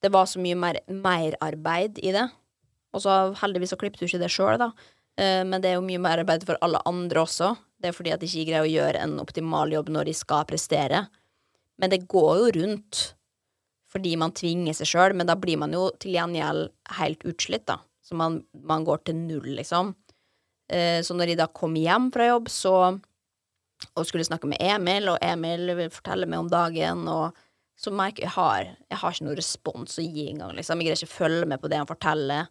Det 0.00 0.08
var 0.08 0.24
så 0.24 0.40
mye 0.40 0.56
mer 0.56 1.34
arbeid 1.44 1.98
i 2.00 2.08
det. 2.14 2.22
Og 2.96 3.02
så 3.04 3.34
heldigvis 3.36 3.74
så 3.74 3.76
klippet 3.76 4.00
du 4.00 4.06
ikke 4.06 4.22
det 4.22 4.30
sjøl, 4.32 4.56
da. 4.56 4.70
Eh, 5.20 5.44
Men 5.44 5.60
det 5.60 5.70
er 5.72 5.78
jo 5.78 5.84
mye 5.86 6.00
mer 6.02 6.22
arbeid 6.24 6.46
for 6.48 6.58
alle 6.64 6.80
andre 6.88 7.24
også. 7.26 7.52
Det 7.80 7.90
er 7.90 7.96
fordi 7.96 8.12
at 8.14 8.20
de 8.22 8.28
ikke 8.28 8.48
greier 8.50 8.66
å 8.66 8.74
gjøre 8.74 9.04
en 9.04 9.18
optimal 9.22 9.72
jobb 9.72 9.88
når 9.92 10.10
de 10.10 10.14
skal 10.16 10.46
prestere. 10.48 11.06
Men 11.80 11.92
det 11.92 12.06
går 12.08 12.32
jo 12.42 12.52
rundt 12.60 13.00
fordi 13.90 14.12
man 14.20 14.30
tvinger 14.30 14.76
seg 14.78 14.86
sjøl, 14.86 15.14
men 15.18 15.26
da 15.26 15.34
blir 15.34 15.58
man 15.58 15.72
jo 15.74 15.88
til 15.98 16.12
gjengjeld 16.14 16.68
helt 17.00 17.24
utslitt, 17.26 17.64
da. 17.66 17.80
Så 18.06 18.14
man, 18.14 18.36
man 18.54 18.84
går 18.86 19.00
til 19.08 19.16
null, 19.18 19.48
liksom. 19.58 19.96
Eh, 20.70 21.00
Så 21.02 21.16
når 21.18 21.32
de 21.32 21.38
da 21.40 21.48
kom 21.50 21.74
hjem 21.74 22.12
fra 22.14 22.28
jobb, 22.28 22.46
så 22.54 22.74
og 23.96 24.04
skulle 24.06 24.26
snakke 24.28 24.46
med 24.46 24.60
Emil, 24.60 25.08
og 25.08 25.18
Emil 25.24 25.72
vil 25.74 25.90
fortelle 25.90 26.28
meg 26.28 26.38
om 26.42 26.50
dagen, 26.52 27.06
og 27.08 27.34
så 27.80 27.90
merker 27.90 28.26
jeg 28.26 28.34
har, 28.36 28.68
jeg 28.92 28.98
har 29.00 29.14
ikke 29.16 29.24
noe 29.26 29.38
respons 29.40 29.98
å 29.98 30.04
gi 30.04 30.26
engang, 30.30 30.52
liksom. 30.54 30.78
Jeg 30.78 30.90
greier 30.90 31.00
ikke 31.00 31.10
å 31.10 31.16
følge 31.16 31.46
med 31.48 31.62
på 31.62 31.70
det 31.72 31.78
han 31.80 31.88
forteller. 31.88 32.50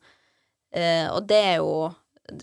Eh, 0.73 1.05
og 1.13 1.27
det 1.29 1.39
er 1.53 1.55
jo 1.61 1.93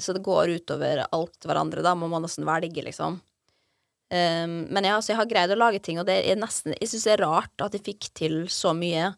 Så 0.00 0.14
det 0.16 0.24
går 0.26 0.54
utover 0.58 1.04
alt 1.06 1.46
hverandre, 1.46 1.84
da 1.84 1.94
må 1.98 2.08
man 2.10 2.24
nesten 2.26 2.46
velge, 2.48 2.84
liksom. 2.84 3.20
Um, 4.06 4.60
men 4.70 4.86
ja, 4.86 5.00
så 5.02 5.12
jeg 5.12 5.18
har 5.18 5.30
greid 5.30 5.50
å 5.50 5.58
lage 5.58 5.80
ting, 5.82 5.98
og 5.98 6.06
det 6.06 6.20
er 6.30 6.36
nesten 6.38 6.76
Jeg 6.76 6.92
syns 6.92 7.08
det 7.08 7.16
er 7.16 7.24
rart 7.24 7.64
at 7.64 7.74
jeg 7.74 7.82
fikk 7.88 8.10
til 8.14 8.36
så 8.52 8.70
mye. 8.76 9.10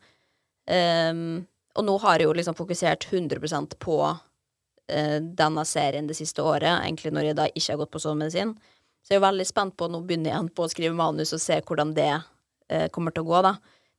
Um, 0.68 1.44
og 1.76 1.84
nå 1.84 1.98
har 2.02 2.18
jeg 2.18 2.28
jo 2.28 2.36
liksom 2.36 2.56
fokusert 2.56 3.04
100% 3.10 3.76
på 3.84 3.98
uh, 4.08 5.18
denne 5.20 5.64
serien 5.68 6.08
det 6.08 6.16
siste 6.16 6.44
året, 6.44 6.80
egentlig 6.80 7.12
når 7.12 7.30
jeg 7.30 7.38
da 7.38 7.48
ikke 7.52 7.74
har 7.74 7.82
gått 7.82 7.92
på 7.94 8.02
sovemedisin. 8.02 8.56
Så 9.04 9.14
jeg 9.14 9.20
er 9.20 9.28
veldig 9.28 9.46
spent 9.48 9.76
på 9.78 9.86
Nå 9.88 10.02
begynner 10.04 10.32
jeg 10.32 10.36
igjen 10.36 10.50
på 10.56 10.64
å 10.66 10.72
skrive 10.72 10.96
manus 10.96 11.32
og 11.36 11.40
se 11.44 11.60
hvordan 11.60 11.92
det 11.96 12.10
uh, 12.16 12.88
kommer 12.94 13.14
til 13.14 13.26
å 13.26 13.30
gå, 13.30 13.44
da. 13.44 13.54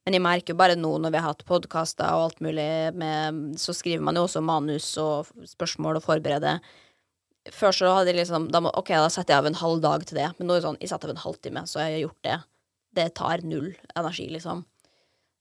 Men 0.09 0.15
jeg 0.17 0.25
merker 0.25 0.55
jo 0.55 0.57
bare 0.57 0.73
nå 0.73 0.89
når 0.97 1.11
vi 1.13 1.19
har 1.21 1.27
hatt 1.29 1.43
podkaster 1.45 2.09
og 2.17 2.23
alt 2.31 2.39
mulig, 2.41 2.63
med, 2.97 3.41
så 3.61 3.75
skriver 3.77 4.01
man 4.01 4.17
jo 4.17 4.23
også 4.25 4.41
manus 4.41 4.87
og 4.97 5.27
spørsmål 5.45 5.99
og 5.99 6.05
forbereder. 6.07 6.63
Før 7.53 7.75
så 7.77 7.91
hadde 7.93 8.09
jeg 8.09 8.17
liksom 8.23 8.47
da 8.49 8.57
må, 8.65 8.71
Ok, 8.73 8.89
da 8.89 9.05
setter 9.13 9.35
jeg 9.35 9.43
av 9.43 9.49
en 9.51 9.59
halv 9.59 9.83
dag 9.85 10.07
til 10.09 10.17
det. 10.17 10.31
Men 10.39 10.49
nå 10.49 10.55
er 10.55 10.63
det 10.63 10.65
sånn, 10.65 10.79
jeg 10.81 10.89
setter 10.89 11.11
av 11.11 11.13
en 11.13 11.21
halvtime, 11.27 11.63
så 11.69 11.83
har 11.83 11.91
jeg 11.93 12.07
gjort 12.07 12.25
det. 12.25 12.37
Det 12.97 13.05
tar 13.21 13.43
null 13.45 13.69
energi, 14.01 14.25
liksom. 14.33 14.65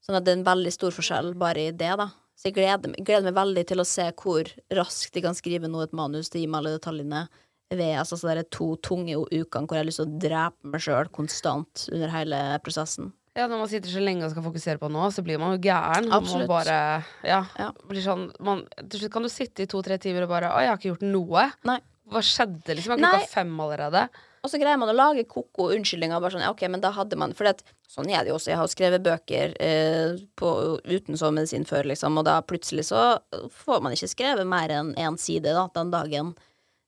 Sånn 0.04 0.18
at 0.20 0.26
det 0.26 0.34
er 0.34 0.38
en 0.42 0.46
veldig 0.50 0.72
stor 0.76 0.92
forskjell 0.98 1.32
bare 1.40 1.64
i 1.70 1.72
det, 1.72 1.94
da. 2.02 2.10
Så 2.36 2.50
jeg 2.50 2.58
gleder, 2.60 2.92
meg- 2.92 3.00
gleder 3.08 3.24
meg 3.30 3.38
veldig 3.40 3.64
til 3.72 3.80
å 3.80 3.88
se 3.88 4.10
hvor 4.20 4.52
raskt 4.76 5.16
jeg 5.16 5.24
kan 5.24 5.34
skrive 5.40 5.72
nå 5.72 5.80
et 5.86 5.96
manus 5.96 6.28
til 6.28 6.42
å 6.42 6.44
gi 6.44 6.50
meg 6.52 6.60
alle 6.60 6.74
detaljene 6.76 7.24
ved 7.72 7.96
altså, 8.00 8.20
så 8.20 8.28
det 8.36 8.44
er 8.44 8.52
to 8.52 8.74
tunge 8.84 9.16
ukene 9.32 9.64
hvor 9.64 9.76
jeg 9.80 9.82
har 9.82 9.88
lyst 9.88 10.00
til 10.04 10.12
å 10.12 10.20
drepe 10.28 10.70
meg 10.76 10.84
sjøl 10.84 11.08
konstant 11.16 11.88
under 11.88 12.12
hele 12.12 12.42
prosessen. 12.64 13.14
Ja, 13.38 13.46
Når 13.46 13.60
man 13.62 13.68
sitter 13.70 13.92
så 13.92 14.00
lenge 14.02 14.26
og 14.26 14.32
skal 14.32 14.42
fokusere 14.42 14.80
på 14.82 14.88
noe, 14.90 15.10
så 15.14 15.22
blir 15.22 15.38
man 15.38 15.54
jo 15.54 15.60
gæren. 15.62 16.08
Man 16.10 16.46
bare, 16.50 17.04
ja, 17.22 17.44
Ja. 17.58 17.70
blir 17.86 18.02
sånn, 18.02 18.32
man, 18.42 18.64
Til 18.88 19.00
slutt 19.04 19.12
kan 19.14 19.22
du 19.22 19.28
sitte 19.30 19.62
i 19.62 19.66
to-tre 19.70 19.98
timer 19.98 20.24
og 20.24 20.28
bare 20.28 20.50
'Å, 20.50 20.58
jeg 20.58 20.68
har 20.68 20.76
ikke 20.78 20.90
gjort 20.96 21.06
noe'. 21.06 21.52
Nei. 21.64 21.78
Hva 22.10 22.20
skjedde, 22.24 22.74
liksom? 22.74 22.92
Er 22.92 23.04
klokka 23.04 23.28
fem 23.28 23.60
allerede? 23.60 24.08
Og 24.42 24.50
så 24.50 24.58
greier 24.58 24.78
man 24.78 24.88
å 24.88 24.96
lage 24.96 25.26
ko-ko 25.28 25.68
unnskyldninger. 25.74 26.20
Bare 26.20 26.30
sånn, 26.32 26.40
ja, 26.46 26.50
ok, 26.50 26.62
men 26.70 26.80
da 26.80 26.90
hadde 26.90 27.16
man 27.16 27.34
For 27.34 27.44
det, 27.44 27.62
sånn 27.88 28.08
er 28.10 28.24
det 28.24 28.28
jo 28.28 28.38
også. 28.38 28.52
Jeg 28.52 28.56
har 28.56 28.66
skrevet 28.66 29.02
bøker 29.02 29.54
eh, 29.60 30.16
på, 30.36 30.80
uten 30.84 31.18
sovemedisin 31.18 31.66
før, 31.66 31.84
liksom, 31.84 32.18
og 32.18 32.24
da 32.24 32.40
plutselig 32.40 32.86
så 32.88 33.18
får 33.50 33.82
man 33.82 33.92
ikke 33.92 34.14
skrevet 34.14 34.46
mer 34.46 34.68
enn 34.68 34.94
én 34.96 35.18
side 35.18 35.52
da, 35.52 35.68
den 35.74 35.90
dagen. 35.90 36.34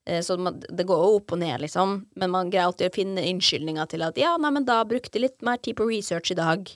Eh, 0.08 0.20
så 0.24 0.36
det 0.38 0.86
går 0.88 1.02
jo 1.04 1.16
opp 1.20 1.34
og 1.36 1.42
ned, 1.42 1.60
liksom. 1.64 1.98
Men 2.16 2.32
man 2.32 2.50
greier 2.52 2.70
alltid 2.70 2.90
å 2.90 2.94
finne 2.94 3.24
unnskyldninger 3.30 3.90
til 3.92 4.06
at 4.06 4.20
ja, 4.20 4.36
nei, 4.40 4.50
men 4.54 4.64
da 4.68 4.80
brukte 4.88 5.18
jeg 5.18 5.26
litt 5.28 5.42
mer 5.46 5.60
tid 5.62 5.76
på 5.80 5.88
research 5.90 6.32
i 6.34 6.38
dag. 6.38 6.70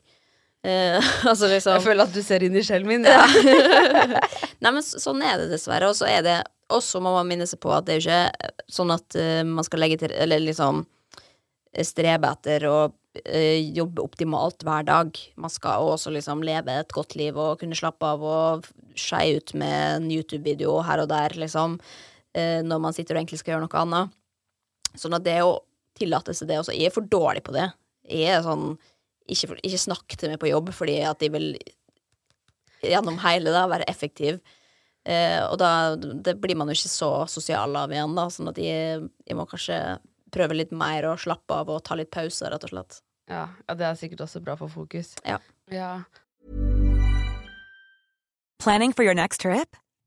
Eh, 0.64 0.98
altså 1.30 1.48
liksom 1.52 1.76
Jeg 1.78 1.86
føler 1.86 2.06
at 2.06 2.14
du 2.16 2.22
ser 2.24 2.44
inn 2.46 2.56
i 2.56 2.64
sjelen 2.64 2.88
min. 2.88 3.04
Nei, 4.64 4.70
men 4.72 4.82
så- 4.84 5.00
sånn 5.02 5.22
er 5.24 5.38
det 5.42 5.50
dessverre. 5.52 5.90
Og 5.92 5.96
så 5.98 6.08
er 6.08 6.22
det 6.24 6.38
også 6.72 7.00
må 7.04 7.12
man 7.12 7.28
minne 7.28 7.46
seg 7.48 7.60
på 7.60 7.72
at 7.76 7.84
det 7.88 7.98
er 7.98 8.04
ikke 8.04 8.52
sånn 8.72 8.92
at 8.94 9.16
uh, 9.20 9.42
man 9.44 9.66
skal 9.66 9.82
legge 9.84 9.98
til 10.00 10.14
Eller 10.16 10.40
liksom 10.40 10.86
strebe 11.84 12.30
etter 12.32 12.64
å 12.70 12.76
uh, 12.88 13.58
jobbe 13.76 14.00
optimalt 14.04 14.64
hver 14.64 14.86
dag. 14.88 15.10
Man 15.36 15.52
skal 15.52 15.84
også 15.92 16.12
liksom 16.14 16.40
leve 16.46 16.72
et 16.80 16.94
godt 16.96 17.16
liv 17.20 17.36
og 17.36 17.58
kunne 17.60 17.76
slappe 17.76 18.06
av 18.14 18.24
og 18.24 18.68
skeie 18.96 19.36
ut 19.42 19.52
med 19.58 19.74
en 19.98 20.08
YouTube-video 20.14 20.78
her 20.86 21.02
og 21.04 21.10
der, 21.12 21.34
liksom. 21.36 21.76
eh, 21.82 22.13
når 22.34 22.80
man 22.82 22.92
sitter 22.96 23.14
og 23.14 23.20
egentlig 23.22 23.38
skal 23.38 23.54
gjøre 23.54 23.66
noe 23.68 23.80
annet. 23.84 24.10
Sånn 24.98 25.14
at 25.14 25.24
det 25.26 25.36
å 25.42 25.60
tillate 25.94 26.34
seg 26.34 26.48
det 26.50 26.56
også 26.58 26.74
Jeg 26.74 26.86
er 26.90 26.94
for 26.94 27.06
dårlig 27.06 27.42
på 27.46 27.52
det. 27.54 27.68
jeg 28.10 28.26
er 28.34 28.42
sånn 28.42 28.76
ikke, 29.28 29.48
for- 29.48 29.60
ikke 29.62 29.78
snakk 29.80 30.16
til 30.18 30.30
meg 30.30 30.40
på 30.42 30.50
jobb, 30.50 30.68
fordi 30.74 30.98
at 31.06 31.18
de 31.22 31.28
vil 31.32 31.58
gjennom 32.82 33.16
hele 33.22 33.50
da 33.54 33.62
være 33.70 33.86
effektiv. 33.88 34.40
Eh, 35.06 35.40
og 35.46 35.58
da 35.58 35.94
det 35.96 36.34
blir 36.40 36.56
man 36.56 36.68
jo 36.68 36.74
ikke 36.74 36.90
så 36.92 37.28
sosial 37.28 37.74
av 37.76 37.90
igjen, 37.90 38.14
da, 38.16 38.26
sånn 38.28 38.48
at 38.50 38.56
jeg, 38.60 39.08
jeg 39.26 39.36
må 39.36 39.46
kanskje 39.48 39.78
prøve 40.34 40.56
litt 40.56 40.72
mer 40.72 41.06
og 41.12 41.18
slappe 41.22 41.54
av 41.54 41.68
og 41.70 41.82
ta 41.84 41.94
litt 41.94 42.10
pauser, 42.10 42.50
rett 42.50 42.64
og 42.64 42.70
slett. 42.74 43.00
Ja, 43.30 43.48
ja, 43.68 43.74
det 43.74 43.86
er 43.86 43.94
sikkert 43.96 44.20
også 44.26 44.42
bra 44.44 44.56
for 44.56 44.68
fokus. 44.68 45.14
Ja. 45.24 45.38
Ja. 45.70 46.04
Planning 48.58 48.92
for 48.92 49.04
your 49.04 49.14
next 49.14 49.40
trip? 49.40 49.76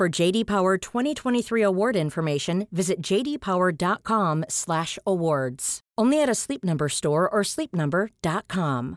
For 0.00 0.08
JD 0.08 0.46
Power 0.46 0.78
2023 0.78 1.60
award 1.60 1.94
information, 1.94 2.66
visit 2.72 3.02
jdpower.com/awards. 3.04 5.80
Only 5.98 6.22
at 6.22 6.28
a 6.30 6.34
Sleep 6.34 6.64
Number 6.64 6.88
store 6.88 7.28
or 7.28 7.44
sleepnumber.com. 7.44 8.96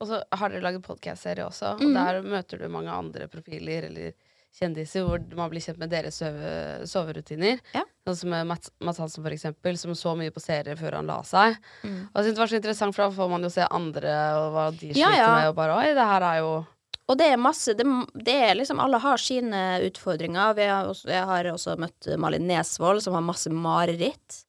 Og 0.00 0.06
så 0.08 0.22
har 0.34 0.48
dere 0.50 0.60
laget 0.64 0.82
podcastserie 0.82 1.44
også, 1.46 1.66
og 1.76 1.80
Mhm. 1.84 1.94
der 1.94 2.22
møter 2.26 2.58
du 2.58 2.66
mange 2.68 2.90
andre 2.90 3.28
profiler 3.28 3.84
eller 3.86 4.12
kjendiser 4.60 5.04
hvor 5.06 5.18
man 5.36 5.50
blir 5.50 5.60
kjent 5.62 5.78
med 5.78 5.90
deres 5.90 6.14
sove, 6.18 6.82
soverutiner. 6.90 7.60
Ja. 7.72 7.82
Sånn 8.04 8.16
som 8.16 8.30
Mats, 8.48 8.70
Mats 8.80 8.98
Hansen, 8.98 9.22
for 9.22 9.30
eksempel, 9.30 9.76
som 9.78 9.92
så 9.94 10.16
mye 10.18 10.30
på 10.32 10.40
serier 10.42 10.74
før 10.76 10.94
han 10.98 11.06
la 11.06 11.22
seg. 11.22 11.56
Mm. 11.84 12.08
Og 12.08 12.14
jeg 12.16 12.24
synes 12.24 12.34
det 12.34 12.38
var 12.42 12.48
så 12.48 12.56
interessant, 12.60 12.94
for 12.96 13.02
da 13.06 13.10
får 13.14 13.30
man 13.30 13.42
jo 13.42 13.48
se 13.48 13.62
andre 13.70 14.34
og 14.34 14.52
hva 14.54 14.70
de 14.72 14.76
sliter 14.88 14.96
Ja, 14.98 15.10
ja. 15.14 15.34
med, 15.36 15.46
og 15.50 15.54
bare 15.54 15.72
oi, 15.78 15.94
det 15.94 16.04
her 16.04 16.20
er 16.22 16.38
jo 16.40 16.66
Og 17.10 17.18
det 17.18 17.26
er 17.32 17.40
masse 17.42 17.74
det, 17.74 17.86
det 18.14 18.36
er 18.46 18.54
liksom 18.54 18.78
Alle 18.82 19.00
har 19.02 19.18
sine 19.18 19.80
utfordringer. 19.88 20.54
Har 20.60 20.92
også, 20.92 21.10
jeg 21.10 21.26
har 21.26 21.50
også 21.50 21.74
møtt 21.80 22.06
Malin 22.22 22.46
Nesvold, 22.46 23.02
som 23.02 23.16
har 23.18 23.26
masse 23.26 23.50
mareritt. 23.50 24.44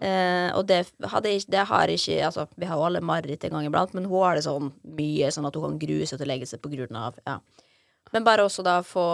Eh, 0.00 0.48
og 0.54 0.62
det, 0.70 0.84
hadde, 1.10 1.34
det 1.50 1.64
har 1.66 1.90
ikke 1.90 2.18
Altså, 2.22 2.46
vi 2.54 2.68
har 2.70 2.78
jo 2.78 2.86
alle 2.86 3.02
mareritt 3.04 3.44
en 3.44 3.56
gang 3.58 3.66
iblant, 3.66 3.94
men 3.96 4.06
hun 4.06 4.22
har 4.22 4.38
det 4.38 4.46
sånn 4.46 4.70
mye, 4.96 5.30
sånn 5.34 5.48
at 5.48 5.58
hun 5.58 5.72
kan 5.72 5.80
grue 5.82 6.06
seg 6.06 6.20
til 6.20 6.28
å 6.28 6.32
legge 6.32 6.48
seg 6.48 6.62
på 6.62 6.70
grunn 6.72 6.98
av 6.98 7.18
ja. 7.26 7.40
Men 8.14 8.24
bare 8.24 8.46
også 8.46 8.62
da 8.64 8.78
få, 8.86 9.04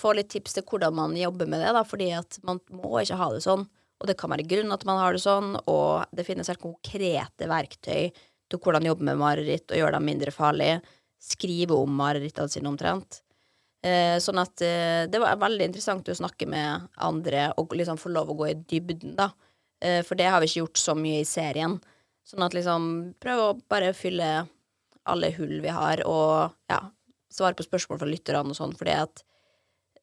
få 0.00 0.14
litt 0.16 0.30
tips 0.32 0.56
til 0.56 0.64
hvordan 0.70 0.94
man 0.96 1.16
jobber 1.18 1.50
med 1.50 1.60
det, 1.60 1.74
da, 1.76 1.82
fordi 1.84 2.08
at 2.16 2.38
man 2.46 2.62
må 2.72 3.02
ikke 3.02 3.18
ha 3.20 3.26
det 3.34 3.42
sånn. 3.44 3.66
Og 4.00 4.08
det 4.08 4.16
kan 4.20 4.32
være 4.32 4.46
grunn 4.48 4.72
at 4.72 4.86
man 4.88 5.00
har 5.02 5.12
det 5.12 5.20
sånn, 5.20 5.58
og 5.68 6.06
det 6.14 6.24
finnes 6.24 6.48
helt 6.48 6.62
konkrete 6.62 7.50
verktøy 7.50 8.14
til 8.14 8.60
hvordan 8.60 8.88
jobbe 8.88 9.04
med 9.10 9.20
mareritt 9.20 9.68
og 9.68 9.80
gjøre 9.80 9.98
dem 9.98 10.08
mindre 10.08 10.32
farlige. 10.32 10.80
Skrive 11.24 11.76
om 11.78 11.94
marerittene 11.96 12.52
sine 12.52 12.68
omtrent. 12.68 13.22
Eh, 13.84 14.16
sånn 14.20 14.40
at 14.40 14.62
eh, 14.64 15.04
det 15.12 15.20
var 15.20 15.40
veldig 15.40 15.68
interessant 15.68 16.08
å 16.08 16.16
snakke 16.16 16.48
med 16.48 16.86
andre 17.04 17.50
og 17.60 17.74
liksom 17.76 17.98
få 18.00 18.12
lov 18.12 18.32
å 18.32 18.38
gå 18.38 18.48
i 18.48 18.56
dybden, 18.56 19.12
da. 19.18 19.30
Eh, 19.84 20.00
for 20.06 20.16
det 20.16 20.30
har 20.32 20.40
vi 20.40 20.48
ikke 20.48 20.62
gjort 20.62 20.80
så 20.80 20.94
mye 20.96 21.20
i 21.20 21.28
serien. 21.28 21.76
Sånn 22.24 22.44
at 22.46 22.56
liksom 22.56 22.86
prøve 23.20 23.50
å 23.50 23.56
bare 23.68 23.92
fylle 23.96 24.46
alle 25.04 25.30
hull 25.36 25.58
vi 25.60 25.72
har, 25.72 26.00
og 26.08 26.54
ja, 26.72 26.80
svare 27.32 27.56
på 27.58 27.66
spørsmål 27.66 28.00
fra 28.00 28.08
lytterne 28.08 28.54
og 28.54 28.56
sånn, 28.56 28.72
fordi 28.78 28.96
at 29.02 29.24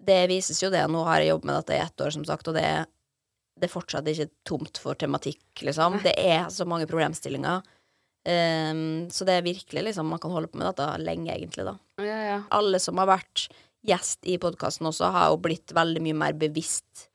det 0.01 0.19
vises 0.29 0.61
jo 0.61 0.69
det. 0.73 0.83
Nå 0.89 1.01
har 1.07 1.21
jeg 1.21 1.31
jobbet 1.31 1.49
med 1.49 1.57
dette 1.57 1.77
i 1.77 1.81
ett 1.81 2.05
år, 2.05 2.13
som 2.13 2.25
sagt, 2.27 2.49
og 2.51 2.57
det, 2.57 2.67
det 3.57 3.65
er 3.65 3.73
fortsatt 3.73 4.09
ikke 4.13 4.29
tomt 4.47 4.77
for 4.81 4.97
tematikk, 4.99 5.43
liksom. 5.65 5.97
Det 6.05 6.13
er 6.17 6.49
så 6.53 6.69
mange 6.69 6.89
problemstillinger. 6.89 7.65
Ehm, 8.29 9.09
så 9.09 9.25
det 9.25 9.33
er 9.33 9.45
virkelig 9.45 9.81
liksom 9.87 10.05
Man 10.05 10.19
kan 10.21 10.29
holde 10.29 10.51
på 10.51 10.59
med 10.59 10.67
dette 10.69 10.85
lenge, 11.01 11.33
egentlig, 11.33 11.65
da. 11.65 11.75
Ja, 12.03 12.19
ja. 12.27 12.39
Alle 12.53 12.79
som 12.81 12.99
har 13.01 13.09
vært 13.09 13.47
gjest 13.87 14.27
i 14.29 14.37
podkasten 14.41 14.85
også, 14.89 15.09
har 15.09 15.31
jo 15.31 15.41
blitt 15.41 15.73
veldig 15.73 16.03
mye 16.05 16.19
mer 16.27 16.37
bevisst. 16.37 17.07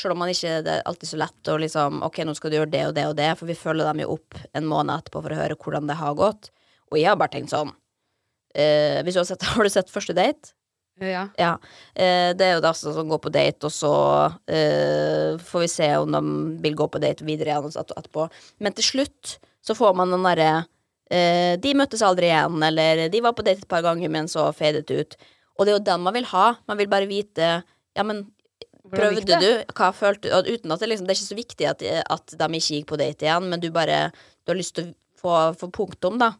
Selv 0.00 0.14
om 0.14 0.22
man 0.22 0.30
ikke 0.32 0.60
det 0.64 0.78
er 0.78 0.86
alltid 0.88 1.10
så 1.10 1.18
lett 1.20 1.50
å 1.50 1.58
liksom 1.60 2.00
Ok, 2.06 2.22
nå 2.24 2.32
skal 2.34 2.50
du 2.50 2.56
gjøre 2.56 2.72
det 2.72 2.86
og 2.88 2.94
det 2.96 3.06
og 3.10 3.18
det, 3.18 3.28
for 3.38 3.50
vi 3.50 3.58
følger 3.58 3.90
dem 3.90 4.02
jo 4.04 4.14
opp 4.16 4.38
en 4.56 4.66
måned 4.70 4.94
etterpå 5.02 5.22
for 5.22 5.34
å 5.34 5.38
høre 5.42 5.58
hvordan 5.58 5.90
det 5.90 5.98
har 6.00 6.18
gått. 6.18 6.50
Og 6.90 6.98
jeg 6.98 7.10
har 7.10 7.20
bare 7.20 7.34
tenkt 7.34 7.52
sånn 7.52 7.70
uh, 7.72 8.98
hvis 9.04 9.14
du 9.16 9.22
har, 9.22 9.28
sett, 9.28 9.46
har 9.52 9.66
du 9.66 9.72
sett 9.72 9.92
Første 9.92 10.16
date? 10.16 10.54
ja. 11.00 11.28
Ja. 11.38 11.52
Eh, 11.94 12.30
det 12.36 12.46
er 12.46 12.52
jo 12.56 12.62
da 12.62 12.72
som 12.76 13.08
går 13.08 13.18
på 13.24 13.32
date, 13.32 13.66
og 13.66 13.72
så 13.74 13.92
eh, 14.46 15.38
får 15.40 15.64
vi 15.64 15.70
se 15.70 15.88
om 15.98 16.12
de 16.12 16.20
vil 16.62 16.76
gå 16.78 16.86
på 16.92 17.00
date 17.02 17.26
videre 17.26 17.54
igjen 17.54 17.72
etterpå. 17.80 18.28
Men 18.62 18.76
til 18.76 18.86
slutt 18.86 19.38
så 19.62 19.76
får 19.78 19.96
man 19.98 20.12
den 20.12 20.26
derre 20.26 20.50
eh, 21.10 21.54
De 21.62 21.74
møttes 21.78 22.02
aldri 22.04 22.30
igjen, 22.30 22.58
eller 22.66 23.06
de 23.12 23.22
var 23.24 23.36
på 23.38 23.44
date 23.46 23.64
et 23.64 23.70
par 23.70 23.84
ganger, 23.86 24.10
men 24.12 24.30
så 24.30 24.48
fadet 24.56 24.90
ut. 24.90 25.16
Og 25.58 25.66
det 25.66 25.72
er 25.72 25.78
jo 25.78 25.88
den 25.90 26.04
man 26.04 26.16
vil 26.16 26.28
ha. 26.32 26.46
Man 26.70 26.80
vil 26.80 26.90
bare 26.92 27.10
vite 27.10 27.58
Ja, 27.92 28.06
men 28.06 28.24
prøvde 28.92 29.38
du? 29.40 29.50
Hva 29.76 29.90
følte 29.94 30.30
du? 30.30 30.54
Uten 30.54 30.72
at 30.72 30.82
det 30.82 30.88
liksom 30.90 31.06
Det 31.06 31.14
er 31.14 31.20
ikke 31.20 31.30
så 31.30 31.38
viktig 31.38 31.68
at, 31.70 31.84
at 31.84 32.34
de 32.38 32.48
ikke 32.58 32.78
gikk 32.78 32.88
på 32.90 33.00
date 33.00 33.28
igjen, 33.28 33.50
men 33.52 33.62
du 33.62 33.70
bare 33.74 34.08
Du 34.42 34.54
har 34.54 34.58
lyst 34.58 34.76
til 34.78 34.90
å 34.90 34.96
få, 35.22 35.34
få 35.60 35.70
punktum, 35.70 36.18
da. 36.18 36.34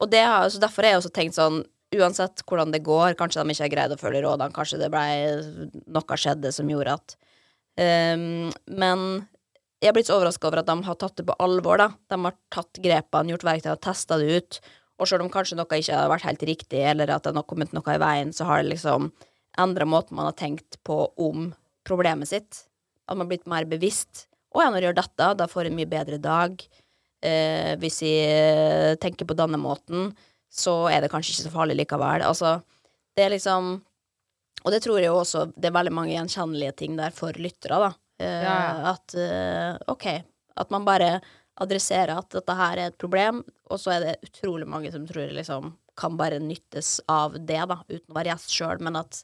Og 0.00 0.08
det 0.10 0.24
har, 0.24 0.48
så 0.50 0.58
derfor 0.62 0.86
har 0.86 0.96
jeg 0.96 1.02
også 1.04 1.14
tenkt 1.14 1.38
sånn 1.38 1.62
Uansett 1.90 2.44
hvordan 2.46 2.70
det 2.70 2.84
går, 2.86 3.16
kanskje 3.18 3.42
de 3.42 3.50
ikke 3.50 3.64
har 3.64 3.72
greid 3.72 3.92
å 3.94 3.98
følge 3.98 4.20
rådene, 4.22 4.54
kanskje 4.54 4.78
det 4.78 4.92
ble 4.92 5.80
noe 5.90 6.18
skjedde 6.22 6.52
som 6.54 6.68
gjorde 6.70 6.94
at 6.94 7.16
um, 8.14 8.52
Men 8.70 9.02
jeg 9.80 9.88
er 9.88 9.96
blitt 9.96 10.10
så 10.10 10.18
overraska 10.18 10.48
over 10.48 10.60
at 10.60 10.68
de 10.68 10.76
har 10.84 10.96
tatt 11.00 11.16
det 11.16 11.24
på 11.28 11.36
alvor, 11.40 11.80
da. 11.80 11.88
De 12.12 12.18
har 12.20 12.36
tatt 12.52 12.80
grepene, 12.84 13.32
gjort 13.32 13.46
verktøy 13.48 13.72
og 13.72 13.82
testa 13.84 14.18
det 14.20 14.36
ut. 14.36 14.58
Og 15.00 15.08
selv 15.08 15.24
om 15.24 15.30
kanskje 15.32 15.56
noe 15.56 15.80
ikke 15.80 15.96
har 15.96 16.10
vært 16.12 16.26
helt 16.28 16.42
riktig, 16.44 16.82
eller 16.90 17.12
at 17.14 17.24
det 17.24 17.32
har 17.32 17.46
kommet 17.48 17.72
noe 17.72 17.94
i 17.94 18.00
veien, 18.02 18.34
så 18.36 18.44
har 18.48 18.60
det 18.60 18.74
liksom 18.74 19.08
endra 19.60 19.86
måten 19.88 20.18
man 20.18 20.28
har 20.28 20.36
tenkt 20.36 20.76
på 20.84 20.98
om 21.16 21.48
problemet 21.88 22.28
sitt. 22.28 22.66
At 23.08 23.16
man 23.16 23.24
har 23.24 23.32
blitt 23.32 23.48
mer 23.48 23.64
bevisst. 23.68 24.26
Å 24.52 24.64
ja, 24.64 24.68
når 24.68 24.82
jeg 24.82 24.90
gjør 24.90 24.98
dette, 25.00 25.30
da 25.40 25.48
får 25.48 25.64
jeg 25.64 25.72
en 25.72 25.78
mye 25.78 25.90
bedre 25.90 26.20
dag. 26.20 26.66
Eh, 27.24 27.72
hvis 27.80 28.02
jeg 28.04 29.00
tenker 29.00 29.28
på 29.28 29.36
denne 29.38 29.60
måten, 29.60 30.10
så 30.50 30.90
er 30.90 31.00
det 31.00 31.10
kanskje 31.12 31.34
ikke 31.34 31.46
så 31.46 31.54
farlig 31.54 31.78
likevel. 31.80 32.26
Altså, 32.26 32.58
det 33.16 33.26
er 33.26 33.34
liksom 33.36 33.78
Og 34.60 34.72
det 34.72 34.82
tror 34.84 34.98
jeg 35.00 35.08
jo 35.08 35.16
også 35.18 35.46
Det 35.56 35.66
er 35.66 35.72
veldig 35.74 35.92
mange 35.92 36.12
gjenkjennelige 36.12 36.74
ting 36.76 36.96
der 36.98 37.14
for 37.16 37.32
lyttere, 37.32 37.78
da. 37.80 37.90
Eh, 38.20 38.42
Ja. 38.44 38.94
At 38.94 39.14
eh, 39.16 39.76
OK, 39.90 40.06
at 40.60 40.70
man 40.74 40.84
bare 40.88 41.18
adresserer 41.60 42.14
at 42.20 42.30
dette 42.32 42.54
her 42.56 42.78
er 42.80 42.90
et 42.92 42.98
problem, 43.00 43.42
og 43.70 43.80
så 43.80 43.96
er 43.96 44.04
det 44.06 44.14
utrolig 44.30 44.68
mange 44.68 44.92
som 44.92 45.06
tror 45.08 45.32
liksom 45.36 45.74
kan 46.00 46.14
bare 46.16 46.38
nyttes 46.40 47.00
av 47.12 47.34
det, 47.36 47.58
da, 47.68 47.80
uten 47.90 48.12
å 48.12 48.16
være 48.16 48.30
gjest 48.32 48.54
sjøl, 48.54 48.80
men 48.80 48.96
at 48.96 49.18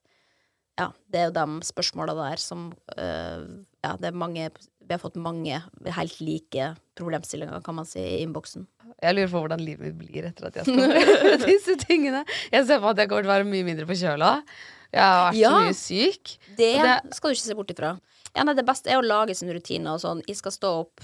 ja, 0.77 0.91
det 1.09 1.21
er 1.23 1.29
jo 1.31 1.37
de 1.39 1.65
spørsmåla 1.65 2.13
der 2.19 2.43
som 2.43 2.67
eh, 2.99 3.47
Ja, 3.87 3.95
det 3.97 4.11
er 4.11 4.19
mange 4.19 4.51
vi 4.87 4.93
har 4.95 5.01
fått 5.03 5.17
mange 5.19 5.57
helt 5.97 6.19
like 6.21 6.67
problemstillinger, 6.99 7.63
kan 7.65 7.75
man 7.79 7.89
si, 7.89 7.99
i 7.99 8.21
innboksen. 8.23 8.67
Jeg 9.03 9.17
lurer 9.17 9.31
på 9.33 9.41
hvordan 9.43 9.63
livet 9.65 9.97
blir 9.99 10.29
etter 10.29 10.47
at 10.47 10.61
jeg 10.61 10.69
skal 10.69 10.93
gjøre 11.01 11.39
disse 11.49 11.75
tingene. 11.81 12.21
Jeg 12.53 12.69
ser 12.69 12.79
på 12.85 12.93
at 12.93 13.01
jeg 13.03 13.11
kommer 13.11 13.25
til 13.27 13.33
å 13.33 13.35
være 13.35 13.49
mye 13.49 13.67
mindre 13.67 13.89
forkjøla. 13.89 14.31
Jeg 14.93 15.03
har 15.03 15.33
vært 15.33 15.39
Ja. 15.41 15.51
så 15.51 15.65
mye 15.65 15.75
syk. 15.75 16.37
Det, 16.57 16.73
det- 16.83 17.15
skal 17.15 17.31
du 17.31 17.35
ikke 17.35 17.47
se 17.49 17.55
bort 17.55 17.71
ifra. 17.75 18.01
Ja, 18.37 18.43
nei, 18.45 18.55
det 18.55 18.67
beste 18.67 18.91
er 18.93 19.01
å 19.01 19.07
lage 19.07 19.35
sin 19.37 19.49
rutine 19.49 19.87
og 19.95 20.01
sånn. 20.01 20.23
Jeg 20.29 20.37
skal 20.37 20.53
stå 20.53 20.71
opp 20.85 21.01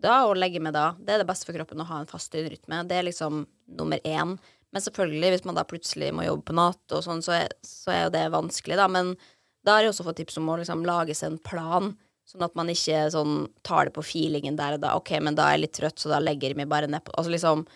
da 0.00 0.24
og 0.28 0.36
legge 0.36 0.60
meg 0.60 0.72
da. 0.76 0.92
Det 0.98 1.14
er 1.14 1.18
det 1.22 1.26
beste 1.28 1.46
for 1.46 1.52
kroppen 1.56 1.80
å 1.80 1.86
ha 1.86 2.00
en 2.00 2.06
fast 2.10 2.32
døgnrytme. 2.32 2.86
Det 2.88 2.96
er 2.98 3.04
liksom 3.04 3.46
nummer 3.68 3.98
én. 4.04 4.38
Men 4.72 4.82
selvfølgelig, 4.82 5.30
hvis 5.32 5.44
man 5.44 5.54
da 5.54 5.62
plutselig 5.64 6.12
må 6.12 6.24
jobbe 6.26 6.44
på 6.50 6.54
natt 6.58 6.92
og 6.92 7.04
sånn, 7.04 7.22
så 7.22 7.32
er, 7.44 7.48
så 7.62 7.92
er 7.92 8.02
jo 8.04 8.10
det 8.16 8.24
vanskelig, 8.32 8.76
da. 8.76 8.88
Men 8.88 9.16
da 9.64 9.76
har 9.76 9.82
jeg 9.84 9.92
også 9.92 10.04
fått 10.04 10.16
tips 10.16 10.36
om 10.38 10.48
å 10.48 10.58
liksom 10.58 10.84
lage 10.84 11.14
seg 11.14 11.30
en 11.32 11.38
plan, 11.38 11.96
sånn 12.26 12.42
at 12.42 12.54
man 12.56 12.66
ikke 12.72 13.04
sånn 13.12 13.48
tar 13.62 13.84
det 13.86 13.94
på 13.94 14.02
feelingen 14.02 14.56
der 14.56 14.74
og 14.74 14.80
da. 14.80 14.94
Ok, 14.96 15.12
men 15.20 15.34
da 15.36 15.46
er 15.48 15.58
jeg 15.58 15.60
litt 15.68 15.76
trøtt, 15.78 15.96
så 16.00 16.08
da 16.10 16.18
legger 16.18 16.48
jeg 16.52 16.56
meg 16.56 16.68
bare 16.68 16.88
nedpå. 16.88 17.12
Altså 17.16 17.30
liksom 17.30 17.66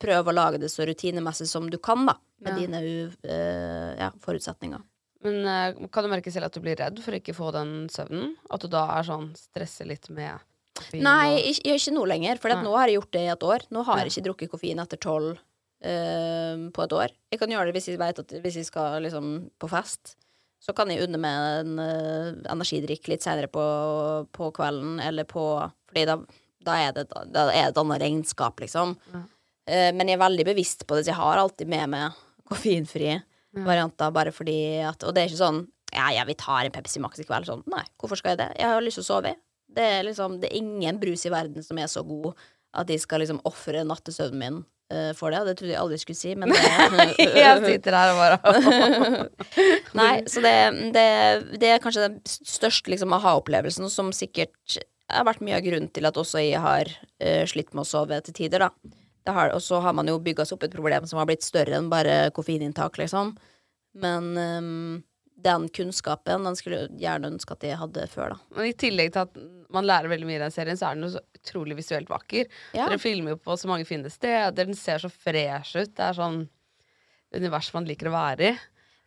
prøv 0.00 0.30
å 0.30 0.34
lage 0.34 0.60
det 0.62 0.70
så 0.72 0.86
rutinemessig 0.88 1.46
som 1.50 1.68
du 1.70 1.76
kan, 1.78 2.06
da. 2.08 2.16
Med 2.40 2.54
Ja. 2.54 2.58
dine 2.58 2.78
u, 2.80 3.10
eh, 3.28 3.96
ja, 4.00 4.10
forutsetninger. 4.24 4.80
Men 5.22 5.34
uh, 5.44 5.88
kan 5.92 6.06
du 6.06 6.08
merke 6.08 6.32
selv 6.32 6.46
at 6.48 6.54
du 6.56 6.60
blir 6.64 6.78
redd 6.80 6.96
for 7.04 7.12
å 7.12 7.18
ikke 7.20 7.34
få 7.36 7.50
den 7.52 7.88
søvnen? 7.92 8.30
At 8.50 8.62
du 8.64 8.68
da 8.72 8.86
er 8.96 9.04
sånn 9.04 9.26
stresser 9.36 9.84
litt 9.90 10.08
med 10.08 10.40
koffein 10.78 11.02
Nei, 11.04 11.34
og- 11.34 11.50
ikke, 11.50 11.74
ikke 11.76 11.92
nå 11.92 12.06
lenger, 12.08 12.38
for 12.40 12.48
nå 12.56 12.72
har 12.78 12.88
jeg 12.88 12.96
gjort 12.96 13.10
det 13.12 13.20
i 13.26 13.32
et 13.34 13.44
år. 13.44 13.66
Nå 13.70 13.84
har 13.84 13.98
jeg 14.00 14.08
ikke 14.14 14.24
drukket 14.30 14.50
koffein 14.54 14.80
etter 14.80 14.96
tolv 14.96 15.36
uh, 15.36 16.70
på 16.72 16.82
et 16.86 16.92
år. 16.96 17.12
Jeg 17.30 17.38
kan 17.42 17.52
gjøre 17.52 17.66
det 17.68 17.74
hvis 17.76 17.88
jeg 17.92 18.00
vet 18.00 18.18
at 18.24 18.32
hvis 18.40 18.56
jeg 18.56 18.64
skal 18.70 19.02
liksom 19.04 19.50
på 19.60 19.68
fest. 19.68 20.16
Så 20.60 20.74
kan 20.76 20.88
jeg 20.88 21.04
unne 21.04 21.16
meg 21.20 21.66
en 21.66 21.78
energidrikk 22.48 23.08
litt 23.08 23.22
senere 23.24 23.48
på, 23.48 23.62
på 24.32 24.50
kvelden, 24.56 24.98
eller 25.00 25.24
på 25.24 25.44
Fordi 25.88 26.04
da, 26.08 26.16
da 26.64 26.74
er 26.76 26.92
det 26.96 27.06
da 27.10 27.46
er 27.48 27.52
det 27.52 27.70
et 27.70 27.78
annet 27.80 28.00
regnskap, 28.02 28.60
liksom. 28.60 28.96
Ja. 29.12 29.22
Eh, 29.70 29.90
men 29.94 30.08
jeg 30.10 30.18
er 30.18 30.24
veldig 30.24 30.46
bevisst 30.50 30.86
på 30.86 30.96
det, 30.96 31.06
så 31.06 31.12
jeg 31.12 31.20
har 31.20 31.42
alltid 31.42 31.70
med 31.70 31.92
meg 31.94 32.22
koffeinfri 32.50 33.20
varianter, 33.66 34.10
bare 34.14 34.32
fordi 34.34 34.80
at 34.86 35.02
Og 35.06 35.14
det 35.14 35.22
er 35.22 35.30
ikke 35.30 35.42
sånn 35.42 35.64
ja, 35.90 36.10
ja, 36.14 36.24
vi 36.26 36.36
tar 36.38 36.64
en 36.64 36.74
Pepsi 36.74 37.00
Max 37.02 37.18
i 37.18 37.26
kveld. 37.26 37.48
Sånn, 37.48 37.64
nei, 37.70 37.82
hvorfor 37.98 38.20
skal 38.20 38.36
jeg 38.36 38.44
det? 38.44 38.50
Jeg 38.60 38.70
har 38.70 38.84
lyst 38.84 39.00
til 39.00 39.02
å 39.02 39.08
sove. 39.08 39.32
Det 39.70 39.86
er 39.96 40.04
liksom, 40.06 40.36
det 40.42 40.50
er 40.50 40.60
ingen 40.60 41.00
brus 41.02 41.24
i 41.26 41.32
verden 41.32 41.64
som 41.66 41.78
er 41.82 41.88
så 41.90 42.04
god 42.06 42.38
at 42.78 42.86
de 42.86 42.98
skal 43.02 43.22
liksom 43.22 43.40
ofre 43.48 43.82
nattesøvnen 43.86 44.38
min 44.38 44.60
uh, 44.94 45.10
for 45.18 45.34
det. 45.34 45.40
Det 45.48 45.56
trodde 45.58 45.72
jeg 45.72 45.80
aldri 45.82 45.98
skulle 46.02 46.20
si, 46.20 46.36
men 46.38 46.54
det 46.54 46.60
Jeg 47.42 47.64
sitter 47.64 47.98
her 47.98 48.12
og 48.12 48.20
bare 48.22 49.26
Nei, 50.00 50.12
så 50.30 50.44
det, 50.44 50.54
det, 50.94 51.08
det 51.58 51.74
er 51.74 51.82
kanskje 51.82 52.06
den 52.06 52.20
største 52.26 52.94
liksom, 52.94 53.18
aha-opplevelsen, 53.18 53.90
som 53.90 54.14
sikkert 54.14 54.78
har 55.10 55.26
vært 55.26 55.42
mye 55.42 55.58
av 55.58 55.66
grunnen 55.66 55.90
til 55.90 56.06
at 56.06 56.22
også 56.22 56.42
jeg 56.44 56.62
har 56.62 56.90
uh, 56.94 57.44
slitt 57.50 57.74
med 57.74 57.82
å 57.82 57.90
sove 57.90 58.22
til 58.26 58.42
tider, 58.44 58.68
da. 58.68 58.98
Og 59.28 59.62
så 59.62 59.80
har 59.84 59.94
man 59.96 60.08
jo 60.08 60.18
bygga 60.22 60.46
seg 60.46 60.56
opp 60.56 60.66
et 60.66 60.74
problem 60.74 61.06
som 61.06 61.20
har 61.20 61.28
blitt 61.28 61.44
større 61.46 61.76
enn 61.76 61.90
bare 61.92 62.30
koffeininntak, 62.34 62.98
liksom. 62.98 63.34
Men 64.00 64.30
um, 64.38 65.02
den 65.42 65.68
kunnskapen, 65.68 66.44
den 66.44 66.56
skulle 66.58 66.82
jeg 66.82 67.00
gjerne 67.02 67.32
ønske 67.34 67.56
at 67.56 67.66
jeg 67.66 67.78
hadde 67.80 68.06
før, 68.12 68.34
da. 68.34 68.56
Men 68.56 68.70
i 68.70 68.76
tillegg 68.76 69.12
til 69.14 69.24
at 69.26 69.38
man 69.72 69.86
lærer 69.86 70.10
veldig 70.10 70.28
mye 70.28 70.38
i 70.38 70.42
den 70.42 70.54
serien, 70.54 70.78
så 70.78 70.90
er 70.90 70.98
den 70.98 71.06
jo 71.06 71.12
så 71.14 71.22
utrolig 71.40 71.78
visuelt 71.78 72.10
vakker. 72.10 72.50
Ja. 72.74 72.88
Dere 72.88 73.00
filmer 73.02 73.36
jo 73.36 73.42
på 73.44 73.56
så 73.60 73.70
mange 73.70 73.86
fine 73.88 74.10
steder, 74.12 74.52
den 74.56 74.74
ser 74.78 75.02
så 75.02 75.12
fresh 75.12 75.78
ut. 75.78 75.94
Det 75.94 76.10
er 76.10 76.18
sånn 76.18 76.42
univers 77.36 77.70
man 77.76 77.86
liker 77.88 78.10
å 78.10 78.16
være 78.16 78.50
i. 78.50 78.58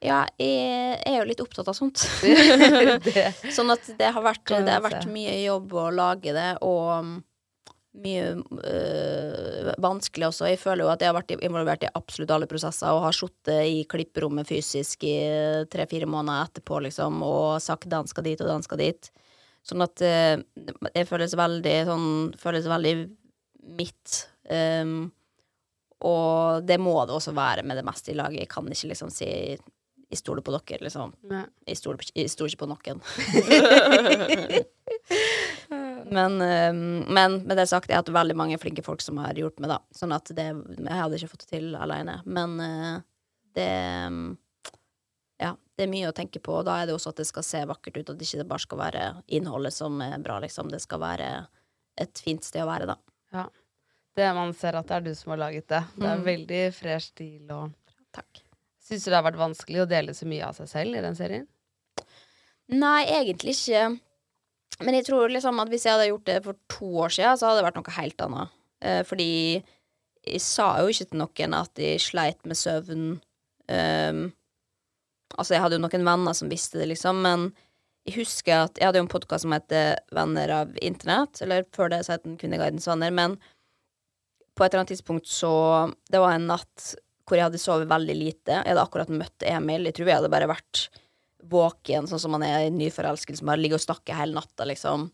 Ja, 0.03 0.23
jeg 0.35 0.97
er 1.07 1.21
jo 1.21 1.27
litt 1.29 1.39
opptatt 1.39 1.69
av 1.71 1.77
sånt. 1.77 2.01
Sånn 3.55 3.71
at 3.71 3.85
det 3.99 4.09
har 4.11 4.25
vært, 4.25 4.49
det 4.51 4.73
har 4.73 4.83
vært 4.83 5.07
mye 5.07 5.37
jobb 5.45 5.77
å 5.79 5.85
lage 5.95 6.33
det, 6.35 6.49
og 6.65 7.21
mye 7.93 8.41
øh, 8.41 9.69
vanskelig 9.81 10.27
også. 10.29 10.47
Jeg 10.49 10.59
føler 10.61 10.85
jo 10.85 10.91
at 10.93 11.03
jeg 11.03 11.11
har 11.11 11.17
vært 11.17 11.33
involvert 11.35 11.85
i 11.85 11.91
absolutt 11.93 12.31
alle 12.33 12.49
prosesser, 12.49 12.89
og 12.89 13.05
har 13.05 13.15
sittet 13.15 13.69
i 13.69 13.83
klipperommet 13.89 14.49
fysisk 14.49 15.05
i 15.07 15.17
tre-fire 15.71 16.09
måneder 16.09 16.49
etterpå, 16.49 16.81
liksom, 16.87 17.21
og 17.25 17.61
sagt 17.61 17.89
'den 17.89 18.09
skal 18.09 18.25
dit', 18.25 18.41
og 18.41 18.49
'den 18.49 18.65
skal 18.65 18.81
dit'. 18.81 19.11
Sånn 19.63 19.85
at 19.85 20.01
øh, 20.01 20.41
jeg 20.95 21.07
føles 21.07 21.37
veldig 21.39 21.77
sånn 21.87 22.07
Føles 22.35 22.65
veldig 22.67 22.95
mitt. 23.79 24.27
Um, 24.51 25.13
og 26.03 26.67
det 26.67 26.75
må 26.83 26.99
det 27.07 27.15
også 27.15 27.31
være 27.31 27.63
med 27.63 27.79
det 27.79 27.85
meste 27.85 28.11
i 28.11 28.15
laget. 28.15 28.43
Jeg 28.43 28.49
kan 28.49 28.67
ikke 28.67 28.87
liksom 28.91 29.09
si 29.09 29.25
'jeg 29.25 30.17
stoler 30.19 30.41
på 30.41 30.51
dere', 30.51 30.83
liksom. 30.83 31.13
Nei. 31.23 31.45
Jeg 31.65 31.77
stoler, 31.77 31.97
jeg 32.13 32.29
stoler 32.29 32.51
ikke 32.51 32.65
på 32.65 32.67
noen. 32.67 33.01
men, 36.05 36.41
eh, 36.41 36.73
men 37.13 37.39
med 37.47 37.57
det 37.57 37.67
sagt, 37.69 37.87
jeg 37.89 37.95
har 37.97 38.03
hatt 38.03 38.13
veldig 38.13 38.35
mange 38.35 38.57
flinke 38.59 38.83
folk 38.83 39.01
som 39.01 39.17
har 39.17 39.33
hjulpet 39.33 39.59
meg, 39.63 39.69
da. 39.69 39.79
Sånn 39.95 40.13
at 40.15 40.25
det 40.35 40.45
Jeg 40.49 40.99
hadde 40.99 41.17
ikke 41.19 41.29
fått 41.31 41.45
det 41.47 41.51
til 41.59 41.75
alene. 41.75 42.21
Men 42.25 42.59
eh, 42.59 43.01
det 43.55 43.69
Ja, 45.39 45.55
det 45.77 45.83
er 45.83 45.91
mye 45.91 46.09
å 46.11 46.15
tenke 46.15 46.39
på. 46.39 46.59
Og 46.59 46.65
da 46.65 46.77
er 46.81 46.87
det 46.87 46.95
også 46.95 47.09
at 47.09 47.17
det 47.19 47.27
skal 47.27 47.43
se 47.43 47.63
vakkert 47.65 47.97
ut, 47.97 48.09
at 48.09 48.17
det 48.19 48.27
ikke 48.29 48.47
bare 48.47 48.59
skal 48.63 48.77
være 48.79 49.03
innholdet 49.27 49.73
som 49.73 49.99
er 50.01 50.17
bra, 50.23 50.39
liksom. 50.39 50.69
Det 50.71 50.79
skal 50.81 50.99
være 51.03 51.29
et 51.97 52.21
fint 52.23 52.43
sted 52.45 52.63
å 52.63 52.69
være, 52.69 52.87
da. 52.87 52.95
Ja. 53.33 53.47
Det 54.15 54.27
man 54.37 54.53
ser 54.53 54.75
at 54.77 54.87
det 54.87 54.95
er 54.95 55.01
du 55.07 55.13
som 55.17 55.31
har 55.33 55.39
laget 55.41 55.67
det. 55.67 55.83
Det 55.97 56.05
er 56.05 56.17
Mm. 56.17 56.23
veldig 56.25 56.73
fresh 56.73 57.07
stil 57.11 57.51
og 57.51 57.73
Takk. 58.13 58.43
Syns 58.79 59.05
du 59.05 59.09
det 59.09 59.15
har 59.15 59.23
vært 59.31 59.39
vanskelig 59.41 59.81
å 59.81 59.89
dele 59.89 60.13
så 60.13 60.25
mye 60.27 60.45
av 60.45 60.53
seg 60.55 60.67
selv 60.69 60.95
i 60.95 61.01
den 61.01 61.15
serien? 61.15 61.47
Nei, 62.69 63.05
egentlig 63.05 63.55
ikke. 63.57 63.99
Men 64.81 64.97
jeg 64.97 65.07
tror 65.09 65.31
liksom 65.31 65.61
at 65.61 65.69
hvis 65.71 65.85
jeg 65.85 65.95
hadde 65.95 66.09
gjort 66.09 66.29
det 66.29 66.39
for 66.45 66.59
to 66.71 66.89
år 67.05 67.13
siden, 67.13 67.37
så 67.37 67.49
hadde 67.49 67.61
det 67.61 67.67
vært 67.67 67.79
noe 67.79 67.97
helt 67.97 68.23
annet. 68.25 68.55
Eh, 68.83 69.01
fordi 69.07 69.31
jeg 70.23 70.41
sa 70.43 70.69
jo 70.81 70.91
ikke 70.91 71.09
til 71.11 71.21
noen 71.21 71.57
at 71.57 71.83
jeg 71.83 72.01
sleit 72.01 72.47
med 72.47 72.57
søvn. 72.57 73.05
Um, 73.67 74.23
altså, 75.35 75.55
jeg 75.55 75.63
hadde 75.63 75.77
jo 75.77 75.83
noen 75.83 76.07
venner 76.07 76.35
som 76.37 76.51
visste 76.51 76.79
det, 76.81 76.89
liksom, 76.93 77.21
men 77.25 77.51
jeg 78.07 78.17
husker 78.17 78.65
at 78.65 78.79
jeg 78.79 78.89
hadde 78.89 78.99
jo 78.99 79.05
en 79.05 79.13
podkast 79.13 79.45
som 79.45 79.53
heter 79.55 79.95
Venner 80.15 80.51
av 80.51 80.73
internett, 80.83 81.39
eller 81.43 81.67
før 81.75 81.91
det 81.93 82.01
så 82.03 82.17
het 82.17 82.25
den 82.25 82.35
Kvinneguidens 82.39 82.87
venner, 82.89 83.13
men 83.15 83.37
på 84.53 84.65
et 84.65 84.73
eller 84.73 84.83
annet 84.83 84.91
tidspunkt 84.93 85.29
så 85.31 85.53
Det 86.11 86.19
var 86.21 86.35
en 86.35 86.49
natt 86.51 86.91
hvor 87.23 87.39
jeg 87.39 87.47
hadde 87.47 87.61
sovet 87.61 87.87
veldig 87.87 88.15
lite. 88.19 88.57
Jeg 88.59 88.67
hadde 88.67 88.83
akkurat 88.83 89.09
møtt 89.09 89.45
Emil. 89.47 89.87
Jeg 89.87 89.95
tror 89.95 90.09
jeg 90.09 90.19
hadde 90.19 90.31
bare 90.33 90.49
vært 90.51 90.81
våken, 91.49 92.07
sånn 92.09 92.21
som 92.21 92.33
man 92.35 92.45
er 92.47 92.67
i 92.67 92.73
nyforelskelse, 92.73 93.41
som 93.41 93.51
bare 93.51 93.61
ligger 93.61 93.79
og 93.79 93.85
snakker 93.85 94.17
hele 94.17 94.37
natta, 94.37 94.67
liksom. 94.69 95.09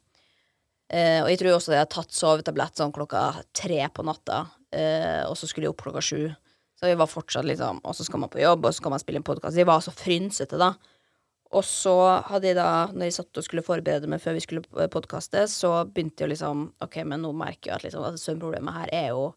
Eh, 0.90 1.20
og 1.22 1.30
jeg 1.30 1.42
tror 1.42 1.56
også 1.56 1.74
jeg 1.74 1.84
hadde 1.84 1.94
tatt 1.94 2.16
sovetablett 2.18 2.80
sånn 2.80 2.94
klokka 2.94 3.24
tre 3.54 3.82
på 3.94 4.06
natta, 4.06 4.46
eh, 4.74 5.22
og 5.30 5.36
så 5.38 5.50
skulle 5.50 5.68
jeg 5.68 5.76
opp 5.76 5.84
klokka 5.86 6.02
sju. 6.06 6.24
Så 6.80 6.88
jeg 6.88 6.96
var 6.96 7.10
fortsatt 7.12 7.44
liksom 7.44 7.82
Og 7.84 7.92
så 7.92 8.06
skal 8.08 8.22
man 8.22 8.32
på 8.32 8.40
jobb, 8.40 8.64
og 8.64 8.72
så 8.72 8.80
skal 8.80 8.94
man 8.94 9.02
spille 9.02 9.20
en 9.20 9.28
podkast. 9.28 9.58
Jeg 9.60 9.68
var 9.68 9.82
så 9.84 9.92
frynsete, 9.92 10.56
da. 10.58 10.74
Og 11.52 11.66
så 11.66 11.96
hadde 12.30 12.48
jeg 12.48 12.58
da, 12.60 12.88
når 12.94 13.10
jeg 13.10 13.16
satt 13.18 13.40
og 13.42 13.46
skulle 13.46 13.66
forberede 13.66 14.08
meg 14.08 14.22
før 14.22 14.38
vi 14.38 14.44
skulle 14.46 14.88
podkaste, 14.94 15.44
så 15.50 15.74
begynte 15.90 16.24
jeg 16.24 16.36
liksom 16.36 16.68
Ok, 16.86 17.02
men 17.04 17.26
nå 17.26 17.34
merker 17.36 17.72
jeg 17.72 17.76
at 17.76 17.86
liksom, 17.88 18.06
at 18.06 18.22
søvnproblemet 18.22 18.78
her 18.78 18.94
er 18.94 19.08
jo 19.16 19.32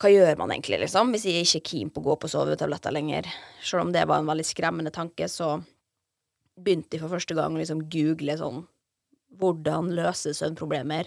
hva 0.00 0.10
gjør 0.10 0.38
man 0.40 0.50
egentlig, 0.50 0.80
liksom, 0.82 1.12
hvis 1.14 1.26
jeg 1.28 1.44
ikke 1.44 1.60
er 1.60 1.68
keen 1.70 1.90
på 1.94 2.02
å 2.02 2.06
gå 2.08 2.14
på 2.22 2.30
sovetabletter 2.32 2.94
lenger? 2.94 3.28
Selv 3.62 3.86
om 3.86 3.92
det 3.94 4.06
var 4.10 4.20
en 4.20 4.30
veldig 4.30 4.46
skremmende 4.46 4.92
tanke, 4.94 5.28
så 5.30 5.56
begynte 6.58 6.96
jeg 6.96 7.04
for 7.04 7.14
første 7.14 7.36
gang 7.38 7.54
å 7.54 7.60
liksom 7.60 7.84
google 7.90 8.34
sånn 8.38 8.64
hvordan 9.38 9.92
løse 9.94 10.34
søvnproblemer. 10.34 11.04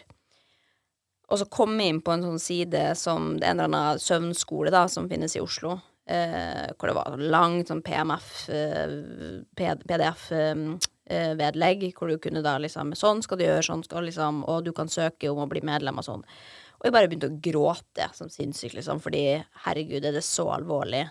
Og 1.28 1.40
så 1.42 1.46
kom 1.52 1.76
jeg 1.80 1.92
inn 1.92 2.02
på 2.04 2.14
en 2.16 2.24
sånn 2.24 2.42
side 2.42 2.96
som 3.00 3.36
det 3.36 3.48
er 3.48 3.54
en 3.54 3.62
eller 3.62 3.70
annen 3.70 4.04
søvnskole 4.04 4.72
da, 4.72 4.88
som 4.92 5.10
finnes 5.12 5.36
i 5.36 5.44
Oslo, 5.44 5.72
eh, 6.08 6.68
hvor 6.76 6.88
det 6.88 6.96
var 6.96 7.18
langt 7.20 7.68
sånn 7.72 7.84
PMF, 7.84 8.50
eh, 8.56 8.90
PDF-vedlegg, 9.60 11.82
hvor 11.98 12.08
du 12.12 12.18
kunne 12.24 12.46
da 12.46 12.58
liksom 12.64 12.88
Sånn 12.96 13.22
skal 13.24 13.38
du 13.40 13.46
gjøre, 13.48 13.64
sånn 13.64 13.84
skal 13.84 14.04
liksom 14.08 14.34
Og 14.48 14.64
du 14.64 14.72
kan 14.76 14.90
søke 14.92 15.30
om 15.32 15.40
å 15.44 15.52
bli 15.52 15.62
medlem 15.64 16.00
og 16.00 16.06
sånn. 16.08 16.24
Og 16.88 16.94
jeg 16.94 16.96
bare 16.96 17.10
begynte 17.12 17.28
å 17.28 17.40
gråte 17.44 18.06
som 18.16 18.30
sinnssyk, 18.32 18.78
liksom, 18.78 19.02
fordi 19.04 19.26
herregud, 19.66 20.06
er 20.08 20.16
det 20.16 20.24
så 20.24 20.46
alvorlig? 20.56 21.04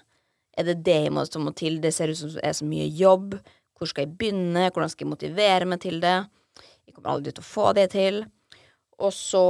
Er 0.56 0.64
det 0.64 0.78
det 0.86 0.94
jeg 1.04 1.12
må, 1.12 1.24
må 1.44 1.52
til? 1.52 1.76
Det 1.84 1.92
ser 1.92 2.08
ut 2.08 2.16
som 2.16 2.30
det 2.32 2.40
er 2.48 2.56
så 2.56 2.64
mye 2.64 2.86
jobb. 2.96 3.36
Hvor 3.76 3.90
skal 3.90 4.06
jeg 4.06 4.14
begynne? 4.16 4.70
Hvordan 4.70 4.88
skal 4.88 5.04
jeg 5.04 5.10
motivere 5.10 5.68
meg 5.68 5.82
til 5.84 6.00
det? 6.00 6.14
Jeg 6.88 6.96
kommer 6.96 7.12
aldri 7.12 7.34
til 7.36 7.44
å 7.44 7.48
få 7.50 7.74
det 7.76 7.90
til. 7.92 8.22
Og 9.04 9.12
så 9.12 9.44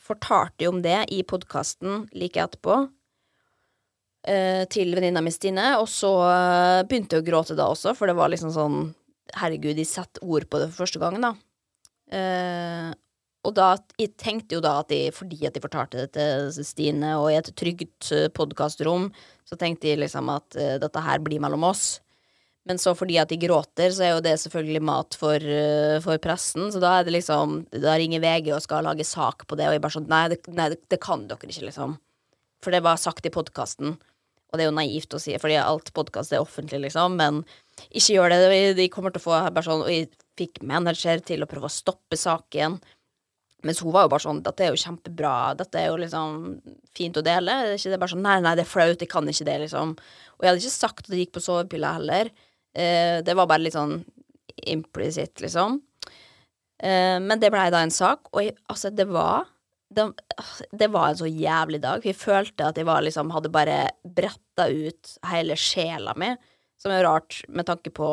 fortalte 0.00 0.64
jeg 0.64 0.72
om 0.72 0.80
det 0.80 1.02
i 1.12 1.20
podkasten 1.28 2.06
like 2.16 2.40
etterpå. 2.40 2.80
eh, 4.24 4.64
til 4.70 4.94
venninna 4.94 5.20
mi 5.20 5.32
Stine, 5.34 5.76
og 5.82 5.88
så 5.90 6.14
eh, 6.30 6.80
begynte 6.88 7.18
jeg 7.18 7.24
å 7.24 7.26
gråte 7.26 7.56
da 7.58 7.68
også, 7.68 7.92
for 7.98 8.08
det 8.08 8.16
var 8.16 8.32
liksom 8.32 8.54
sånn 8.54 8.82
Herregud, 9.38 9.76
de 9.78 9.84
setter 9.86 10.24
ord 10.26 10.44
på 10.50 10.58
det 10.60 10.66
for 10.68 10.82
første 10.82 11.00
gang, 11.00 11.14
da. 11.22 11.30
Eh, 13.42 13.48
og 13.48 13.54
da, 13.56 13.76
jeg 13.98 14.14
tenkte 14.20 14.56
jo 14.56 14.62
da 14.62 14.78
at 14.80 14.90
de, 14.92 15.10
fordi 15.14 15.46
at 15.46 15.56
jeg 15.56 15.64
fortalte 15.64 16.06
det 16.06 16.12
til 16.14 16.64
Stine, 16.64 17.16
og 17.18 17.30
i 17.32 17.38
et 17.40 17.50
trygt 17.58 18.12
podkastrom, 18.34 19.10
så 19.44 19.58
tenkte 19.58 19.88
jeg 19.88 20.00
liksom 20.00 20.30
at 20.32 20.56
uh, 20.56 20.78
dette 20.80 21.02
her 21.02 21.18
blir 21.20 21.42
mellom 21.42 21.64
oss. 21.64 22.00
Men 22.64 22.78
så 22.78 22.94
fordi 22.94 23.16
at 23.18 23.28
de 23.32 23.40
gråter, 23.42 23.90
så 23.90 24.04
er 24.06 24.12
jo 24.12 24.22
det 24.22 24.36
selvfølgelig 24.38 24.82
mat 24.86 25.16
for, 25.18 25.42
uh, 25.42 25.98
for 26.04 26.22
pressen. 26.22 26.70
Så 26.70 26.78
da 26.82 27.00
er 27.00 27.04
det 27.08 27.16
liksom 27.16 27.66
Da 27.74 27.96
ringer 27.98 28.22
VG 28.22 28.52
og 28.54 28.62
skal 28.62 28.86
lage 28.86 29.04
sak 29.04 29.46
på 29.48 29.58
det, 29.58 29.66
og 29.66 29.74
jeg 29.74 29.82
bare 29.82 29.96
sånn 29.96 30.08
Nei, 30.10 30.24
det, 30.30 30.40
nei, 30.54 30.70
det 30.76 31.02
kan 31.02 31.26
dere 31.26 31.50
ikke, 31.50 31.66
liksom. 31.66 31.98
For 32.62 32.70
det 32.70 32.84
var 32.86 33.02
sagt 33.02 33.26
i 33.26 33.34
podkasten. 33.34 33.98
Og 34.52 34.58
det 34.58 34.66
er 34.66 34.68
jo 34.68 34.76
naivt 34.76 35.14
å 35.16 35.20
si, 35.20 35.34
fordi 35.40 35.56
alt 35.58 35.90
podkast 35.96 36.34
er 36.36 36.44
offentlig, 36.44 36.84
liksom. 36.86 37.18
Men 37.18 37.42
ikke 37.90 38.14
gjør 38.14 38.30
det. 38.30 38.40
De 38.78 38.88
kommer 38.92 39.10
til 39.10 39.24
å 39.24 39.26
få 39.26 39.38
bare 39.48 39.66
sånn 39.66 39.82
Og 39.82 39.90
jeg 39.90 40.10
fikk 40.38 40.62
manager 40.64 41.20
til 41.24 41.42
å 41.42 41.48
prøve 41.50 41.66
å 41.66 41.72
stoppe 41.72 42.18
saken. 42.20 42.78
Mens 43.62 43.82
hun 43.82 43.92
var 43.94 44.06
jo 44.06 44.12
bare 44.12 44.24
sånn 44.24 44.42
Dette 44.42 44.64
er 44.64 44.72
jo 44.72 44.80
kjempebra. 44.80 45.34
Dette 45.58 45.78
er 45.78 45.90
jo 45.90 46.00
liksom 46.00 46.38
fint 46.96 47.18
å 47.18 47.24
dele. 47.26 47.54
Det 47.62 47.76
er 47.76 47.78
ikke 47.80 47.92
det 47.94 48.00
bare 48.02 48.14
sånn 48.14 48.26
Nei, 48.26 48.38
nei, 48.44 48.56
det 48.58 48.64
er 48.66 48.72
flaut. 48.72 48.98
Jeg 48.98 49.10
kan 49.12 49.28
ikke 49.30 49.46
det, 49.48 49.58
liksom. 49.66 49.94
Og 50.36 50.44
jeg 50.44 50.50
hadde 50.50 50.64
ikke 50.64 50.74
sagt 50.74 51.06
at 51.06 51.14
jeg 51.14 51.26
gikk 51.26 51.36
på 51.36 51.44
sovepiller 51.44 52.00
heller. 52.00 52.32
Eh, 52.74 53.20
det 53.24 53.36
var 53.38 53.50
bare 53.50 53.64
litt 53.64 53.76
sånn 53.76 54.00
implisitt, 54.72 55.42
liksom. 55.44 55.80
Eh, 56.82 57.18
men 57.22 57.38
det 57.40 57.52
blei 57.54 57.68
da 57.72 57.82
en 57.84 57.94
sak, 57.94 58.32
og 58.32 58.42
jeg, 58.42 58.56
altså, 58.72 58.90
det 58.90 59.06
var 59.10 59.46
det, 59.92 60.06
det 60.72 60.88
var 60.92 61.10
en 61.10 61.20
så 61.20 61.28
jævlig 61.28 61.82
dag. 61.82 62.02
Vi 62.04 62.14
følte 62.16 62.70
at 62.70 62.78
jeg 62.80 62.88
var 62.88 63.04
liksom 63.04 63.32
hadde 63.34 63.52
bare 63.52 63.78
bretta 64.02 64.68
ut 64.72 65.16
hele 65.30 65.56
sjela 65.60 66.16
mi, 66.18 66.32
som 66.80 66.94
er 66.94 67.04
rart 67.06 67.42
med 67.52 67.68
tanke 67.68 67.92
på 67.94 68.08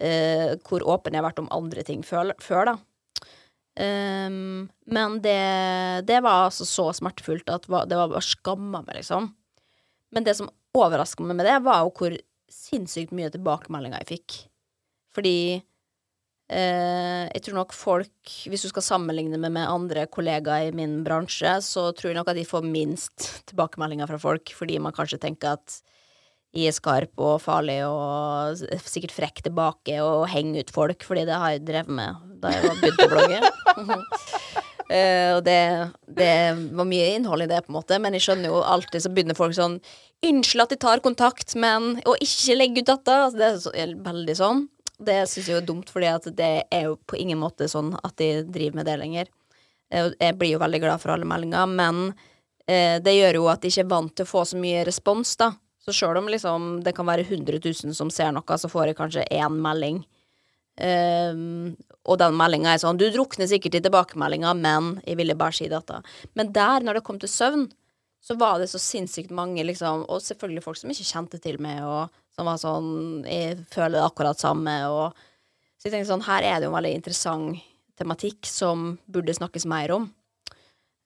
eh, 0.00 0.54
hvor 0.68 0.84
åpen 0.84 1.14
jeg 1.14 1.22
har 1.22 1.30
vært 1.30 1.42
om 1.42 1.50
andre 1.54 1.84
ting 1.86 2.04
før, 2.06 2.34
før 2.42 2.72
da. 2.72 2.76
Um, 3.72 4.68
men 4.84 5.14
det, 5.24 5.38
det 6.04 6.18
var 6.20 6.48
altså 6.48 6.66
så 6.68 6.90
smertefullt 6.92 7.48
at 7.48 7.64
det 7.64 7.96
var 7.96 8.10
bare 8.10 8.24
skamma 8.24 8.82
meg, 8.84 8.98
liksom. 9.00 9.30
Men 10.12 10.26
det 10.26 10.36
som 10.36 10.50
overraska 10.76 11.24
meg 11.24 11.38
med 11.38 11.48
det, 11.48 11.58
var 11.64 11.84
jo 11.84 11.92
hvor 11.96 12.16
sinnssykt 12.52 13.14
mye 13.16 13.32
tilbakemeldinger 13.32 14.02
jeg 14.02 14.10
fikk. 14.10 14.38
Fordi 15.16 15.36
eh, 15.56 17.24
jeg 17.28 17.44
tror 17.44 17.58
nok 17.60 17.74
folk, 17.76 18.34
hvis 18.48 18.64
du 18.64 18.70
skal 18.70 18.84
sammenligne 18.84 19.40
meg 19.40 19.54
med 19.56 19.68
andre 19.68 20.06
kollegaer 20.12 20.68
i 20.70 20.76
min 20.76 21.00
bransje, 21.06 21.58
så 21.64 21.90
tror 21.96 22.12
jeg 22.12 22.20
nok 22.20 22.32
at 22.32 22.40
de 22.40 22.48
får 22.48 22.68
minst 22.68 23.28
tilbakemeldinger 23.50 24.10
fra 24.10 24.20
folk, 24.20 24.54
fordi 24.56 24.80
man 24.82 24.96
kanskje 24.96 25.20
tenker 25.22 25.58
at 25.58 25.80
jeg 26.52 26.68
er 26.68 26.74
skarp 26.76 27.22
og 27.22 27.38
farlig 27.40 27.78
og 27.86 28.60
sikkert 28.84 29.14
frekk 29.16 29.40
tilbake 29.46 29.96
og 30.04 30.26
henger 30.28 30.66
ut 30.66 30.72
folk, 30.74 31.04
fordi 31.06 31.24
det 31.28 31.38
har 31.40 31.54
jeg 31.54 31.64
drevet 31.64 31.94
med 31.96 32.28
da 32.42 32.52
jeg 32.52 32.66
var 32.66 32.80
begynt 32.80 33.04
å 33.04 33.10
blogge. 33.12 33.38
Uh, 34.92 35.30
og 35.38 35.40
det, 35.46 35.60
det, 36.18 36.32
var 36.76 36.88
mye 36.90 37.06
innhold 37.14 37.46
i 37.46 37.48
det, 37.48 37.62
på 37.64 37.72
en 37.72 37.78
måte, 37.78 38.00
men 38.02 38.18
jeg 38.18 38.26
skjønner 38.26 38.52
jo 38.52 38.60
alltid 38.66 39.04
så 39.04 39.12
begynner 39.14 39.38
folk 39.38 39.56
sånn 39.56 39.78
Unnskyld 40.22 40.62
at 40.62 40.74
de 40.74 40.78
tar 40.78 41.00
kontakt, 41.02 41.56
men 41.58 41.96
Og 42.06 42.20
ikke 42.22 42.54
legge 42.54 42.84
ut 42.84 42.90
dette. 42.92 43.14
Altså, 43.24 43.38
det 43.40 43.46
er, 43.48 43.56
så, 43.58 43.72
veldig 44.04 44.36
sånn. 44.38 44.60
Det 45.02 45.16
syns 45.26 45.48
jeg 45.50 45.58
er 45.58 45.64
dumt, 45.66 45.88
fordi 45.90 46.10
at 46.12 46.28
det 46.38 46.50
er 46.62 46.84
jo 46.86 46.98
på 47.10 47.18
ingen 47.18 47.40
måte 47.40 47.66
sånn 47.70 47.90
at 47.98 48.14
de 48.20 48.44
driver 48.44 48.78
med 48.78 48.90
det 48.90 48.98
lenger. 49.00 49.32
Uh, 49.88 50.12
jeg 50.12 50.36
blir 50.38 50.54
jo 50.54 50.62
veldig 50.62 50.82
glad 50.84 51.02
for 51.02 51.14
alle 51.16 51.26
meldinger, 51.26 51.72
men 51.72 52.04
uh, 52.12 52.98
det 53.02 53.16
gjør 53.16 53.40
jo 53.40 53.50
at 53.50 53.64
de 53.64 53.72
ikke 53.72 53.86
er 53.86 53.92
vant 53.96 54.14
til 54.14 54.28
å 54.28 54.34
få 54.34 54.44
så 54.52 54.60
mye 54.60 54.84
respons, 54.86 55.34
da. 55.40 55.54
Så 55.82 55.94
sjøl 55.96 56.20
om 56.20 56.28
liksom, 56.30 56.74
det 56.86 56.94
kan 56.94 57.08
være 57.08 57.24
100 57.26 57.58
000 57.58 57.96
som 57.96 58.10
ser 58.12 58.30
noe, 58.34 58.58
så 58.58 58.70
får 58.70 58.90
jeg 58.90 58.98
kanskje 58.98 59.28
én 59.34 59.56
melding. 59.64 60.02
Um, 60.82 61.74
og 62.08 62.16
den 62.16 62.32
meldinga 62.32 62.70
er 62.72 62.78
sånn 62.80 62.96
Du 62.96 63.04
drukner 63.12 63.44
sikkert 63.50 63.74
i 63.76 63.82
tilbakemeldinga, 63.84 64.54
men 64.56 64.94
jeg 65.04 65.18
ville 65.20 65.36
bare 65.38 65.56
si 65.58 65.68
dette. 65.68 66.00
Men 66.38 66.52
der, 66.54 66.86
når 66.86 66.98
det 66.98 67.04
kom 67.06 67.18
til 67.20 67.30
søvn, 67.30 67.66
så 68.22 68.36
var 68.38 68.62
det 68.62 68.70
så 68.70 68.78
sinnssykt 68.80 69.34
mange, 69.34 69.64
liksom, 69.66 70.06
og 70.06 70.22
selvfølgelig 70.22 70.62
folk 70.64 70.78
som 70.78 70.94
ikke 70.94 71.08
kjente 71.08 71.42
til 71.42 71.58
meg, 71.62 71.82
og 71.82 72.14
som 72.32 72.48
var 72.48 72.60
sånn 72.62 73.26
Jeg 73.26 73.58
føler 73.74 73.98
det 73.98 74.06
akkurat 74.06 74.40
samme, 74.40 74.76
og 74.88 75.18
Så 75.76 75.88
jeg 75.88 75.96
tenkte 75.96 76.12
sånn, 76.12 76.28
her 76.28 76.44
er 76.46 76.60
det 76.60 76.68
jo 76.68 76.70
en 76.70 76.78
veldig 76.78 76.94
interessant 76.94 77.62
tematikk 77.98 78.46
som 78.46 78.92
burde 79.10 79.34
snakkes 79.34 79.66
mer 79.66 79.90
om. 79.96 80.04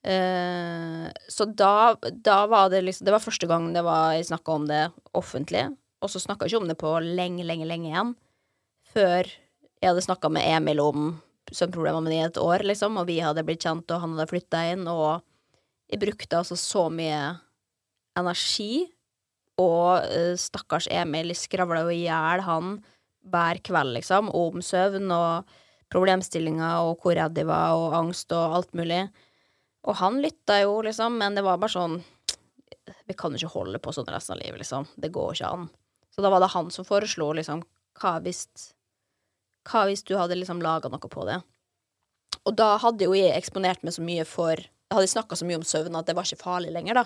Uh, 0.06 1.10
så 1.28 1.48
da, 1.50 1.96
da, 2.22 2.44
var 2.46 2.68
det 2.70 2.84
liksom 2.86 3.08
Det 3.08 3.10
var 3.10 3.22
første 3.24 3.48
gang 3.50 3.72
det 3.74 3.82
var, 3.82 4.12
jeg 4.14 4.28
snakka 4.28 4.52
om 4.54 4.68
det 4.68 4.84
offentlig, 5.18 5.64
og 5.98 6.12
så 6.12 6.22
snakka 6.22 6.46
jeg 6.46 6.54
ikke 6.54 6.62
om 6.62 6.70
det 6.70 6.78
på 6.78 6.92
lenge, 7.02 7.46
lenge, 7.46 7.66
lenge 7.66 7.90
igjen. 7.90 8.12
Før 8.94 9.26
jeg 9.26 9.88
hadde 9.90 10.04
snakka 10.06 10.30
med 10.32 10.46
Emil 10.46 10.82
om 10.84 11.08
søvnproblemene 11.50 12.10
mine 12.10 12.22
i 12.22 12.28
et 12.28 12.38
år, 12.42 12.62
liksom, 12.66 13.00
og 13.00 13.08
vi 13.10 13.18
hadde 13.22 13.44
blitt 13.46 13.66
kjent, 13.66 13.90
og 13.90 14.02
han 14.02 14.14
hadde 14.14 14.30
flytta 14.30 14.62
inn, 14.72 14.86
og 14.90 15.24
jeg 15.90 16.02
brukte 16.02 16.38
altså 16.38 16.58
så 16.58 16.86
mye 16.90 17.20
energi, 18.18 18.86
og 19.58 20.06
uh, 20.06 20.34
stakkars 20.38 20.86
Emil 20.92 21.34
skravla 21.34 21.82
jo 21.86 21.94
i 21.94 22.04
hjel, 22.04 22.46
han, 22.46 22.76
hver 23.26 23.58
kveld, 23.66 23.96
liksom, 23.98 24.30
om 24.34 24.62
søvn 24.62 25.10
og 25.10 25.56
problemstillinger 25.92 26.82
og 26.86 27.02
hvor 27.02 27.14
redd 27.18 27.38
jeg 27.38 27.48
var, 27.48 27.74
og 27.78 27.94
angst 27.94 28.32
og 28.34 28.60
alt 28.60 28.74
mulig. 28.78 29.04
Og 29.86 29.98
han 30.00 30.20
lytta 30.22 30.60
jo, 30.64 30.80
liksom, 30.82 31.18
men 31.20 31.36
det 31.38 31.44
var 31.46 31.60
bare 31.62 31.72
sånn 31.72 32.00
Vi 33.06 33.14
kan 33.18 33.34
jo 33.34 33.38
ikke 33.38 33.54
holde 33.54 33.78
på 33.82 33.92
sånn 33.94 34.08
resten 34.10 34.34
av 34.34 34.40
livet, 34.42 34.58
liksom. 34.62 34.86
Det 34.98 35.12
går 35.14 35.36
ikke 35.36 35.50
an. 35.54 35.68
Så 36.10 36.22
da 36.24 36.30
var 36.32 36.42
det 36.42 36.54
han 36.54 36.70
som 36.74 36.86
foreslo, 36.86 37.32
liksom, 37.38 37.62
hva 38.00 38.16
hvis 38.24 38.46
hva 39.66 39.86
hvis 39.88 40.04
du 40.06 40.14
hadde 40.18 40.38
liksom 40.38 40.62
laga 40.62 40.90
noe 40.90 41.10
på 41.10 41.26
det? 41.26 41.40
Og 42.46 42.54
da 42.58 42.76
hadde 42.78 43.08
jo 43.08 43.14
jeg 43.16 43.34
eksponert 43.34 43.82
meg 43.82 43.96
så 43.96 44.04
mye 44.06 44.26
for 44.28 44.54
Jeg 44.56 44.94
hadde 44.94 45.10
snakka 45.10 45.34
så 45.34 45.46
mye 45.48 45.58
om 45.58 45.64
søvn 45.66 45.96
at 45.98 46.06
det 46.06 46.14
var 46.14 46.28
ikke 46.28 46.44
farlig 46.44 46.70
lenger, 46.70 47.00
da. 47.00 47.04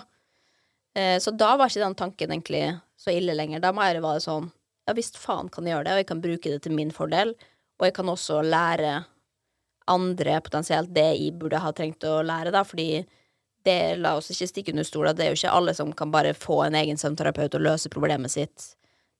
Eh, 0.93 1.15
så 1.23 1.31
da 1.33 1.55
var 1.57 1.71
ikke 1.71 1.81
den 1.81 1.95
tanken 1.97 2.33
egentlig 2.35 2.65
så 2.99 3.13
ille 3.15 3.33
lenger. 3.33 3.63
Da 3.63 3.71
mer 3.73 3.97
var 4.03 4.19
det 4.19 4.25
sånn 4.27 4.51
Ja 4.85 4.93
visst 4.97 5.17
faen 5.17 5.49
kan 5.49 5.65
jeg 5.65 5.73
gjøre 5.73 5.87
det, 5.87 5.95
og 5.95 6.01
jeg 6.01 6.09
kan 6.11 6.21
bruke 6.21 6.51
det 6.51 6.59
til 6.61 6.75
min 6.77 6.93
fordel. 6.93 7.33
Og 7.79 7.87
jeg 7.87 7.95
kan 7.97 8.09
også 8.11 8.41
lære 8.45 8.91
andre 9.91 10.39
potensielt 10.43 10.91
det 10.95 11.07
jeg 11.11 11.35
burde 11.39 11.61
ha 11.61 11.71
trengt 11.75 12.05
å 12.07 12.21
lære, 12.25 12.53
da, 12.55 12.63
fordi 12.67 13.03
det, 13.65 13.77
la 14.01 14.15
oss 14.17 14.31
ikke 14.33 14.49
stikke 14.49 14.73
under 14.73 14.87
stol, 14.87 15.11
det 15.13 15.25
er 15.25 15.33
jo 15.33 15.37
ikke 15.37 15.55
alle 15.57 15.73
som 15.77 15.91
kan 15.93 16.13
bare 16.13 16.33
få 16.33 16.63
en 16.65 16.77
egen 16.79 16.97
søvnterapeut 16.97 17.59
og 17.59 17.65
løse 17.67 17.91
problemet 17.93 18.33
sitt. 18.33 18.71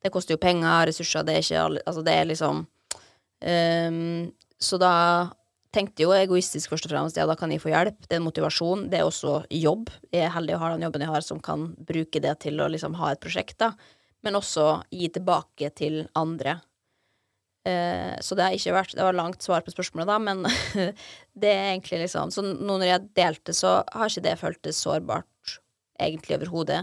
Det 0.01 0.09
koster 0.09 0.33
jo 0.33 0.41
penger, 0.41 0.87
ressurser, 0.89 1.27
det 1.27 1.35
er 1.35 1.43
ikke 1.45 1.65
alle 1.65 1.81
Altså, 1.85 2.01
det 2.05 2.15
er 2.17 2.29
liksom 2.31 2.63
Um, 3.41 4.31
så 4.61 4.77
da 4.77 4.93
tenkte 5.73 6.03
jo 6.03 6.11
egoistisk 6.13 6.71
først 6.71 6.85
og 6.87 6.93
fremst 6.93 7.17
ja, 7.17 7.25
da 7.29 7.37
kan 7.39 7.51
jeg 7.53 7.63
få 7.63 7.71
hjelp. 7.71 8.03
Det 8.05 8.17
er 8.17 8.21
en 8.21 8.27
motivasjon. 8.27 8.87
Det 8.91 8.99
er 8.99 9.07
også 9.07 9.39
jobb. 9.55 9.89
Jeg 10.11 10.27
er 10.27 10.35
heldig 10.35 10.57
å 10.57 10.61
ha 10.61 10.73
den 10.73 10.85
jobben 10.85 11.05
jeg 11.05 11.13
har, 11.13 11.25
som 11.25 11.39
kan 11.43 11.71
bruke 11.87 12.21
det 12.23 12.35
til 12.43 12.61
å 12.61 12.69
liksom 12.71 12.97
ha 12.99 13.13
et 13.13 13.23
prosjekt, 13.23 13.57
da. 13.63 13.71
Men 14.21 14.37
også 14.37 14.83
gi 14.93 15.09
tilbake 15.15 15.71
til 15.77 16.03
andre. 16.19 16.59
Uh, 17.61 18.17
så 18.25 18.33
det 18.33 18.41
har 18.41 18.55
ikke 18.57 18.73
vært 18.73 18.95
Det 18.97 19.03
var 19.05 19.13
langt 19.13 19.43
svar 19.45 19.61
på 19.61 19.69
spørsmålet, 19.69 20.09
da, 20.09 20.15
men 20.17 20.39
det 21.41 21.51
er 21.51 21.67
egentlig 21.75 21.99
liksom 22.07 22.31
Så 22.33 22.41
nå 22.41 22.55
når 22.71 22.87
jeg 22.87 23.09
delte, 23.19 23.53
så 23.53 23.75
har 23.85 24.09
ikke 24.09 24.23
det 24.25 24.39
føltes 24.39 24.79
sårbart 24.81 25.59
egentlig 26.01 26.39
overhodet. 26.39 26.79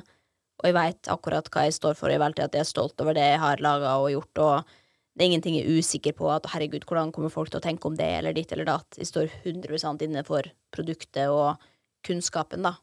Og 0.58 0.68
jeg 0.68 0.76
veit 0.76 1.10
akkurat 1.10 1.48
hva 1.50 1.64
jeg 1.66 1.74
står 1.74 1.96
for, 1.98 2.10
jeg 2.10 2.22
vet 2.22 2.44
at 2.44 2.54
jeg 2.54 2.62
er 2.62 2.68
stolt 2.68 3.02
over 3.02 3.16
det 3.16 3.24
jeg 3.26 3.40
har 3.42 3.62
laga 3.62 3.96
og 3.98 4.12
gjort, 4.12 4.40
og 4.42 4.70
det 5.18 5.24
er 5.24 5.30
ingenting 5.32 5.56
jeg 5.58 5.66
er 5.66 5.78
usikker 5.82 6.14
på. 6.18 6.28
At 6.30 6.46
herregud, 6.52 6.86
hvordan 6.86 7.10
kommer 7.14 7.32
folk 7.34 7.50
til 7.50 7.58
å 7.58 7.64
tenke 7.64 7.90
om 7.90 7.96
det 7.98 8.06
eller 8.20 8.36
ditt 8.36 8.54
eller 8.54 8.68
datt? 8.68 8.98
Jeg 8.98 9.10
står 9.10 9.32
100 9.42 10.06
inne 10.06 10.22
for 10.26 10.46
produktet 10.74 11.30
og 11.34 11.58
kunnskapen, 12.06 12.66
da. 12.66 12.76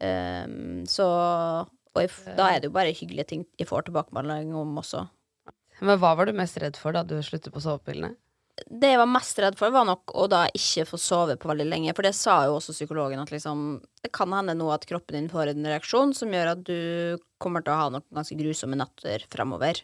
Um, 0.00 0.84
så 0.88 1.04
Og 1.96 2.02
jeg, 2.02 2.10
da 2.36 2.50
er 2.52 2.60
det 2.60 2.68
jo 2.68 2.74
bare 2.74 2.92
hyggelige 2.92 3.28
ting 3.30 3.44
jeg 3.56 3.68
får 3.68 3.86
tilbakemelding 3.86 4.52
om 4.56 4.74
også. 4.82 5.06
Men 5.80 5.98
hva 6.00 6.14
var 6.16 6.28
du 6.28 6.36
mest 6.36 6.56
redd 6.62 6.78
for 6.80 6.96
da 6.96 7.02
du 7.04 7.18
sluttet 7.24 7.52
på 7.54 7.62
sovepillene? 7.62 8.14
Det 8.56 8.88
jeg 8.88 9.00
var 9.02 9.10
mest 9.10 9.38
redd 9.42 9.58
for, 9.58 9.68
var 9.74 9.84
nok 9.84 10.14
å 10.16 10.24
da 10.32 10.46
ikke 10.56 10.86
få 10.88 10.96
sove 11.00 11.34
på 11.36 11.50
veldig 11.50 11.66
lenge. 11.68 11.92
For 11.96 12.06
det 12.06 12.14
sa 12.16 12.38
jo 12.46 12.54
også 12.56 12.72
psykologen, 12.72 13.20
at 13.20 13.32
liksom 13.34 13.82
Det 14.00 14.08
kan 14.16 14.32
hende 14.32 14.54
nå 14.56 14.70
at 14.72 14.86
kroppen 14.88 15.18
din 15.18 15.28
får 15.28 15.50
en 15.52 15.68
reaksjon 15.68 16.14
som 16.16 16.32
gjør 16.32 16.54
at 16.54 16.62
du 16.64 17.18
kommer 17.42 17.64
til 17.64 17.74
å 17.74 17.80
ha 17.82 17.90
noen 17.92 18.06
ganske 18.16 18.38
grusomme 18.38 18.78
netter 18.78 19.26
framover. 19.32 19.82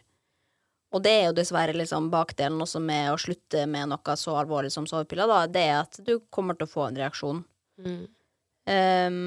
Og 0.93 1.01
det 1.05 1.13
er 1.13 1.23
jo 1.27 1.37
dessverre 1.37 1.73
liksom 1.75 2.09
bakdelen 2.13 2.61
også 2.61 2.81
med 2.81 3.11
å 3.11 3.19
slutte 3.21 3.65
med 3.69 3.89
noe 3.91 4.17
så 4.17 4.35
alvorlig 4.37 4.71
som 4.73 4.85
sovepiller, 4.89 5.29
da, 5.29 5.45
det 5.49 5.63
er 5.69 5.79
at 5.81 5.97
du 6.05 6.19
kommer 6.33 6.57
til 6.57 6.69
å 6.69 6.73
få 6.73 6.87
en 6.87 6.99
reaksjon. 7.01 7.41
Mm. 7.81 8.03
Um, 8.69 9.23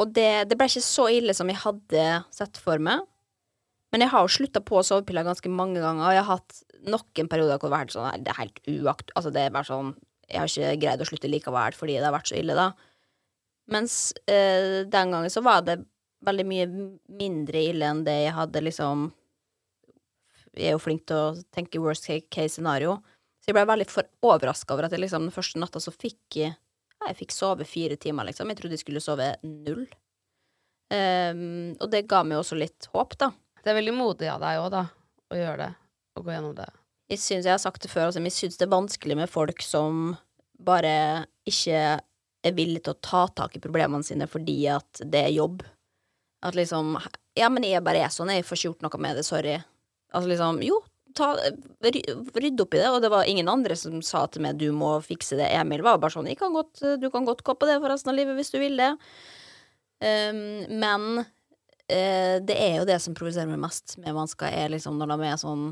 og 0.00 0.12
det, 0.14 0.48
det, 0.48 0.56
ble 0.58 0.68
ikke 0.70 0.84
så 0.86 1.08
ille 1.12 1.34
som 1.36 1.50
jeg 1.50 1.60
hadde 1.64 2.06
sett 2.34 2.60
for 2.62 2.82
meg. 2.82 3.02
Men 3.92 4.04
jeg 4.04 4.12
har 4.14 4.24
jo 4.24 4.32
slutta 4.32 4.62
på 4.64 4.80
sovepiller 4.86 5.26
ganske 5.26 5.50
mange 5.52 5.82
ganger, 5.82 6.06
og 6.06 6.16
jeg 6.16 6.24
har 6.24 6.38
hatt 6.38 6.62
noen 6.88 7.28
perioder 7.30 7.60
hvor 7.60 7.68
det 7.68 7.76
har 7.76 7.84
vært 7.84 7.94
sånn 7.94 8.24
Det 8.24 8.32
er 8.32 8.40
helt 8.40 8.60
uakt... 8.72 9.12
Altså, 9.14 9.30
det 9.34 9.44
er 9.44 9.54
bare 9.54 9.68
sånn 9.68 9.92
Jeg 10.26 10.40
har 10.40 10.50
ikke 10.50 10.80
greid 10.82 11.04
å 11.04 11.08
slutte 11.10 11.30
likevel 11.30 11.76
fordi 11.78 11.98
det 11.98 12.08
har 12.08 12.16
vært 12.16 12.32
så 12.32 12.38
ille, 12.40 12.56
da. 12.58 12.70
Mens 13.72 13.96
uh, 14.26 14.82
den 14.90 15.12
gangen 15.14 15.30
så 15.30 15.44
var 15.44 15.62
det 15.66 15.82
veldig 16.26 16.46
mye 16.48 16.68
mindre 17.20 17.62
ille 17.70 17.86
enn 17.86 18.02
det 18.06 18.16
jeg 18.24 18.34
hadde 18.36 18.62
liksom 18.64 19.10
jeg 20.52 20.68
er 20.68 20.74
jo 20.74 20.82
flink 20.82 21.06
til 21.08 21.16
å 21.16 21.36
tenke 21.54 21.80
worst 21.80 22.08
case 22.32 22.58
scenario. 22.58 22.98
Så 23.40 23.50
jeg 23.50 23.56
ble 23.56 23.64
veldig 23.68 23.86
overraska 24.28 24.74
over 24.74 24.86
at 24.86 24.92
jeg 24.94 25.00
liksom 25.02 25.26
den 25.26 25.34
første 25.34 25.60
natta 25.60 25.80
så 25.82 25.94
fikk 25.94 26.42
jeg 26.42 26.58
Jeg 27.02 27.16
fikk 27.18 27.32
sove 27.34 27.64
fire 27.66 27.96
timer, 27.98 28.28
liksom. 28.28 28.46
Jeg 28.52 28.60
trodde 28.60 28.76
jeg 28.76 28.82
skulle 28.84 29.00
sove 29.02 29.24
null. 29.42 29.88
Um, 30.92 31.72
og 31.82 31.88
det 31.90 32.04
ga 32.06 32.20
meg 32.22 32.38
også 32.38 32.54
litt 32.54 32.86
håp, 32.92 33.16
da. 33.18 33.32
Det 33.62 33.70
er 33.72 33.78
veldig 33.78 33.94
modig 33.94 34.28
av 34.32 34.40
deg 34.42 34.60
òg, 34.62 34.70
da. 34.74 34.84
å 35.32 35.38
gjøre 35.38 35.58
det, 35.62 35.70
og 36.18 36.26
gå 36.26 36.34
gjennom 36.34 36.54
det. 36.58 36.68
Jeg 37.12 37.20
syns 37.22 37.46
jeg 37.46 37.52
har 37.54 37.60
sagt 37.62 37.82
det 37.84 37.90
før, 37.92 38.08
altså, 38.08 38.22
jeg 38.24 38.34
syns 38.34 38.58
det 38.58 38.66
er 38.66 38.72
vanskelig 38.72 39.16
med 39.18 39.30
folk 39.30 39.62
som 39.64 40.16
bare 40.62 41.26
ikke 41.48 41.78
er 42.42 42.54
villige 42.56 42.86
til 42.86 42.94
å 42.94 43.02
ta 43.04 43.26
tak 43.42 43.56
i 43.56 43.62
problemene 43.62 44.06
sine 44.06 44.26
fordi 44.30 44.56
at 44.70 45.02
det 45.06 45.26
er 45.28 45.34
jobb. 45.36 45.62
At 46.42 46.56
liksom 46.58 46.96
Ja, 47.38 47.48
men 47.48 47.64
jeg 47.64 47.82
bare 47.86 48.02
er 48.04 48.10
sånn, 48.12 48.32
jeg 48.34 48.44
får 48.44 48.58
ikke 48.58 48.68
gjort 48.70 48.82
noe 48.86 49.02
med 49.02 49.16
det, 49.18 49.24
sorry. 49.26 49.54
Altså 50.12 50.28
liksom 50.32 50.58
Jo, 50.66 50.80
ta, 51.16 51.30
ry- 51.84 52.02
rydd 52.34 52.60
opp 52.64 52.74
i 52.74 52.80
det, 52.80 52.88
og 52.90 53.00
det 53.04 53.10
var 53.12 53.28
ingen 53.30 53.48
andre 53.48 53.76
som 53.78 54.00
sa 54.04 54.24
til 54.26 54.42
meg 54.44 54.58
du 54.60 54.70
må 54.74 54.96
fikse 55.04 55.38
det. 55.38 55.50
Emil 55.54 55.84
var 55.86 56.00
bare 56.02 56.14
sånn 56.14 56.28
kan 56.38 56.52
godt, 56.56 56.82
du 57.00 57.08
kan 57.10 57.28
godt 57.28 57.44
gå 57.46 57.54
på 57.54 57.68
det 57.68 57.78
for 57.80 57.92
resten 57.92 58.12
av 58.12 58.18
livet 58.18 58.36
hvis 58.38 58.50
du 58.52 58.58
vil 58.62 58.76
det. 58.80 58.90
Um, 60.02 60.66
men 60.82 61.24
eh, 61.92 62.38
det 62.48 62.56
er 62.58 62.80
jo 62.80 62.88
det 62.88 62.98
som 63.04 63.14
provoserer 63.18 63.50
meg 63.52 63.60
mest 63.62 63.96
med 64.00 64.14
mennesker, 64.16 64.48
er 64.52 64.72
liksom 64.72 64.98
når 65.00 65.12
de 65.16 65.28
er 65.30 65.38
sånn 65.42 65.68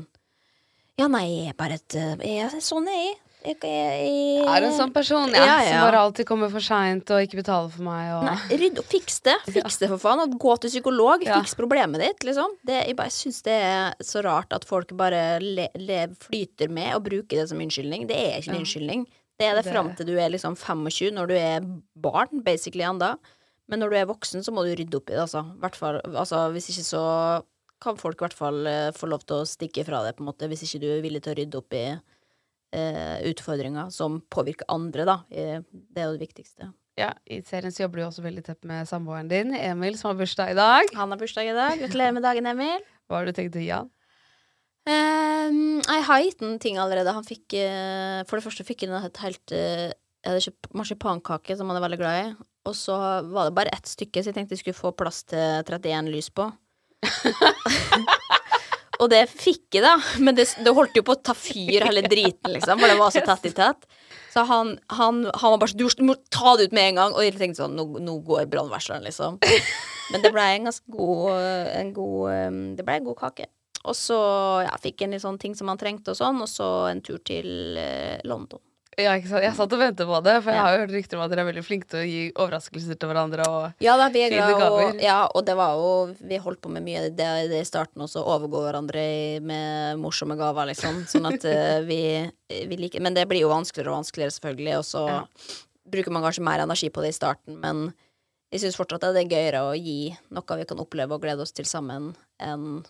Ja, 0.99 1.07
nei, 1.09 1.25
jeg 1.31 1.51
er 1.53 1.57
bare 1.59 1.77
et 1.79 1.95
eh, 1.97 2.15
jeg, 2.21 2.47
er 2.47 2.63
Sånn 2.63 2.87
er 2.91 2.97
jeg. 2.99 3.19
Jeg, 3.41 3.55
jeg, 3.65 4.01
jeg 4.05 4.41
Er 4.45 4.65
en 4.67 4.75
sånn 4.77 4.91
person, 4.93 5.31
ja, 5.33 5.41
Ja, 5.41 5.53
ja. 5.65 5.69
som 5.71 5.85
bare 5.87 6.01
alltid 6.05 6.27
kommer 6.29 6.51
for 6.53 6.61
seint 6.61 7.09
og 7.09 7.23
ikke 7.25 7.39
betaler 7.39 7.71
for 7.73 7.81
meg 7.87 8.11
og 8.19 8.27
Nei, 8.27 8.57
rydd 8.61 8.77
opp, 8.83 8.85
fiks 8.91 9.17
det. 9.25 9.33
Fiks 9.55 9.79
det, 9.81 9.89
for 9.89 9.97
faen. 10.03 10.21
Og 10.27 10.35
gå 10.43 10.53
til 10.61 10.69
psykolog. 10.75 11.23
Fiks 11.25 11.55
problemet 11.57 12.03
ditt, 12.03 12.27
liksom. 12.27 12.53
Det, 12.69 12.83
jeg 12.91 12.99
bare 12.99 13.09
syns 13.15 13.39
det 13.47 13.55
er 13.65 13.95
så 14.05 14.21
rart 14.27 14.53
at 14.53 14.67
folk 14.69 14.93
bare 14.99 15.39
le, 15.41 15.65
le, 15.81 16.03
flyter 16.21 16.69
med 16.69 16.93
og 16.99 17.07
bruker 17.07 17.41
det 17.41 17.47
som 17.49 17.63
unnskyldning. 17.65 18.05
Det 18.11 18.19
er 18.27 18.37
ikke 18.43 18.53
en 18.53 18.61
unnskyldning. 18.61 19.07
Det 19.41 19.47
er 19.49 19.57
det, 19.57 19.65
Det- 19.65 19.73
fram 19.73 19.89
til 19.97 20.11
du 20.11 20.13
er 20.21 20.29
liksom 20.29 20.53
25, 20.59 21.09
når 21.17 21.31
du 21.31 21.37
er 21.39 21.65
barn, 21.97 22.43
basically, 22.45 22.85
enda. 22.85 23.15
Men 23.71 23.79
når 23.79 23.93
du 23.93 23.97
er 24.01 24.09
voksen, 24.09 24.43
så 24.43 24.51
må 24.51 24.65
du 24.67 24.73
rydde 24.75 24.99
opp 24.99 25.09
i 25.09 25.15
det, 25.15 25.21
altså. 25.23 25.45
Hvertfall, 25.63 26.01
altså 26.11 26.41
hvis 26.51 26.67
ikke 26.73 26.83
så 26.89 27.03
kan 27.81 27.97
folk 27.97 28.19
i 28.19 28.25
hvert 28.27 28.35
fall 28.37 28.67
eh, 28.69 28.89
få 28.93 29.07
lov 29.09 29.23
til 29.25 29.39
å 29.41 29.47
stikke 29.47 29.85
fra 29.87 30.03
det, 30.05 30.11
på 30.17 30.25
en 30.25 30.27
måte, 30.29 30.49
hvis 30.51 30.65
ikke 30.67 30.81
du 30.83 30.89
er 30.91 31.05
villig 31.05 31.23
til 31.25 31.31
å 31.33 31.37
rydde 31.39 31.61
opp 31.61 31.73
i 31.79 31.85
eh, 31.89 33.15
utfordringer 33.31 33.89
som 33.95 34.19
påvirker 34.33 34.67
andre, 34.69 35.07
da. 35.07 35.15
Eh, 35.31 35.63
Det 35.71 36.03
er 36.03 36.09
jo 36.11 36.17
det 36.19 36.27
viktigste. 36.27 36.69
Ja, 36.99 37.13
I 37.25 37.39
serien 37.47 37.71
så 37.73 37.85
jobber 37.85 38.01
du 38.01 38.05
også 38.09 38.21
veldig 38.25 38.43
tett 38.45 38.67
med 38.67 38.85
samboeren 38.89 39.31
din, 39.31 39.55
Emil, 39.55 39.95
som 39.97 40.11
har 40.11 40.19
bursdag 40.19 40.51
i 40.51 40.59
dag. 40.59 40.91
Han 40.99 41.15
har 41.15 41.21
bursdag 41.23 41.47
i 41.49 41.55
dag. 41.55 41.79
Gratulerer 41.79 42.13
med 42.19 42.27
dagen, 42.27 42.51
Emil. 42.51 42.83
Hva 43.07 43.21
har 43.21 43.25
du 43.25 43.33
tenkt 43.33 43.55
å 43.57 43.63
gi 43.63 43.71
han? 43.71 43.89
Um, 44.81 45.79
jeg 45.85 46.03
har 46.07 46.21
gitt 46.25 46.39
ham 46.43 46.55
ting 46.61 46.77
allerede. 46.81 47.13
Han 47.13 47.25
fikk 47.25 47.53
eh, 47.53 48.21
For 48.25 48.37
det 48.39 48.45
første 48.47 48.65
fikk 48.65 48.87
han 48.89 48.95
et 48.97 49.19
helt 49.21 49.53
Jeg 49.53 49.93
hadde 50.25 50.41
kjøpt 50.41 50.71
marsipankake 50.73 51.53
som 51.57 51.69
han 51.69 51.77
er 51.77 51.85
veldig 51.85 51.99
glad 52.01 52.21
i. 52.21 52.31
Og 52.69 52.75
så 52.77 52.95
var 53.31 53.47
det 53.47 53.55
bare 53.57 53.73
ett 53.73 53.89
stykke, 53.89 54.21
så 54.21 54.29
jeg 54.29 54.37
tenkte 54.37 54.53
jeg 54.53 54.61
skulle 54.61 54.77
få 54.77 54.91
plass 54.93 55.23
til 55.29 55.63
31 55.65 56.11
lys 56.13 56.29
på. 56.29 56.45
og 59.01 59.07
det 59.09 59.23
fikk 59.31 59.79
jeg, 59.79 59.81
da. 59.81 59.95
Men 60.21 60.37
det, 60.37 60.45
det 60.61 60.73
holdt 60.77 60.99
jo 60.99 61.03
på 61.07 61.15
å 61.15 61.21
ta 61.25 61.33
fyr, 61.37 61.87
hele 61.87 62.03
driten, 62.05 62.53
liksom. 62.53 62.77
For 62.77 62.91
det 62.91 62.99
var 62.99 63.15
så 63.15 63.23
tett 63.25 63.47
i 63.49 63.53
tett. 63.57 63.87
Så 64.31 64.45
han, 64.47 64.75
han, 64.93 65.23
han 65.25 65.55
var 65.55 65.57
bare 65.59 65.73
sånn 65.73 65.81
Du 65.81 66.05
må 66.07 66.15
ta 66.31 66.53
det 66.55 66.69
ut 66.69 66.75
med 66.77 66.91
en 66.91 67.01
gang. 67.01 67.15
Og 67.17 67.25
jeg 67.25 67.33
tenkte 67.39 67.63
sånn 67.63 67.73
Nå, 67.75 67.87
nå 67.99 68.19
går 68.27 68.45
brannvarsleren, 68.51 69.03
liksom. 69.09 69.41
Men 70.13 70.23
det 70.23 70.31
ble 70.31 70.45
en 70.53 70.69
ganske 70.69 70.93
god, 70.93 71.33
en 71.75 71.91
god 71.95 72.77
Det 72.77 72.85
blei 72.85 73.01
en 73.01 73.09
god 73.09 73.19
kake. 73.25 73.49
Og 73.89 73.97
så 73.97 74.17
ja, 74.61 74.75
fikk 74.81 75.01
jeg 75.01 75.15
litt 75.15 75.23
sånn 75.23 75.39
ting 75.41 75.55
som 75.57 75.71
han 75.71 75.79
trengte, 75.81 76.13
og 76.13 76.19
sånn, 76.19 76.43
og 76.43 76.49
så 76.49 76.67
en 76.91 77.01
tur 77.01 77.17
til 77.25 77.79
eh, 77.81 78.21
London. 78.29 78.61
Ja, 78.99 79.13
ikke 79.15 79.29
sant? 79.29 79.43
Jeg 79.45 79.55
satt 79.55 79.71
og 79.71 79.79
ventet 79.79 80.07
på 80.09 80.17
det, 80.25 80.33
for 80.43 80.51
jeg 80.51 80.59
har 80.59 80.73
jo 80.75 80.79
hørt 80.81 80.91
rykter 80.91 81.15
om 81.17 81.21
at 81.23 81.31
dere 81.31 81.45
er 81.45 81.47
veldig 81.47 81.63
flinke 81.63 81.87
til 81.87 82.01
å 82.01 82.07
gi 82.09 82.23
overraskelser 82.35 82.97
til 82.99 83.07
hverandre. 83.11 83.45
Og 83.47 83.83
Ja 83.85 83.93
da, 83.99 84.09
vi 84.11 84.25
er 84.25 84.33
glad, 84.35 84.65
og, 84.67 84.99
ja, 84.99 85.15
og 85.31 85.45
det 85.47 85.55
var 85.55 85.77
jo 85.79 85.91
Vi 86.27 86.39
holdt 86.43 86.59
på 86.61 86.71
med 86.75 86.83
mye 86.83 87.05
det, 87.07 87.29
det 87.53 87.61
i 87.61 87.67
starten 87.67 88.03
også, 88.03 88.19
overgå 88.19 88.65
hverandre 88.65 89.05
med 89.47 90.01
morsomme 90.03 90.35
gaver, 90.39 90.67
liksom. 90.73 91.05
Sånn 91.07 91.29
at 91.31 91.47
eh, 91.53 91.79
vi, 91.87 92.01
vi 92.67 92.81
liker 92.83 92.99
Men 93.03 93.15
det 93.15 93.27
blir 93.31 93.45
jo 93.45 93.53
vanskeligere 93.53 93.93
og 93.93 94.01
vanskeligere, 94.01 94.35
selvfølgelig, 94.35 94.77
og 94.81 94.87
så 94.91 95.05
Ja. 95.07 95.19
bruker 95.91 96.11
man 96.11 96.23
kanskje 96.27 96.43
mer 96.43 96.59
energi 96.67 96.91
på 96.91 97.01
det 97.03 97.13
i 97.15 97.19
starten, 97.21 97.59
men 97.63 97.93
jeg 98.51 98.65
syns 98.65 98.75
fortsatt 98.75 99.07
at 99.07 99.15
det 99.15 99.23
er 99.23 99.31
gøyere 99.31 99.63
å 99.63 99.75
gi 99.79 100.11
noe 100.35 100.57
vi 100.59 100.67
kan 100.67 100.79
oppleve 100.83 101.15
og 101.15 101.23
glede 101.23 101.39
oss 101.47 101.55
til 101.55 101.63
sammen, 101.65 102.11
enn 102.43 102.83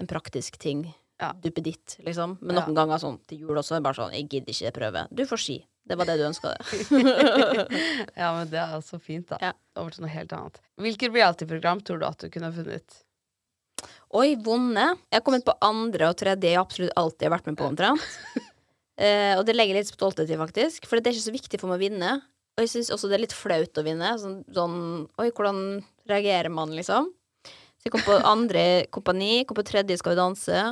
en 0.00 0.08
praktisk 0.08 0.56
ting. 0.60 0.86
Ja. 1.20 1.30
Duppeditt, 1.32 1.96
liksom. 2.04 2.36
Men 2.42 2.56
Ja. 2.58 2.66
noen 2.66 2.76
ganger 2.76 3.00
sånn 3.00 3.18
til 3.26 3.38
jul 3.40 3.56
også, 3.56 3.76
er 3.76 3.80
det 3.80 3.86
bare 3.86 3.96
sånn 3.96 4.12
Jeg 4.12 4.28
gidder 4.28 4.52
ikke 4.52 4.72
prøve. 4.76 5.06
Du 5.14 5.24
får 5.24 5.40
ski. 5.40 5.56
Det 5.86 5.96
var 5.96 6.04
det 6.08 6.16
du 6.18 6.24
ønska 6.26 6.50
deg. 6.50 6.66
ja, 8.20 8.32
men 8.34 8.48
det 8.50 8.58
er 8.58 8.80
så 8.82 8.98
fint, 9.00 9.28
da. 9.30 9.38
Ja. 9.40 9.52
Over 9.78 9.94
til 9.94 10.02
noe 10.04 10.10
helt 10.12 10.32
annet. 10.34 10.60
Hvilket 10.82 11.14
reality-program 11.14 11.80
tror 11.86 12.00
du 12.02 12.06
at 12.08 12.18
du 12.18 12.28
kunne 12.34 12.50
funnet? 12.52 13.02
Oi, 14.16 14.34
vonde. 14.36 14.86
Jeg 15.10 15.18
har 15.20 15.24
kommet 15.26 15.46
på 15.46 15.54
andre 15.64 16.10
og 16.10 16.16
tredje 16.18 16.50
jeg 16.52 16.60
absolutt 16.60 16.94
alltid 16.98 17.28
har 17.28 17.36
vært 17.38 17.50
med 17.50 17.58
på, 17.60 17.68
omtrent. 17.70 18.02
uh, 19.00 19.34
og 19.38 19.44
det 19.46 19.56
legger 19.56 19.78
litt 19.78 19.90
stolthet 19.90 20.30
i, 20.30 20.38
faktisk. 20.40 20.88
For 20.90 20.98
det 20.98 21.10
er 21.10 21.16
ikke 21.16 21.28
så 21.28 21.36
viktig 21.36 21.60
for 21.62 21.70
meg 21.70 21.78
å 21.78 21.84
vinne. 21.86 22.14
Og 22.56 22.64
jeg 22.64 22.72
syns 22.72 22.90
også 22.94 23.10
det 23.10 23.18
er 23.18 23.24
litt 23.26 23.36
flaut 23.36 23.78
å 23.78 23.84
vinne. 23.86 24.14
Sånn, 24.20 24.40
sånn 24.56 24.78
Oi, 25.20 25.28
hvordan 25.30 25.62
reagerer 26.08 26.50
man, 26.52 26.72
liksom? 26.74 27.10
Så 27.46 27.86
jeg 27.88 27.94
kom 27.94 28.04
på 28.06 28.16
andre 28.26 28.86
kompani, 28.90 29.44
kom 29.46 29.58
på 29.58 29.66
tredje 29.68 29.98
Skal 30.00 30.14
vi 30.16 30.18
danse, 30.18 30.62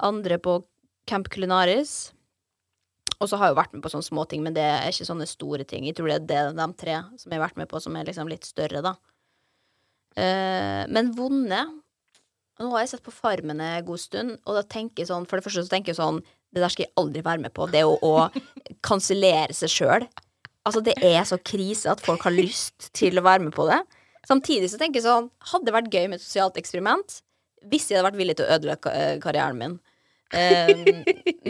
andre 0.00 0.38
på 0.42 0.60
Camp 1.08 1.28
Culinaris. 1.32 2.12
Og 3.22 3.28
så 3.30 3.38
har 3.38 3.48
jeg 3.48 3.54
jo 3.54 3.60
vært 3.60 3.74
med 3.76 3.84
på 3.84 3.92
sånne 3.92 4.08
småting, 4.08 4.42
men 4.42 4.54
det 4.56 4.64
er 4.64 4.90
ikke 4.90 5.06
sånne 5.06 5.28
store 5.30 5.66
ting. 5.68 5.86
Jeg 5.86 5.98
tror 5.98 6.10
det 6.10 6.16
er 6.16 6.26
det, 6.26 6.40
de 6.58 6.66
tre 6.78 6.98
som 7.20 7.30
jeg 7.30 7.38
har 7.38 7.44
vært 7.44 7.60
med 7.60 7.70
på, 7.70 7.80
som 7.82 7.96
er 7.96 8.08
liksom 8.08 8.30
litt 8.30 8.48
større, 8.48 8.82
da. 8.82 8.96
Uh, 10.12 10.84
men 10.92 11.14
vonde 11.16 11.62
Nå 12.60 12.66
har 12.74 12.82
jeg 12.82 12.90
sett 12.90 13.06
på 13.06 13.14
Farmen 13.14 13.62
en 13.64 13.86
god 13.86 14.00
stund, 14.02 14.34
og 14.44 14.58
da 14.58 14.60
tenker 14.60 15.00
jeg 15.00 15.08
sånn 15.08 15.24
For 15.24 15.40
det 15.40 15.46
første 15.46 15.62
så 15.64 15.72
tenker 15.72 15.94
jeg 15.94 15.96
sånn 15.96 16.18
Det 16.52 16.60
der 16.60 16.68
skal 16.68 16.84
jeg 16.84 16.92
aldri 17.00 17.22
være 17.24 17.40
med 17.46 17.54
på. 17.56 17.64
Det 17.72 17.80
å, 17.88 17.94
å 17.96 18.28
kansellere 18.88 19.56
seg 19.56 19.72
sjøl. 19.72 20.04
Altså, 20.68 20.82
det 20.84 20.98
er 21.00 21.24
så 21.26 21.40
krise 21.40 21.88
at 21.90 22.04
folk 22.04 22.26
har 22.28 22.36
lyst 22.36 22.90
til 22.92 23.16
å 23.16 23.24
være 23.24 23.46
med 23.46 23.56
på 23.56 23.64
det. 23.70 23.80
Samtidig 24.28 24.68
så 24.70 24.78
tenker 24.78 25.00
jeg 25.00 25.08
sånn 25.08 25.30
Hadde 25.48 25.70
det 25.70 25.74
vært 25.78 25.96
gøy 25.96 26.10
med 26.10 26.20
et 26.20 26.26
sosialt 26.26 26.60
eksperiment 26.60 27.22
hvis 27.70 27.90
jeg 27.90 27.98
hadde 27.98 28.08
vært 28.10 28.20
villig 28.20 28.36
til 28.38 28.46
å 28.46 28.56
ødelegge 28.56 28.92
eh, 28.96 29.16
karrieren 29.22 29.60
min. 29.60 29.78
Um, 30.32 31.02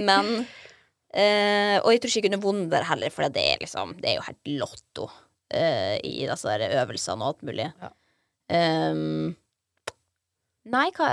men 0.09 0.31
uh, 0.43 1.77
Og 1.85 1.93
jeg 1.93 2.01
tror 2.03 2.11
ikke 2.11 2.19
jeg 2.19 2.25
kunne 2.27 2.43
vunnet 2.43 2.73
der 2.73 2.89
heller, 2.89 3.13
for 3.15 3.31
det 3.31 3.45
er 3.53 3.61
liksom 3.63 3.93
Det 4.03 4.09
er 4.11 4.17
jo 4.17 4.25
helt 4.27 4.51
lotto 4.59 5.05
uh, 5.07 5.97
i 6.03 6.27
disse 6.27 6.57
øvelsene 6.83 7.23
og 7.23 7.29
alt 7.29 7.45
mulig. 7.47 7.69
Ja. 7.79 7.93
Um, 8.53 9.37
nei, 10.69 10.89
hva, 10.99 11.13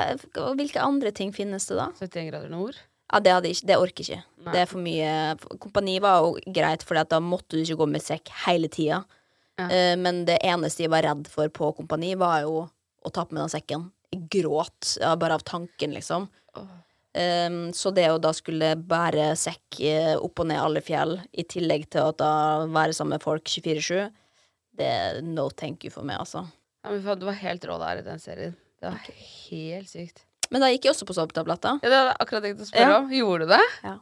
hvilke 0.57 0.81
andre 0.81 1.13
ting 1.15 1.31
finnes 1.35 1.69
det, 1.69 1.77
da? 1.77 1.91
71 1.99 2.31
grader 2.31 2.49
nord? 2.51 2.79
Ja, 3.09 3.21
det, 3.23 3.53
ikke, 3.53 3.67
det 3.69 3.77
orker 3.81 4.05
ikke. 4.05 4.23
Nei. 4.41 4.51
Det 4.53 4.63
er 4.63 4.67
for 4.69 4.85
mye 4.85 5.13
Kompani 5.61 5.95
var 6.03 6.25
jo 6.25 6.51
greit, 6.53 6.83
for 6.85 6.99
da 6.99 7.21
måtte 7.23 7.57
du 7.57 7.63
ikke 7.63 7.79
gå 7.83 7.89
med 7.93 8.05
sekk 8.05 8.33
hele 8.47 8.69
tida. 8.71 9.03
Ja. 9.61 9.69
Uh, 9.69 9.95
men 10.01 10.25
det 10.27 10.41
eneste 10.45 10.85
jeg 10.85 10.93
var 10.93 11.05
redd 11.05 11.29
for 11.29 11.53
på 11.53 11.71
Kompani, 11.77 12.15
var 12.17 12.43
jo 12.47 12.65
å 12.65 13.13
ta 13.13 13.25
på 13.25 13.35
meg 13.35 13.45
den 13.45 13.53
sekken. 13.53 13.87
Gråt 14.11 14.95
bare 15.21 15.37
av 15.37 15.43
tanken, 15.45 15.93
liksom. 15.93 16.27
Um, 17.09 17.73
så 17.73 17.89
det 17.93 18.05
å 18.13 18.19
da 18.21 18.29
skulle 18.37 18.75
bære 18.77 19.31
sekk 19.39 19.79
eh, 19.81 20.13
opp 20.21 20.43
og 20.43 20.49
ned 20.51 20.61
alle 20.61 20.81
fjell, 20.85 21.15
i 21.33 21.43
tillegg 21.49 21.87
til 21.89 22.05
å 22.05 22.13
da 22.17 22.31
være 22.69 22.93
sammen 22.93 23.17
med 23.17 23.23
folk 23.25 23.49
24-7, 23.49 24.11
det 24.77 24.87
er 24.87 25.21
no 25.25 25.47
thank 25.49 25.83
you 25.87 25.91
for 25.93 26.05
meg, 26.05 26.21
altså. 26.21 26.45
Ja, 26.85 26.93
men 26.93 27.19
du 27.19 27.25
var 27.27 27.39
helt 27.41 27.65
rå 27.67 27.79
der 27.81 28.01
i 28.01 28.05
den 28.05 28.21
serien. 28.21 28.53
Det 28.79 28.91
var 28.93 29.01
helt 29.49 29.89
sykt. 29.89 30.21
Men 30.49 30.63
da 30.63 30.69
gikk 30.71 30.85
jeg 30.87 30.93
også 30.93 31.07
på 31.09 31.17
sovetabletter. 31.17 31.81
Ja, 31.83 31.89
det 31.89 31.97
hadde 31.97 32.11
jeg 32.13 32.21
akkurat 32.23 32.45
tenkt 32.45 32.61
å 32.63 32.69
spørre 32.69 32.93
Ja. 32.93 32.99
om. 33.01 33.09
Gjorde 33.13 33.45
du 33.45 33.51
det? 33.51 33.65
Ja. 33.83 33.95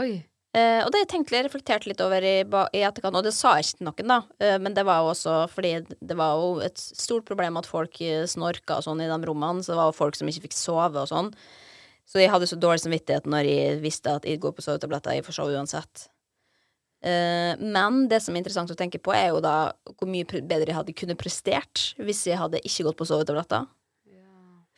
Oi. 0.00 0.10
Eh, 0.56 0.80
og 0.86 0.88
det 0.94 1.02
tenkte 1.10 1.36
jeg 1.36 1.44
reflekterte 1.44 1.90
litt, 1.90 2.00
over 2.00 2.24
i, 2.24 2.38
i 2.40 2.82
etterkant, 2.86 3.18
og 3.18 3.26
det 3.26 3.34
sa 3.36 3.56
jeg 3.58 3.66
ikke 3.66 3.80
til 3.80 3.88
noen, 3.90 4.12
da. 4.14 4.18
Eh, 4.40 4.56
men 4.62 4.76
det 4.76 4.86
var 4.88 5.02
jo 5.02 5.12
også 5.12 5.36
fordi 5.52 5.74
det 5.84 6.16
var 6.16 6.40
jo 6.40 6.62
et 6.64 6.80
stort 6.80 7.26
problem 7.28 7.60
at 7.60 7.68
folk 7.68 8.00
eh, 8.00 8.24
snorka 8.30 8.78
og 8.78 8.86
sånn 8.86 9.02
i 9.04 9.10
de 9.10 9.18
rommene, 9.28 9.64
så 9.64 9.74
det 9.74 9.80
var 9.82 9.90
jo 9.90 9.98
folk 9.98 10.16
som 10.16 10.30
ikke 10.30 10.46
fikk 10.46 10.56
sove 10.56 11.02
og 11.02 11.10
sånn. 11.12 11.32
Så 12.06 12.22
jeg 12.22 12.30
hadde 12.32 12.48
så 12.48 12.56
dårlig 12.62 12.84
samvittighet 12.84 13.26
når 13.28 13.50
jeg 13.50 13.80
visste 13.82 14.14
at 14.16 14.28
jeg 14.28 14.40
går 14.40 14.54
på 14.56 14.64
sovetabletter, 14.64 15.18
jeg 15.18 15.26
får 15.26 15.40
sove 15.40 15.58
uansett. 15.58 16.06
Eh, 17.04 17.52
men 17.60 18.06
det 18.08 18.22
som 18.24 18.32
er 18.32 18.40
interessant 18.40 18.72
å 18.72 18.78
tenke 18.78 19.02
på, 19.02 19.12
er 19.12 19.34
jo 19.34 19.42
da 19.44 19.74
hvor 19.92 20.08
mye 20.08 20.24
bedre 20.24 20.70
jeg 20.70 20.78
hadde 20.78 20.96
kunnet 20.96 21.20
prestert 21.20 21.90
hvis 22.00 22.24
jeg 22.30 22.40
hadde 22.40 22.62
ikke 22.64 22.88
gått 22.88 23.00
på 23.02 23.08
sovetabletter. 23.10 23.68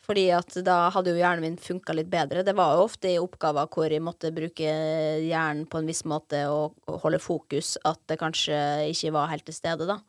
Fordi 0.09 0.25
at 0.33 0.55
da 0.65 0.87
hadde 0.89 1.13
jo 1.13 1.19
hjernen 1.19 1.43
min 1.45 1.57
funka 1.61 1.93
litt 1.93 2.07
bedre. 2.09 2.41
Det 2.45 2.55
var 2.57 2.73
jo 2.73 2.87
ofte 2.87 3.11
i 3.11 3.19
oppgaver 3.21 3.69
hvor 3.69 3.93
jeg 3.93 4.01
måtte 4.01 4.31
bruke 4.33 4.71
hjernen 5.21 5.67
på 5.69 5.81
en 5.81 5.89
viss 5.89 6.01
måte 6.09 6.41
og, 6.49 6.79
holde 7.03 7.19
fokus, 7.21 7.75
at 7.85 8.01
det 8.09 8.17
kanskje 8.17 8.57
ikke 8.89 9.13
var 9.13 9.29
helt 9.29 9.45
til 9.45 9.53
stede, 9.53 9.85
da. 9.85 9.99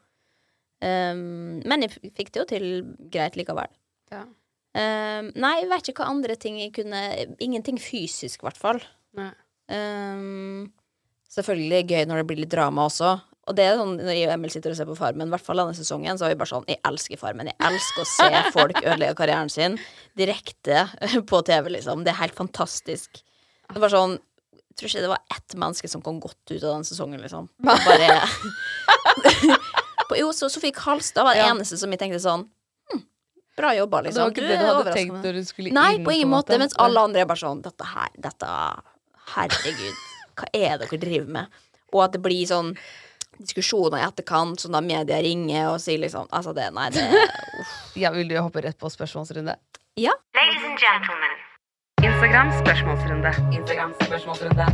Um, 0.81 1.61
men 1.69 1.85
jeg 1.85 2.13
fikk 2.17 2.33
det 2.33 2.41
jo 2.41 2.47
til 2.49 2.65
greit 3.13 3.37
likevel. 3.37 3.69
Ja. 4.09 4.25
Um, 4.73 5.29
nei, 5.37 5.53
jeg 5.61 5.69
vet 5.69 5.93
ikke 5.93 6.07
hva 6.07 6.15
andre 6.15 6.37
ting 6.39 6.57
jeg 6.63 6.71
kunne 6.77 7.01
Ingenting 7.43 7.77
fysisk, 7.83 8.41
i 8.41 8.49
hvert 8.49 8.61
fall. 8.61 8.81
Nei. 9.19 9.33
Ehm, 9.71 10.71
selvfølgelig 11.31 11.85
gøy 11.91 12.07
når 12.09 12.21
det 12.21 12.27
blir 12.31 12.41
litt 12.43 12.55
drama 12.55 12.89
også. 12.89 13.19
Og 13.51 13.57
det 13.59 13.65
er 13.67 13.77
sånn 13.81 13.97
når 13.99 14.15
jeg 14.15 14.29
og 14.29 14.33
Emil 14.37 14.53
sitter 14.55 14.71
og 14.75 14.79
ser 14.79 14.87
på 14.89 14.95
Farmen, 14.99 15.27
i 15.27 15.35
hvert 15.35 15.43
fall 15.45 15.59
denne 15.59 15.75
sesongen, 15.75 16.19
så 16.21 16.29
er 16.29 16.35
vi 16.37 16.39
bare 16.41 16.53
sånn 16.53 16.67
Jeg 16.71 16.79
elsker 16.87 17.19
Farmen. 17.19 17.51
Jeg 17.51 17.59
elsker 17.67 18.05
å 18.05 18.09
se 18.09 18.29
folk 18.55 18.79
ødelegge 18.85 19.17
karrieren 19.19 19.51
sin 19.51 19.75
direkte 20.19 20.85
på 21.31 21.41
TV, 21.49 21.73
liksom. 21.77 22.05
Det 22.07 22.13
er 22.15 22.21
helt 22.23 22.39
fantastisk. 22.39 23.23
Det 23.71 23.79
bare 23.83 23.91
sånn 23.97 24.15
Jeg 24.55 24.77
tror 24.79 24.89
ikke 24.93 25.03
det 25.05 25.11
var 25.13 25.25
ett 25.35 25.57
menneske 25.59 25.89
som 25.91 26.01
kom 26.07 26.21
godt 26.23 26.55
ut 26.55 26.63
av 26.63 26.77
den 26.79 26.87
sesongen, 26.89 27.21
liksom. 27.27 27.51
Bare 27.67 28.21
på, 30.09 30.17
Jo, 30.21 30.31
så 30.37 30.49
Sofie 30.51 30.73
Karlstad 30.75 31.25
var 31.27 31.35
det 31.35 31.43
Ja. 31.45 31.51
eneste 31.55 31.77
som 31.79 31.91
jeg 31.93 32.01
tenkte 32.01 32.21
sånn 32.23 32.47
hm, 32.93 33.03
Bra 33.59 33.75
jobba, 33.77 34.03
Det 34.03 34.09
liksom. 34.11 34.23
var 34.23 34.31
ikke 34.31 34.47
det 34.49 34.59
du 34.61 34.67
hadde 34.71 34.95
tenkt 34.95 35.13
meg. 35.15 35.25
når 35.27 35.33
du 35.41 35.45
skulle 35.45 35.73
Nei, 35.75 35.91
på 36.05 36.15
ingen 36.15 36.29
en 36.29 36.35
måte. 36.37 36.59
Mens 36.59 36.75
alle 36.79 37.01
andre 37.03 37.21
er 37.25 37.29
bare 37.31 37.43
sånn 37.43 37.63
Dette 37.67 37.85
her, 37.95 38.09
dette 38.17 38.55
Herregud, 39.35 40.01
hva 40.39 40.49
er 40.57 40.79
det 40.81 40.89
dere 40.91 40.99
driver 41.05 41.29
med? 41.37 41.61
Og 41.93 42.03
at 42.05 42.13
det 42.17 42.23
blir 42.23 42.47
sånn 42.47 42.73
diskusjoner 43.41 44.01
i 44.01 44.07
etterkant, 44.07 44.61
sånn 44.61 44.77
da 44.77 44.83
media 44.85 45.21
ringer 45.25 45.71
og 45.73 45.79
sier 45.83 46.01
liksom 46.03 46.29
Altså, 46.31 46.53
det 46.57 46.69
Nei, 46.77 46.89
det 46.95 47.07
uff. 47.11 47.77
Ja, 48.03 48.13
Vil 48.15 48.29
du 48.31 48.37
hoppe 48.39 48.63
rett 48.65 48.79
på 48.81 48.91
spørsmålsrunde? 48.93 49.57
Ja. 50.01 50.13
Ladies 50.37 50.67
and 50.69 50.79
gentlemen. 50.81 51.39
Instagram 52.05 52.53
spørsmålsrunde. 52.61 53.33
Instagram 53.57 53.95
spørsmålsrunde. 54.05 54.69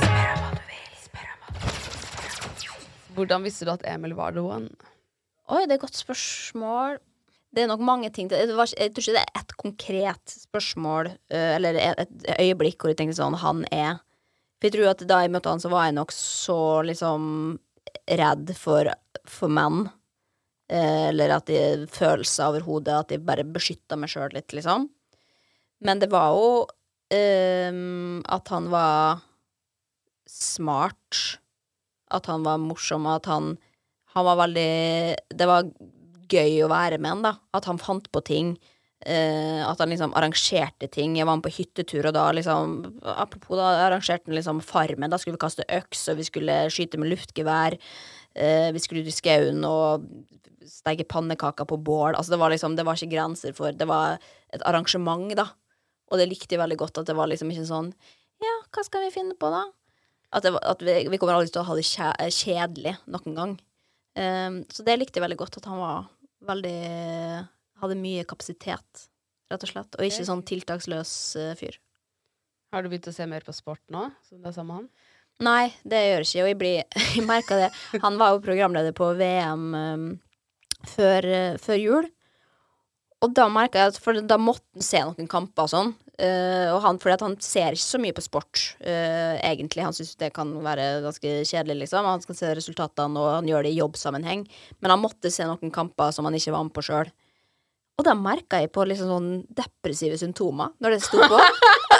Spør 0.00 0.32
om 0.32 0.42
hva 0.42 0.50
du 0.56 0.64
vil. 0.72 0.82
Spør 1.04 1.30
om 1.30 1.44
hva 1.44 1.54
du 1.54 1.62
vil. 1.62 2.82
Hvordan 3.16 3.46
visste 3.46 3.68
du 3.68 3.72
at 3.72 3.86
Emil 3.88 4.16
var 4.18 4.34
the 4.36 4.44
one? 4.44 4.72
Oi, 5.52 5.64
det 5.66 5.74
er 5.74 5.78
et 5.78 5.84
godt 5.86 5.98
spørsmål. 6.00 7.00
Det 7.52 7.64
er 7.64 7.68
nok 7.68 7.82
mange 7.84 8.08
ting 8.10 8.30
til 8.30 8.40
Jeg 8.40 8.48
tror 8.56 9.02
ikke 9.04 9.16
det 9.18 9.22
er 9.22 9.40
ett 9.42 9.52
konkret 9.60 10.32
spørsmål 10.32 11.10
eller 11.28 11.76
et, 11.76 12.14
øyeblikk 12.40 12.80
hvor 12.80 12.88
jeg 12.92 12.96
tenkte 13.02 13.18
sånn 13.18 13.36
Han 13.42 13.60
er 13.68 13.98
For 14.62 14.68
jeg 14.68 14.76
tror 14.76 14.92
at 14.92 15.00
da 15.10 15.16
jeg 15.24 15.32
møtte 15.34 15.50
han, 15.50 15.58
så 15.58 15.72
var 15.72 15.88
jeg 15.88 15.96
nok 15.96 16.12
så 16.14 16.58
liksom 16.86 17.24
redd 18.06 18.52
for, 18.54 18.86
for 19.26 19.50
menn. 19.50 19.88
Eh, 20.70 21.08
eller 21.08 21.34
at 21.34 21.50
de 21.50 21.88
følelser 21.90 22.46
over 22.46 22.62
hodet, 22.68 22.94
at 22.94 23.10
de 23.10 23.18
bare 23.18 23.42
beskytta 23.42 23.98
meg 23.98 24.12
sjøl 24.12 24.30
litt, 24.36 24.54
liksom. 24.54 24.86
Men 25.82 25.98
det 25.98 26.12
var 26.14 26.30
jo 26.36 26.46
eh, 27.10 27.74
at 28.22 28.54
han 28.54 28.70
var 28.70 29.26
smart. 30.30 31.40
At 32.14 32.30
han 32.30 32.46
var 32.46 32.62
morsom, 32.62 33.10
og 33.10 33.18
at 33.18 33.30
han 33.34 33.54
han 34.12 34.26
var 34.28 34.36
veldig 34.42 35.16
Det 35.32 35.48
var 35.48 35.68
gøy 36.32 36.62
å 36.64 36.70
være 36.72 36.98
med 37.00 37.14
han, 37.16 37.24
da. 37.26 37.34
At 37.56 37.68
han 37.68 37.80
fant 37.80 38.08
på 38.12 38.22
ting. 38.24 38.54
Eh, 39.06 39.62
at 39.66 39.80
han 39.82 39.92
liksom 39.92 40.14
arrangerte 40.18 40.88
ting. 40.92 41.16
Jeg 41.18 41.26
var 41.28 41.38
med 41.38 41.46
på 41.46 41.54
hyttetur, 41.56 42.08
og 42.08 42.14
da 42.16 42.26
liksom 42.34 42.76
Apropos, 43.02 43.56
da 43.58 43.88
arrangerte 43.88 44.30
han 44.30 44.38
liksom 44.38 44.62
Farmen. 44.64 45.10
Da 45.12 45.18
skulle 45.20 45.38
vi 45.38 45.44
kaste 45.44 45.66
øks, 45.68 46.06
og 46.12 46.20
vi 46.20 46.28
skulle 46.28 46.58
skyte 46.72 47.00
med 47.00 47.12
luftgevær. 47.12 47.78
Uh, 48.32 48.70
vi 48.72 48.80
skulle 48.80 49.02
ut 49.04 49.10
i 49.10 49.14
skauen 49.14 49.60
og 49.68 50.06
steke 50.64 51.04
pannekaker 51.04 51.68
på 51.68 51.76
bål. 51.84 52.14
Altså, 52.14 52.32
det 52.32 52.40
var 52.40 52.54
liksom 52.54 52.76
Det 52.78 52.86
var 52.86 52.96
ikke 52.96 53.12
grenser 53.12 53.52
for 53.52 53.72
Det 53.76 53.88
var 53.88 54.18
et 54.54 54.62
arrangement, 54.64 55.34
da. 55.36 55.50
Og 56.12 56.20
det 56.20 56.28
likte 56.30 56.54
jeg 56.54 56.62
veldig 56.62 56.78
godt, 56.80 56.98
at 57.02 57.08
det 57.08 57.16
var 57.18 57.28
liksom 57.28 57.50
ikke 57.52 57.68
sånn 57.68 57.92
Ja, 58.42 58.54
hva 58.72 58.84
skal 58.86 59.06
vi 59.06 59.14
finne 59.14 59.36
på, 59.38 59.50
da? 59.52 59.66
At, 60.32 60.46
det 60.46 60.54
at 60.64 60.80
vi, 60.80 60.94
vi 61.12 61.18
kommer 61.20 61.36
aldri 61.36 61.52
til 61.52 61.60
å 61.60 61.68
ha 61.68 61.76
det 61.76 61.84
kje- 61.84 62.30
kjedelig 62.32 62.94
noen 63.04 63.36
gang. 63.36 63.52
Um, 64.16 64.62
så 64.72 64.84
det 64.84 64.96
likte 65.00 65.20
jeg 65.20 65.26
veldig 65.26 65.40
godt, 65.40 65.58
at 65.60 65.68
han 65.68 65.80
var 65.80 66.06
veldig 66.48 66.78
Hadde 67.82 67.98
mye 67.98 68.26
kapasitet, 68.28 69.06
rett 69.50 69.64
og 69.66 69.70
slett. 69.70 69.96
Og 69.98 70.06
ikke 70.06 70.26
sånn 70.28 70.44
tiltaksløs 70.46 71.14
eh, 71.40 71.54
fyr. 71.58 71.80
Har 72.72 72.84
du 72.84 72.88
begynt 72.88 73.10
å 73.10 73.14
se 73.14 73.26
mer 73.28 73.44
på 73.44 73.54
sport 73.56 73.82
nå? 73.92 74.06
Som 74.28 74.40
det 74.40 74.52
er 74.52 74.56
sammen 74.56 74.70
med 74.70 74.80
han? 74.84 75.18
Nei, 75.42 75.72
det 75.88 75.98
gjør 76.00 76.22
jeg 76.22 76.28
ikke, 76.28 76.42
og 76.42 76.50
jeg 76.50 76.58
blir 76.60 76.76
Jeg 77.16 77.26
merka 77.26 77.58
det. 77.58 77.70
Han 78.04 78.18
var 78.20 78.34
jo 78.34 78.44
programleder 78.44 78.94
på 78.96 79.10
VM 79.18 79.64
um, 79.74 80.10
før, 80.94 81.26
uh, 81.26 81.58
før 81.60 81.80
jul. 81.80 82.08
Og 83.22 83.34
da 83.36 83.46
merka 83.50 83.78
jeg 83.82 83.92
at 83.92 83.98
For 84.02 84.18
da 84.26 84.38
måtte 84.40 84.64
han 84.74 84.86
se 84.86 85.02
noen 85.06 85.30
kamper 85.30 85.66
og 85.66 85.72
sånn. 85.72 85.92
Uh, 86.22 86.70
og 86.74 86.80
han, 86.84 87.00
fordi 87.02 87.16
at 87.16 87.24
han 87.24 87.34
ser 87.42 87.74
ikke 87.74 87.88
så 87.88 88.00
mye 88.02 88.14
på 88.14 88.24
sport, 88.24 88.62
uh, 88.84 89.34
egentlig. 89.40 89.84
Han 89.84 89.96
syns 89.96 90.14
det 90.20 90.30
kan 90.36 90.52
være 90.62 91.02
ganske 91.04 91.34
kjedelig, 91.48 91.80
liksom. 91.84 92.06
Han 92.06 92.22
skal 92.24 92.38
se 92.38 92.52
resultatene, 92.58 93.18
og 93.18 93.40
han 93.40 93.50
gjør 93.50 93.66
det 93.66 93.74
i 93.74 93.80
jobbsammenheng. 93.80 94.46
Men 94.80 94.94
han 94.94 95.02
måtte 95.02 95.32
se 95.34 95.48
noen 95.48 95.74
kamper 95.74 96.14
som 96.14 96.28
han 96.28 96.38
ikke 96.38 96.54
var 96.54 96.68
med 96.68 96.76
på 96.76 96.86
sjøl. 96.86 97.10
Og 98.00 98.06
da 98.06 98.14
merka 98.16 98.62
jeg 98.62 98.72
på 98.72 98.84
liksom 98.88 99.10
sånn 99.10 99.30
depressive 99.52 100.16
symptomer 100.20 100.72
når 100.82 100.96
det 100.96 101.04
sto 101.04 101.20
på. 101.20 101.40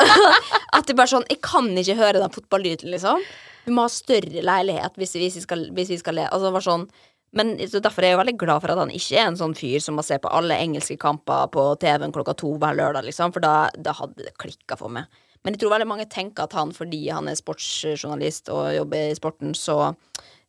At 0.76 0.88
det 0.88 0.96
bare 0.96 1.10
sånn 1.10 1.26
Jeg 1.28 1.42
kan 1.44 1.68
ikke 1.78 1.98
høre 1.98 2.22
den 2.22 2.32
fotballyden, 2.32 2.92
liksom. 2.94 3.22
Vi 3.66 3.74
må 3.76 3.84
ha 3.84 3.92
større 3.92 4.42
leilighet 4.42 4.96
hvis, 4.98 5.14
vi, 5.20 5.28
skal, 5.44 5.68
hvis 5.76 5.92
vi 5.92 5.98
skal 6.00 6.16
le. 6.18 6.26
Altså, 6.28 6.48
det 6.48 6.56
var 6.56 6.66
sånn 6.66 6.86
men 7.32 7.54
Derfor 7.56 8.04
er 8.04 8.10
jeg 8.10 8.16
jo 8.16 8.20
veldig 8.20 8.38
glad 8.42 8.60
for 8.60 8.74
at 8.74 8.80
han 8.82 8.90
ikke 8.92 9.16
er 9.16 9.30
en 9.30 9.38
sånn 9.40 9.54
fyr 9.56 9.80
som 9.80 9.96
må 9.96 10.02
se 10.04 10.18
på 10.20 10.28
alle 10.36 10.58
engelske 10.60 10.98
kamper 11.00 11.46
på 11.54 11.62
TV-en 11.80 12.12
klokka 12.12 12.34
to 12.36 12.50
hver 12.60 12.76
lørdag, 12.76 13.06
liksom, 13.06 13.32
for 13.32 13.44
da, 13.44 13.70
da 13.72 13.94
hadde 13.96 14.26
det 14.26 14.34
klikka 14.42 14.76
for 14.76 14.92
meg. 14.92 15.08
Men 15.42 15.56
jeg 15.56 15.62
tror 15.62 15.72
veldig 15.72 15.88
mange 15.88 16.06
tenker 16.12 16.44
at 16.44 16.52
han, 16.58 16.74
fordi 16.76 17.00
han 17.08 17.30
er 17.30 17.38
sportsjournalist 17.38 18.52
og 18.52 18.74
jobber 18.76 19.08
i 19.08 19.16
sporten, 19.16 19.56
så, 19.58 19.78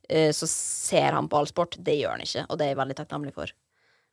eh, 0.09 0.29
så 0.35 0.49
ser 0.49 1.15
han 1.15 1.31
på 1.31 1.39
all 1.39 1.47
sport. 1.49 1.79
Det 1.79 1.95
gjør 2.01 2.17
han 2.17 2.27
ikke, 2.27 2.45
og 2.49 2.59
det 2.59 2.67
er 2.67 2.73
jeg 2.73 2.81
veldig 2.83 2.99
takknemlig 2.99 3.33
for. 3.39 3.55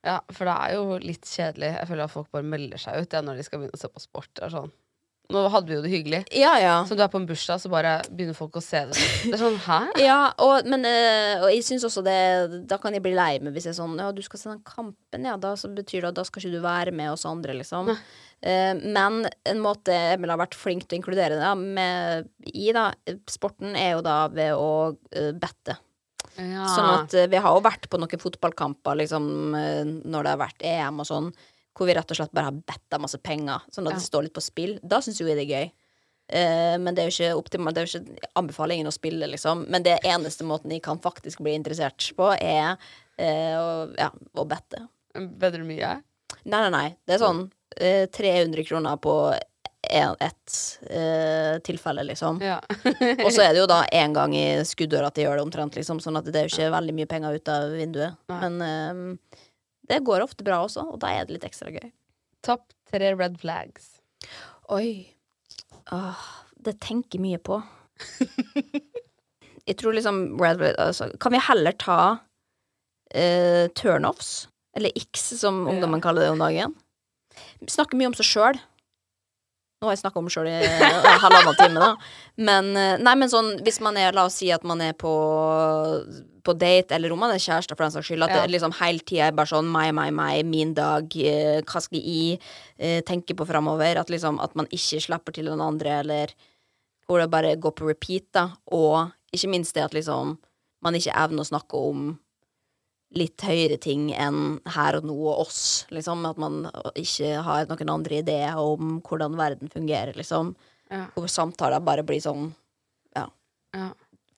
Ja, 0.07 0.20
for 0.32 0.48
det 0.48 0.57
er 0.57 0.76
jo 0.78 1.01
litt 1.03 1.26
kjedelig. 1.28 1.74
Jeg 1.76 1.88
føler 1.90 2.07
at 2.07 2.12
folk 2.14 2.30
bare 2.32 2.46
melder 2.46 2.80
seg 2.80 3.03
ut 3.03 3.16
ja, 3.16 3.24
når 3.24 3.40
de 3.40 3.44
skal 3.46 3.61
begynne 3.61 3.76
å 3.76 3.82
se 3.82 3.90
på 3.92 4.03
sport. 4.03 4.30
Det 4.36 4.46
er 4.46 4.55
sånn. 4.55 4.72
Nå 5.30 5.42
hadde 5.53 5.70
vi 5.70 5.76
jo 5.76 5.82
det 5.84 5.90
hyggelig. 5.92 6.20
Ja, 6.34 6.55
ja. 6.59 6.72
Som 6.86 6.98
du 6.98 7.05
er 7.05 7.11
på 7.11 7.20
en 7.20 7.26
bursdag, 7.28 7.61
så 7.62 7.70
bare 7.70 8.01
begynner 8.11 8.34
folk 8.34 8.57
å 8.59 8.62
se 8.64 8.80
det. 8.90 8.96
Det 8.98 9.36
er 9.36 9.42
sånn, 9.42 9.59
hæ? 9.62 9.78
Ja, 10.09 10.18
og, 10.42 10.66
men 10.70 10.86
øh, 10.88 11.44
og 11.44 11.53
jeg 11.53 11.62
syns 11.66 11.86
også 11.86 12.03
det 12.07 12.16
Da 12.70 12.80
kan 12.82 12.96
jeg 12.96 13.05
bli 13.05 13.12
lei 13.14 13.36
meg 13.42 13.55
hvis 13.55 13.68
jeg 13.68 13.74
er 13.74 13.78
sånn 13.78 13.98
Ja, 14.01 14.09
du 14.14 14.22
skal 14.26 14.40
se 14.40 14.51
den 14.51 14.64
kampen, 14.66 15.28
ja. 15.28 15.36
Da 15.40 15.53
så 15.61 15.70
betyr 15.70 16.03
det 16.03 16.12
at 16.12 16.18
da 16.18 16.26
skal 16.26 16.42
ikke 16.42 16.57
du 16.57 16.64
være 16.64 16.94
med 16.96 17.12
oss 17.12 17.26
andre, 17.28 17.55
liksom. 17.61 17.92
Uh, 18.40 18.74
men 18.80 19.22
en 19.28 19.62
måte 19.62 19.94
Emil 20.16 20.32
har 20.32 20.40
vært 20.40 20.59
flink 20.59 20.88
til 20.88 20.96
å 20.96 21.01
inkludere 21.03 21.38
det 21.38 21.53
med, 21.61 22.30
i, 22.51 22.70
da, 22.74 22.88
sporten, 23.30 23.76
er 23.78 23.94
jo 23.98 24.05
da 24.07 24.18
ved 24.32 24.57
å 24.57 24.72
uh, 24.96 25.32
bette. 25.36 25.76
Ja. 26.36 26.66
Sånn 26.70 26.90
at 26.92 27.14
eh, 27.18 27.28
vi 27.32 27.40
har 27.42 27.56
jo 27.56 27.64
vært 27.64 27.88
på 27.90 27.98
noen 28.00 28.22
fotballkamper 28.22 29.00
liksom, 29.02 29.24
eh, 29.58 29.82
når 29.84 30.26
det 30.26 30.34
har 30.34 30.42
vært 30.44 30.64
EM 30.66 31.02
og 31.02 31.08
sånn, 31.08 31.30
hvor 31.76 31.88
vi 31.88 31.94
rett 31.96 32.10
og 32.12 32.18
slett 32.18 32.32
bare 32.36 32.50
har 32.50 32.64
betta 32.66 32.98
masse 33.00 33.18
penger, 33.22 33.66
sånn 33.72 33.88
at 33.88 33.94
Ja. 33.94 33.98
det 33.98 34.06
står 34.06 34.26
litt 34.26 34.36
på 34.36 34.44
spill. 34.44 34.78
Da 34.82 35.00
syns 35.00 35.20
jo 35.20 35.26
vi 35.26 35.34
det 35.38 35.46
er 35.46 35.54
gøy. 35.54 35.70
Eh, 36.30 36.76
men 36.78 36.94
det 36.94 37.02
er 37.02 37.10
jo 37.10 37.14
ikke 37.16 37.38
optimalt. 37.40 37.74
Det 37.74 37.82
er 37.82 37.86
jo 37.86 37.98
ikke, 37.98 38.02
anbefalingen 38.06 38.36
anbefaler 38.38 38.74
ingen 38.76 38.90
å 38.90 38.94
spille, 38.94 39.26
liksom. 39.32 39.64
Men 39.68 39.82
det 39.82 39.98
eneste 40.06 40.46
måten 40.46 40.70
jeg 40.70 40.82
kan 40.82 41.00
faktisk 41.02 41.42
bli 41.42 41.56
interessert 41.58 42.06
på, 42.16 42.28
er 42.38 42.76
uh, 43.18 43.56
å, 43.58 43.70
ja, 43.98 44.10
å 44.38 44.44
bette. 44.46 44.84
Bedre 45.14 45.64
mye? 45.66 45.96
Nei, 46.44 46.60
nei, 46.60 46.70
nei. 46.70 46.88
Det 47.04 47.16
er 47.16 47.24
sånn 47.24 47.42
uh, 47.50 48.06
300 48.14 48.64
kroner 48.68 49.00
på 49.02 49.16
ett 49.82 50.56
uh, 50.90 51.58
tilfelle, 51.64 52.02
liksom. 52.04 52.40
Ja. 52.44 52.58
Og 53.24 53.30
så 53.32 53.42
er 53.46 53.54
det 53.54 53.62
jo 53.62 53.68
da 53.70 53.80
én 53.96 54.12
gang 54.14 54.34
i 54.36 54.60
skuddåret 54.68 55.08
at 55.08 55.16
de 55.16 55.24
gjør 55.24 55.40
det 55.40 55.44
omtrent, 55.46 55.78
liksom. 55.78 56.02
Sånn 56.04 56.18
at 56.20 56.28
det 56.28 56.36
er 56.36 56.48
jo 56.48 56.52
ikke 56.52 56.74
veldig 56.74 56.96
mye 56.98 57.08
penger 57.10 57.38
ut 57.38 57.48
av 57.52 57.72
vinduet. 57.72 58.18
Nei. 58.30 58.40
Men 58.44 58.60
um, 58.60 59.40
det 59.90 60.02
går 60.06 60.22
ofte 60.26 60.44
bra 60.46 60.60
også, 60.66 60.84
og 60.92 61.00
da 61.02 61.14
er 61.16 61.26
det 61.26 61.38
litt 61.38 61.48
ekstra 61.48 61.72
gøy. 61.72 61.88
Topp 62.46 62.68
tre 62.92 63.14
red 63.16 63.38
flags. 63.40 63.96
Oi. 64.70 65.08
Åh, 65.96 66.26
det 66.60 66.76
tenker 66.84 67.22
mye 67.22 67.40
på. 67.42 67.58
jeg 69.68 69.76
tror 69.80 69.96
liksom 69.96 70.22
red, 70.40 70.62
altså, 70.80 71.10
Kan 71.20 71.34
vi 71.34 71.42
heller 71.48 71.74
ta 71.80 72.00
uh, 73.16 73.66
turnoffs? 73.76 74.46
Eller 74.76 74.92
X, 74.94 75.32
som 75.40 75.64
Ja. 75.66 75.72
ungdommen 75.72 76.00
kaller 76.04 76.28
det 76.28 76.30
om 76.36 76.38
dagen. 76.44 76.76
Snakker 77.66 77.98
mye 77.98 78.12
om 78.12 78.14
seg 78.14 78.28
sjøl. 78.28 78.60
Nå 79.80 79.88
har 79.88 79.94
jeg 79.94 80.02
snakka 80.02 80.20
om 80.20 80.26
sjøl 80.28 80.44
i 80.50 80.58
eh, 80.60 81.06
halvannen 81.22 81.54
time, 81.56 81.80
da. 81.80 81.86
Men, 82.36 82.66
eh, 82.76 82.98
nei, 83.00 83.14
men 83.16 83.30
sånn, 83.32 83.54
hvis 83.64 83.78
man 83.80 83.96
er 83.96 84.12
La 84.12 84.26
oss 84.28 84.34
si 84.36 84.50
at 84.52 84.60
man 84.68 84.82
er 84.84 84.92
på, 84.92 85.08
på 86.44 86.54
date, 86.60 86.92
eller 86.98 87.14
om 87.14 87.22
man 87.24 87.32
er 87.32 87.40
kjæreste, 87.40 87.72
for 87.78 87.86
den 87.86 87.94
saks 87.94 88.10
skyld. 88.10 88.26
At 88.26 88.34
Ja. 88.34 88.42
det 88.44 88.52
liksom 88.52 88.74
hele 88.76 89.00
tida 89.00 89.30
er 89.30 89.38
bare 89.38 89.48
sånn 89.48 89.70
meg, 89.72 89.94
meg, 89.96 90.12
meg, 90.12 90.44
min 90.44 90.74
dag, 90.76 91.08
eh, 91.16 91.62
hva 91.64 91.80
skal 91.80 91.96
jeg 91.96 92.36
eh, 92.76 93.00
tenke 93.08 93.32
på 93.32 93.48
framover? 93.48 93.96
At 94.02 94.12
liksom 94.12 94.36
At 94.44 94.52
man 94.54 94.68
ikke 94.68 95.00
slipper 95.00 95.32
til 95.32 95.48
den 95.48 95.64
andre, 95.64 96.00
eller 96.04 96.34
hvor 97.08 97.18
det 97.24 97.30
bare 97.32 97.56
går 97.56 97.72
på 97.80 97.88
repeat, 97.88 98.28
da. 98.36 98.50
Og 98.76 99.08
ikke 99.32 99.48
minst 99.48 99.72
det 99.74 99.86
at 99.88 99.96
liksom 99.96 100.36
man 100.84 100.92
ikke 100.94 101.16
evner 101.16 101.40
å 101.40 101.48
snakke 101.56 101.80
om 101.88 102.18
litt 103.16 103.42
høyere 103.42 103.76
ting 103.82 104.11
enn 104.14 104.61
her 104.74 105.00
og 105.00 105.06
nå 105.08 105.16
og 105.16 105.46
oss, 105.46 105.62
liksom. 105.94 106.22
At 106.28 106.38
man 106.40 106.62
ikke 106.98 107.40
har 107.46 107.66
noen 107.70 107.94
andre 107.96 108.20
ideer 108.22 108.61
om 108.61 109.00
hvordan 109.06 109.38
verden 109.38 109.72
fungerer, 109.72 110.14
liksom. 110.18 110.54
Ja. 110.90 111.06
Hvor 111.14 111.30
samtaler 111.30 111.82
bare 111.86 112.04
blir 112.06 112.22
sånn 112.22 112.50
ja. 113.16 113.26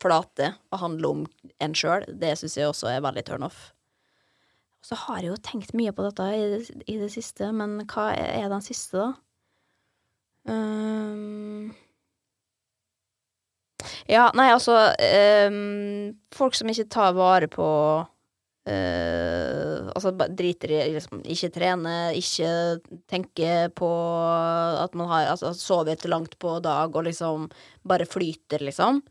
flate 0.02 0.54
og 0.72 0.82
handler 0.82 1.14
om 1.14 1.22
en 1.62 1.76
sjøl. 1.76 2.04
Det 2.08 2.34
syns 2.40 2.58
jeg 2.58 2.68
også 2.68 2.90
er 2.92 3.04
veldig 3.04 3.24
turn 3.28 3.46
off. 3.48 3.70
Så 4.82 4.98
har 4.98 5.22
jeg 5.22 5.30
jo 5.30 5.42
tenkt 5.46 5.76
mye 5.78 5.92
på 5.94 6.04
dette 6.08 6.24
i 6.34 6.46
det, 6.56 6.62
i 6.90 6.98
det 6.98 7.12
siste, 7.14 7.52
men 7.54 7.84
hva 7.86 8.10
er 8.18 8.48
den 8.50 8.64
siste, 8.66 8.98
da? 8.98 9.12
Um, 10.50 11.70
Ja, 14.10 14.30
nei, 14.34 14.48
altså 14.52 14.74
um, 15.46 16.14
Folk 16.34 16.56
som 16.58 16.70
ikke 16.70 16.88
tar 16.90 17.14
vare 17.16 17.48
på 17.50 17.66
eh, 18.68 19.90
Altså 19.92 20.12
driter 20.12 20.74
i 20.76 20.80
liksom, 20.94 21.22
Ikke 21.28 21.50
trene, 21.54 21.94
ikke 22.18 22.50
tenke 23.10 23.68
på 23.76 23.90
at 24.82 24.94
man 24.98 25.10
har 25.10 25.32
Altså 25.34 25.52
sover 25.56 25.94
etter 25.94 26.12
langt 26.12 26.38
på 26.42 26.58
dag 26.64 26.94
og 26.94 27.06
liksom 27.08 27.48
bare 27.88 28.06
flyter, 28.06 28.62
liksom. 28.62 29.02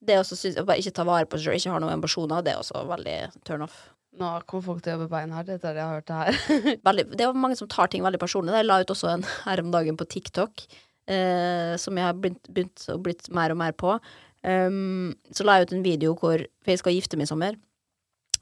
Det 0.00 0.16
også 0.16 0.36
synes, 0.38 0.60
bare 0.64 0.80
ikke 0.80 0.94
ta 0.96 1.04
vare 1.04 1.26
på 1.28 1.36
seg 1.36 1.50
sjøl, 1.50 1.58
ikke 1.58 1.72
har 1.74 1.82
noen 1.82 1.98
ambisjoner, 1.98 2.44
det 2.44 2.54
er 2.54 2.60
også 2.62 2.84
veldig 2.88 3.16
turn 3.44 3.66
off. 3.66 3.80
Nå 4.18 4.30
kommer 4.48 4.64
folk 4.64 4.80
til 4.82 4.92
å 4.92 4.96
jobbe 4.96 5.10
beinhardt 5.12 5.50
etter 5.52 5.76
det 5.76 5.82
jeg 5.82 5.86
har 5.86 5.98
hørt 5.98 6.08
det 6.08 6.20
her. 6.20 6.78
veldig, 6.88 7.04
det 7.12 7.26
er 7.26 7.36
mange 7.38 7.58
som 7.58 7.68
tar 7.70 7.90
ting 7.92 8.02
veldig 8.06 8.20
personlig. 8.22 8.54
Jeg 8.56 8.66
la 8.66 8.80
ut 8.82 8.94
også 8.94 9.10
en 9.12 9.26
her 9.46 9.62
om 9.62 9.70
dagen 9.74 9.98
på 10.00 10.08
TikTok, 10.16 10.64
uh, 11.12 11.74
som 11.80 12.00
jeg 12.00 12.08
har 12.08 12.16
begynt, 12.18 12.50
begynt 12.50 12.86
å 12.90 12.98
blitt 13.02 13.30
mer 13.36 13.54
og 13.54 13.60
mer 13.60 13.76
på. 13.78 13.98
Um, 14.40 15.12
så 15.36 15.44
la 15.44 15.58
jeg 15.58 15.68
ut 15.68 15.74
en 15.76 15.84
video 15.84 16.14
hvor 16.16 16.40
For 16.64 16.72
jeg 16.72 16.80
skal 16.80 16.94
gifte 16.96 17.18
meg 17.20 17.28
i 17.28 17.30
sommer. 17.34 17.58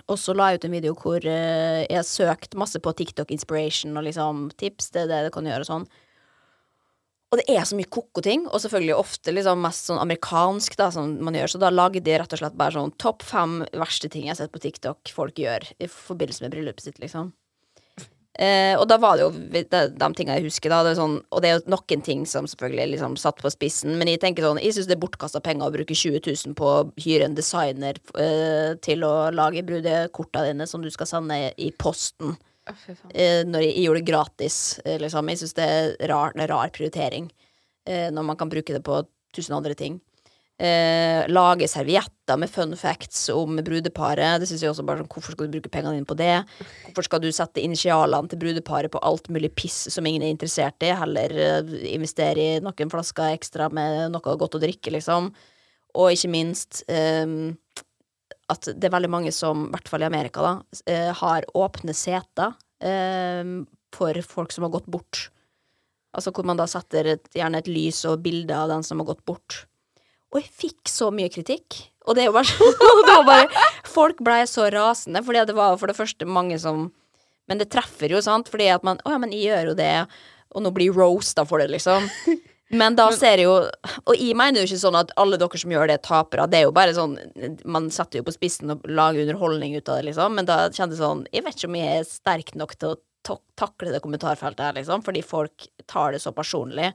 Og 0.06 0.16
så 0.20 0.34
la 0.36 0.52
jeg 0.52 0.60
ut 0.60 0.66
en 0.68 0.76
video 0.76 0.96
hvor 0.96 1.24
uh, 1.24 1.80
jeg 1.82 1.96
har 1.98 2.06
søkt 2.06 2.54
masse 2.60 2.78
på 2.80 2.92
TikTok 2.96 3.32
inspiration 3.34 3.96
og 3.98 4.06
liksom 4.06 4.46
tips. 4.60 4.92
Det 4.94 5.04
er 5.04 5.10
det 5.10 5.24
du 5.26 5.34
kan 5.34 5.48
gjøre 5.48 5.66
og 5.66 5.70
sånn. 5.72 5.88
Og 7.28 7.42
det 7.42 7.44
er 7.52 7.66
så 7.68 7.76
mye 7.76 7.90
ko-ko 7.92 8.22
ting, 8.24 8.46
og 8.48 8.62
selvfølgelig 8.62 8.94
ofte 8.96 9.34
liksom 9.34 9.60
mest 9.60 9.90
sånn 9.90 10.00
amerikansk, 10.00 10.78
da, 10.80 10.86
som 10.94 11.10
man 11.26 11.36
gjør. 11.36 11.52
Så 11.52 11.60
da 11.60 11.68
lagde 11.68 12.00
de 12.00 12.14
rett 12.16 12.32
og 12.32 12.40
slett 12.40 12.56
bare 12.56 12.72
sånn 12.78 12.94
topp 12.96 13.26
fem 13.28 13.58
verste 13.76 14.08
ting 14.08 14.24
jeg 14.24 14.32
har 14.32 14.38
sett 14.40 14.54
på 14.54 14.62
TikTok 14.64 15.12
folk 15.12 15.36
gjør 15.42 15.66
i 15.76 15.90
forbindelse 15.92 16.46
med 16.46 16.54
bryllupet 16.54 16.86
sitt, 16.86 17.02
liksom. 17.02 17.34
Eh, 18.38 18.76
og 18.78 18.84
da 18.86 19.00
var 19.02 19.16
det 19.18 19.24
jo 19.24 19.30
de, 19.34 19.62
de 19.66 20.08
tingene 20.14 20.36
jeg 20.38 20.46
husker, 20.46 20.70
da. 20.70 20.84
Det 20.86 20.94
sånn, 20.98 21.16
og 21.34 21.42
det 21.42 21.50
er 21.50 21.56
jo 21.56 21.72
noen 21.74 22.04
ting 22.06 22.20
som 22.30 22.46
selvfølgelig 22.46 22.92
liksom 22.92 23.16
satt 23.18 23.40
på 23.42 23.50
spissen, 23.50 23.96
men 23.98 24.10
jeg 24.12 24.22
tenker 24.22 24.46
sånn, 24.46 24.60
jeg 24.62 24.76
syns 24.76 24.86
det 24.86 24.94
er 24.94 25.02
bortkasta 25.02 25.42
penger 25.42 25.66
å 25.66 25.74
bruke 25.74 25.96
20 25.98 26.22
000 26.22 26.58
på 26.58 26.68
å 26.70 26.84
hyre 27.02 27.26
en 27.26 27.34
designer 27.38 27.98
eh, 28.14 28.76
til 28.84 29.02
å 29.06 29.14
lage 29.34 29.66
brudekorta 29.66 30.46
dine 30.46 30.68
som 30.70 30.84
du 30.84 30.90
skal 30.94 31.10
sende 31.10 31.40
i 31.58 31.72
posten 31.74 32.36
eh, 33.10 33.42
når 33.48 33.64
jeg, 33.64 33.74
jeg 33.74 33.86
gjorde 33.88 34.02
det 34.04 34.10
gratis, 34.12 34.58
eh, 34.84 35.00
liksom. 35.02 35.32
Jeg 35.32 35.42
syns 35.42 35.58
det 35.58 35.68
er 35.74 35.94
rar, 36.12 36.36
en 36.36 36.46
rar 36.50 36.70
prioritering 36.74 37.26
eh, 37.88 38.06
når 38.14 38.30
man 38.30 38.38
kan 38.38 38.52
bruke 38.52 38.76
det 38.76 38.84
på 38.86 39.02
tusen 39.34 39.58
andre 39.58 39.74
ting. 39.78 39.98
Eh, 40.58 41.22
lage 41.30 41.68
servietter 41.70 42.38
med 42.40 42.50
fun 42.50 42.72
facts 42.76 43.28
om 43.30 43.60
brudeparet. 43.62 44.40
Det 44.42 44.48
synes 44.50 44.64
jeg 44.64 44.72
også 44.72 44.84
bare 44.86 45.04
sånn, 45.04 45.10
Hvorfor 45.12 45.36
skal 45.36 45.46
du 45.46 45.54
bruke 45.54 45.70
pengene 45.70 45.94
dine 45.94 46.08
på 46.08 46.16
det? 46.18 46.32
Hvorfor 46.88 47.06
skal 47.06 47.22
du 47.22 47.28
sette 47.30 47.62
initialene 47.62 48.26
til 48.32 48.40
brudeparet 48.42 48.90
på 48.90 49.02
alt 49.06 49.30
mulig 49.30 49.52
piss 49.54 49.84
som 49.94 50.06
ingen 50.06 50.26
er 50.26 50.34
interessert 50.34 50.82
i? 50.82 50.90
Heller 50.98 51.36
eh, 51.44 51.76
investere 51.92 52.42
i 52.42 52.58
noen 52.64 52.90
flasker 52.90 53.36
ekstra 53.36 53.70
med 53.70 54.10
noe 54.16 54.34
godt 54.42 54.58
å 54.58 54.62
drikke, 54.64 54.96
liksom. 54.96 55.30
Og 55.94 56.10
ikke 56.16 56.32
minst 56.34 56.82
eh, 56.90 57.54
at 58.50 58.70
det 58.74 58.90
er 58.90 58.96
veldig 58.96 59.12
mange 59.14 59.32
som, 59.34 59.68
i 59.68 59.72
hvert 59.76 59.94
fall 59.94 60.02
i 60.02 60.10
Amerika, 60.10 60.42
da, 60.42 60.82
eh, 60.90 61.12
har 61.22 61.46
åpne 61.54 61.94
seter 61.94 62.58
eh, 62.82 63.46
for 63.94 64.22
folk 64.26 64.50
som 64.50 64.66
har 64.66 64.74
gått 64.74 64.90
bort. 64.90 65.28
Altså 66.18 66.34
hvor 66.34 66.46
man 66.48 66.58
da 66.58 66.66
setter 66.66 67.14
et, 67.14 67.30
gjerne 67.36 67.62
et 67.62 67.70
lys 67.70 68.02
og 68.08 68.24
bilde 68.24 68.56
av 68.56 68.72
den 68.72 68.82
som 68.82 68.98
har 68.98 69.12
gått 69.12 69.26
bort. 69.28 69.67
Og 70.32 70.40
jeg 70.42 70.50
fikk 70.62 70.90
så 70.92 71.08
mye 71.14 71.30
kritikk. 71.32 71.78
Og 72.08 72.16
det 72.16 72.24
er 72.24 72.30
jo 72.30 72.36
bare 72.36 72.48
sånn 72.48 73.54
Folk 73.98 74.20
blei 74.24 74.42
så 74.48 74.68
rasende, 74.72 75.22
fordi 75.24 75.44
det 75.48 75.56
var 75.56 75.76
for 75.80 75.90
det 75.90 75.96
første 75.98 76.28
mange 76.28 76.58
som 76.60 76.86
Men 77.48 77.60
det 77.60 77.70
treffer 77.72 78.12
jo, 78.14 78.20
sant, 78.24 78.48
fordi 78.52 78.68
at 78.72 78.84
man 78.86 79.00
Å 79.04 79.14
ja, 79.14 79.18
men 79.20 79.32
jeg 79.34 79.48
gjør 79.50 79.72
jo 79.72 79.78
det, 79.78 79.94
og 80.56 80.64
nå 80.64 80.72
blir 80.72 80.88
jeg 80.90 80.96
roasta 80.96 81.44
for 81.48 81.60
det, 81.60 81.68
liksom. 81.74 82.08
Men 82.80 82.96
da 82.96 83.06
ser 83.16 83.40
jeg 83.40 83.46
jo 83.48 83.54
Og 84.04 84.14
jeg 84.16 84.36
mener 84.36 84.60
jo 84.60 84.68
ikke 84.68 84.80
sånn 84.82 84.96
at 85.00 85.12
alle 85.20 85.38
dere 85.40 85.60
som 85.60 85.72
gjør 85.72 85.88
det, 85.88 85.94
er 85.98 86.04
tapere. 86.04 86.44
Det 86.52 86.58
er 86.60 86.66
jo 86.66 86.74
bare 86.76 86.92
sånn 86.96 87.14
Man 87.64 87.88
setter 87.94 88.20
jo 88.20 88.26
på 88.26 88.34
spissen 88.36 88.72
og 88.74 88.84
lager 88.88 89.24
underholdning 89.24 89.76
ut 89.78 89.88
av 89.88 90.00
det, 90.00 90.10
liksom. 90.10 90.36
Men 90.36 90.48
da 90.48 90.58
kjennes 90.68 90.96
det 90.96 91.00
sånn 91.00 91.22
Jeg 91.32 91.44
vet 91.46 91.56
ikke 91.56 91.70
om 91.70 91.78
jeg 91.80 92.00
er 92.02 92.08
sterk 92.08 92.52
nok 92.60 92.74
til 92.76 92.92
å 92.92 92.98
tak- 93.28 93.44
takle 93.60 93.92
det 93.92 94.00
kommentarfeltet 94.04 94.64
her, 94.64 94.76
liksom, 94.76 95.02
fordi 95.04 95.24
folk 95.24 95.66
tar 95.88 96.12
det 96.14 96.20
så 96.24 96.32
personlig. 96.36 96.92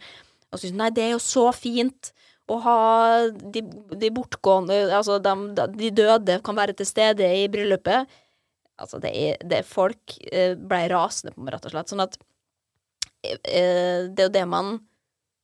Og 0.53 0.61
syns 0.61 0.77
nei, 0.77 0.87
det 0.93 1.03
er 1.07 1.11
jo 1.15 1.21
så 1.21 1.47
fint 1.53 2.13
å 2.53 2.59
ha 2.63 2.77
de, 3.29 3.63
de 3.99 4.11
bortgående 4.13 4.77
Altså, 4.93 5.19
de, 5.23 5.65
de 5.77 5.89
døde 5.95 6.39
kan 6.45 6.57
være 6.57 6.75
til 6.77 6.87
stede 6.89 7.27
i 7.39 7.47
bryllupet. 7.51 8.09
Altså, 8.81 8.99
det 9.03 9.11
er, 9.13 9.41
det 9.45 9.63
Folk 9.69 10.17
ble 10.19 10.55
blei 10.69 10.85
rasende 10.91 11.33
på 11.35 11.43
meg, 11.43 11.55
rett 11.55 11.67
og 11.69 11.75
slett. 11.75 11.91
Sånn 11.93 12.03
at 12.05 12.17
eh, 13.23 14.09
Det 14.09 14.25
er 14.25 14.29
jo 14.29 14.35
det 14.39 14.45
man 14.49 14.75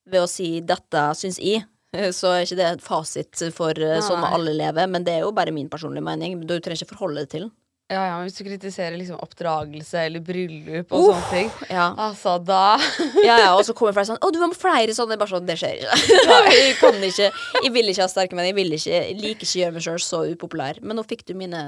Ved 0.10 0.24
å 0.26 0.30
si 0.30 0.57
'dette 0.66 1.03
syns 1.20 1.38
jeg', 1.43 1.68
eh, 1.97 2.10
så 2.16 2.34
er 2.34 2.45
ikke 2.45 2.60
det 2.60 2.70
et 2.74 2.86
fasit 2.86 3.43
for 3.53 3.78
eh, 3.78 3.99
sånn 4.01 4.24
Nei. 4.24 4.34
alle 4.34 4.55
lever, 4.57 4.89
men 4.89 5.05
det 5.05 5.20
er 5.20 5.26
jo 5.28 5.36
bare 5.36 5.53
min 5.53 5.70
personlige 5.70 6.05
mening. 6.05 6.39
Du 6.41 6.55
trenger 6.57 6.82
ikke 6.82 6.95
forholde 6.95 7.22
deg 7.22 7.30
til 7.36 7.45
den. 7.45 7.51
Ja, 7.90 8.04
ja, 8.06 8.18
men 8.20 8.28
hvis 8.28 8.36
du 8.38 8.44
kritiserer 8.46 8.94
liksom 9.00 9.18
oppdragelse 9.18 10.04
eller 10.06 10.22
bryllup 10.22 10.92
og 10.94 11.08
sånne 11.08 11.30
ting, 11.32 11.48
Ja. 11.74 11.88
altså 11.98 12.36
da 12.46 12.78
Ja, 13.26 13.38
ja, 13.42 13.48
og 13.58 13.64
så 13.66 13.74
kommer 13.74 13.96
flere 13.98 14.06
sånn 14.12 14.20
'Å, 14.22 14.30
du 14.32 14.38
har 14.44 14.54
flere 14.54 14.94
sånne.' 14.94 15.18
Bare 15.18 15.32
sånn, 15.34 15.48
det 15.48 15.56
skjer 15.58 15.80
ikke. 15.82 15.98
jeg 16.54 16.76
kan 16.78 16.94
ikke 17.02 17.32
Jeg 17.64 17.72
vil 17.74 17.90
ikke 17.90 18.06
ha 18.06 18.08
sterke 18.14 18.38
meninger. 18.38 18.54
Jeg 18.54 18.60
vil 18.62 18.78
ikke 18.78 18.94
Jeg 18.94 19.18
liker 19.18 19.42
ikke 19.48 19.58
å 19.58 19.62
gjøre 19.64 19.74
meg 19.74 19.86
sjøl 19.88 20.00
så 20.06 20.20
upopulær. 20.36 20.82
Men 20.86 20.98
nå 21.02 21.04
fikk 21.10 21.26
du 21.26 21.34
mine, 21.34 21.64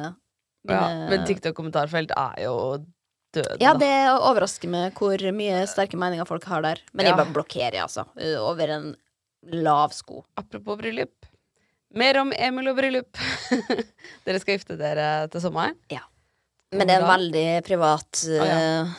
mine 0.68 0.78
ja, 0.78 1.10
Men 1.10 1.26
TikTok-kommentarfelt 1.26 2.14
er 2.14 2.44
jo 2.46 2.56
døden, 3.34 3.58
Ja, 3.60 3.74
det 3.74 3.92
overrasker 4.14 4.70
meg 4.70 4.94
hvor 4.94 5.18
mye 5.34 5.66
sterke 5.66 5.98
meninger 5.98 6.28
folk 6.30 6.44
har 6.46 6.62
der. 6.62 6.78
Men 6.94 7.08
jeg 7.08 7.16
Ja. 7.18 7.24
bare 7.24 7.34
blokkerer, 7.34 7.82
altså. 7.82 8.06
uh, 8.22 8.38
Over 8.46 8.70
en 8.78 8.96
lav 9.50 9.90
sko. 9.98 10.22
Apropos 10.38 10.78
bryllup. 10.78 11.26
Mer 11.98 12.20
om 12.22 12.32
Emil 12.32 12.70
og 12.70 12.78
bryllup. 12.78 13.18
dere 14.26 14.40
skal 14.40 14.60
gifte 14.60 14.78
dere 14.78 15.28
til 15.34 15.42
sommeren? 15.42 15.74
Men 16.72 16.88
det 16.88 16.96
er 16.96 17.04
en 17.04 17.10
veldig 17.10 17.48
privat 17.68 18.22
uh, 18.32 18.92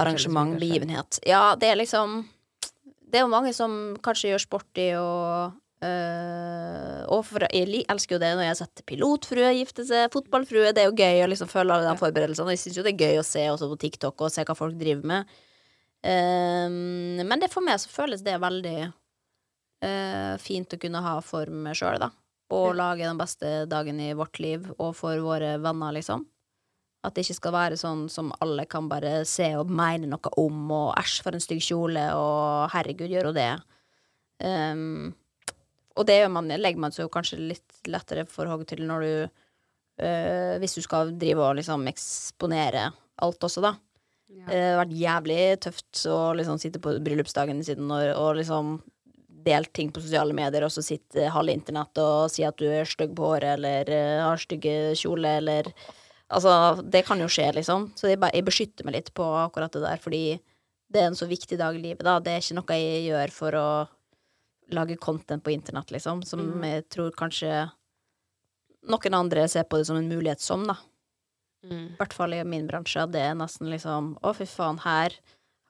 arrangement, 0.00 0.54
begivenhet. 0.60 1.18
Ja, 1.28 1.54
det 1.60 1.68
er 1.68 1.76
liksom 1.76 2.22
Det 2.80 3.20
er 3.20 3.26
jo 3.26 3.32
mange 3.32 3.52
som 3.52 3.74
kanskje 4.00 4.30
gjør 4.32 4.44
sport 4.46 4.80
i 4.80 4.86
å 4.96 5.10
uh, 5.50 7.02
Og 7.12 7.20
for, 7.28 7.44
jeg 7.52 7.84
elsker 7.92 8.16
jo 8.16 8.22
det 8.22 8.32
når 8.38 8.48
jeg 8.48 8.60
setter 8.62 8.88
pilotfrue 8.88 9.52
gifte 9.58 9.84
seg, 9.84 10.08
fotballfrue. 10.14 10.72
Det 10.72 10.84
er 10.84 10.88
jo 10.88 10.96
gøy 10.96 11.26
å 11.26 11.28
liksom 11.28 11.50
følge 11.50 11.76
alle 11.76 11.90
de 11.90 12.00
forberedelsene. 12.00 12.56
Jeg 12.56 12.64
syns 12.64 12.80
jo 12.80 12.86
det 12.88 12.94
er 12.94 13.04
gøy 13.04 13.20
å 13.20 13.26
se 13.26 13.44
også 13.52 13.68
på 13.74 13.80
TikTok 13.84 14.24
og 14.24 14.32
se 14.32 14.46
hva 14.48 14.56
folk 14.56 14.80
driver 14.80 15.12
med. 15.12 15.36
Uh, 16.00 16.72
men 17.20 17.36
det 17.42 17.52
for 17.52 17.66
meg 17.66 17.82
så 17.82 17.92
føles 17.92 18.24
det 18.24 18.40
veldig 18.40 18.78
uh, 18.88 20.34
fint 20.40 20.72
å 20.72 20.80
kunne 20.80 21.04
ha 21.04 21.18
for 21.20 21.52
meg 21.52 21.76
sjøl, 21.76 22.00
da. 22.00 22.08
Og 22.50 22.74
lage 22.74 23.06
den 23.06 23.20
beste 23.20 23.64
dagen 23.70 24.00
i 24.02 24.12
vårt 24.18 24.40
liv, 24.42 24.66
og 24.78 24.94
for 24.98 25.20
våre 25.22 25.54
venner, 25.62 25.94
liksom. 25.94 26.24
At 27.06 27.14
det 27.16 27.24
ikke 27.24 27.38
skal 27.38 27.54
være 27.54 27.78
sånn 27.80 28.08
som 28.12 28.32
alle 28.44 28.66
kan 28.68 28.88
bare 28.90 29.22
se 29.28 29.46
og 29.56 29.70
mene 29.72 30.10
noe 30.10 30.32
om, 30.40 30.64
og 30.74 30.88
æsj, 31.00 31.20
for 31.24 31.36
en 31.36 31.44
stygg 31.44 31.62
kjole, 31.64 32.02
og 32.18 32.72
herregud, 32.74 33.08
gjør 33.12 33.30
hun 33.30 33.38
det? 33.38 33.50
Um, 34.40 35.12
og 35.98 36.06
det 36.08 36.20
gjør 36.20 36.32
man, 36.32 36.50
legger 36.60 36.80
man 36.80 36.94
seg 36.94 37.06
jo 37.06 37.12
kanskje 37.12 37.38
litt 37.42 37.80
lettere 37.90 38.24
for 38.28 38.48
hogg 38.48 38.64
til 38.68 38.86
når 38.88 39.02
du 39.04 39.12
uh, 40.00 40.54
Hvis 40.62 40.78
du 40.78 40.80
skal 40.84 41.12
drive 41.20 41.44
og 41.44 41.58
liksom 41.58 41.84
eksponere 41.90 42.86
alt 43.20 43.44
også, 43.44 43.62
da. 43.64 43.74
Ja. 44.30 44.46
Det 44.46 44.60
har 44.62 44.78
vært 44.78 44.96
jævlig 44.96 45.40
tøft 45.66 46.04
å 46.08 46.18
liksom 46.38 46.60
sitte 46.62 46.80
på 46.82 46.94
bryllupsdagen 47.02 47.60
siden 47.66 47.90
og, 47.90 48.04
og 48.14 48.38
liksom 48.38 48.76
delt 49.44 49.72
ting 49.76 49.90
på 49.92 50.02
sosiale 50.02 50.34
medier, 50.36 50.64
og 50.66 50.72
så 50.74 50.84
sitter 50.84 51.32
halve 51.34 51.54
internett 51.56 52.00
og 52.02 52.30
sier 52.32 52.50
at 52.50 52.60
du 52.60 52.66
er 52.68 52.88
stygg 52.88 53.14
på 53.16 53.32
håret, 53.32 53.56
eller 53.58 53.90
eh, 53.94 54.20
har 54.24 54.40
stygge 54.40 54.94
kjole, 55.00 55.38
eller 55.42 55.72
Altså, 56.30 56.78
det 56.86 57.00
kan 57.08 57.18
jo 57.18 57.26
skje, 57.26 57.48
liksom. 57.56 57.88
Så 57.98 58.06
jeg, 58.06 58.20
jeg 58.22 58.44
beskytter 58.46 58.86
meg 58.86 58.94
litt 58.94 59.08
på 59.18 59.24
akkurat 59.40 59.72
det 59.74 59.80
der, 59.82 59.98
fordi 59.98 60.38
det 60.86 61.00
er 61.00 61.08
en 61.08 61.18
så 61.18 61.26
viktig 61.26 61.58
dag 61.58 61.74
i 61.74 61.82
livet, 61.82 62.04
da. 62.06 62.20
Det 62.22 62.30
er 62.30 62.44
ikke 62.44 62.54
noe 62.54 62.76
jeg 62.78 63.00
gjør 63.08 63.32
for 63.34 63.56
å 63.58 63.70
lage 64.70 64.98
content 65.02 65.42
på 65.42 65.50
internett, 65.50 65.90
liksom, 65.90 66.22
som 66.22 66.44
jeg 66.62 66.84
tror 66.86 67.10
kanskje 67.18 67.64
noen 68.86 69.16
andre 69.18 69.48
ser 69.50 69.66
på 69.66 69.80
det 69.80 69.88
som 69.90 69.98
en 69.98 70.06
mulighet 70.06 70.42
som, 70.42 70.62
da. 70.70 70.78
Mm. 71.66 71.96
I 71.96 71.98
hvert 71.98 72.14
fall 72.16 72.34
i 72.38 72.44
min 72.46 72.70
bransje. 72.70 73.02
Det 73.12 73.20
er 73.20 73.34
nesten 73.36 73.68
liksom 73.68 74.14
Å, 74.24 74.32
fy 74.32 74.46
faen, 74.48 74.78
her 74.86 75.18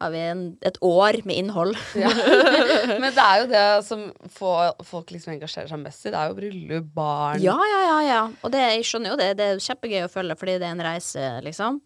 har 0.00 0.12
vi 0.14 0.20
en, 0.30 0.42
et 0.64 0.78
år 0.80 1.18
med 1.28 1.36
innhold. 1.36 1.74
Ja. 1.98 2.08
Men 3.02 3.10
det 3.12 3.24
er 3.24 3.42
jo 3.42 3.48
det 3.50 3.64
som 3.84 4.06
får 4.32 4.80
folk 4.88 5.12
liksom 5.12 5.34
engasjerer 5.34 5.68
seg 5.68 5.82
mest 5.82 6.06
i. 6.06 6.12
Det 6.12 6.20
er 6.20 6.30
jo 6.30 6.38
bryllup, 6.38 6.88
barn 6.96 7.42
Ja, 7.44 7.58
ja, 7.68 7.80
ja, 7.84 7.98
ja. 8.06 8.22
Og 8.40 8.54
det, 8.54 8.62
jeg 8.78 8.88
skjønner 8.88 9.12
jo 9.12 9.20
det. 9.20 9.30
Det 9.36 9.48
er 9.50 9.62
kjempegøy 9.66 10.06
å 10.06 10.12
følge 10.12 10.38
fordi 10.40 10.56
det 10.62 10.68
er 10.68 10.76
en 10.76 10.86
reise, 10.86 11.28
liksom. 11.44 11.80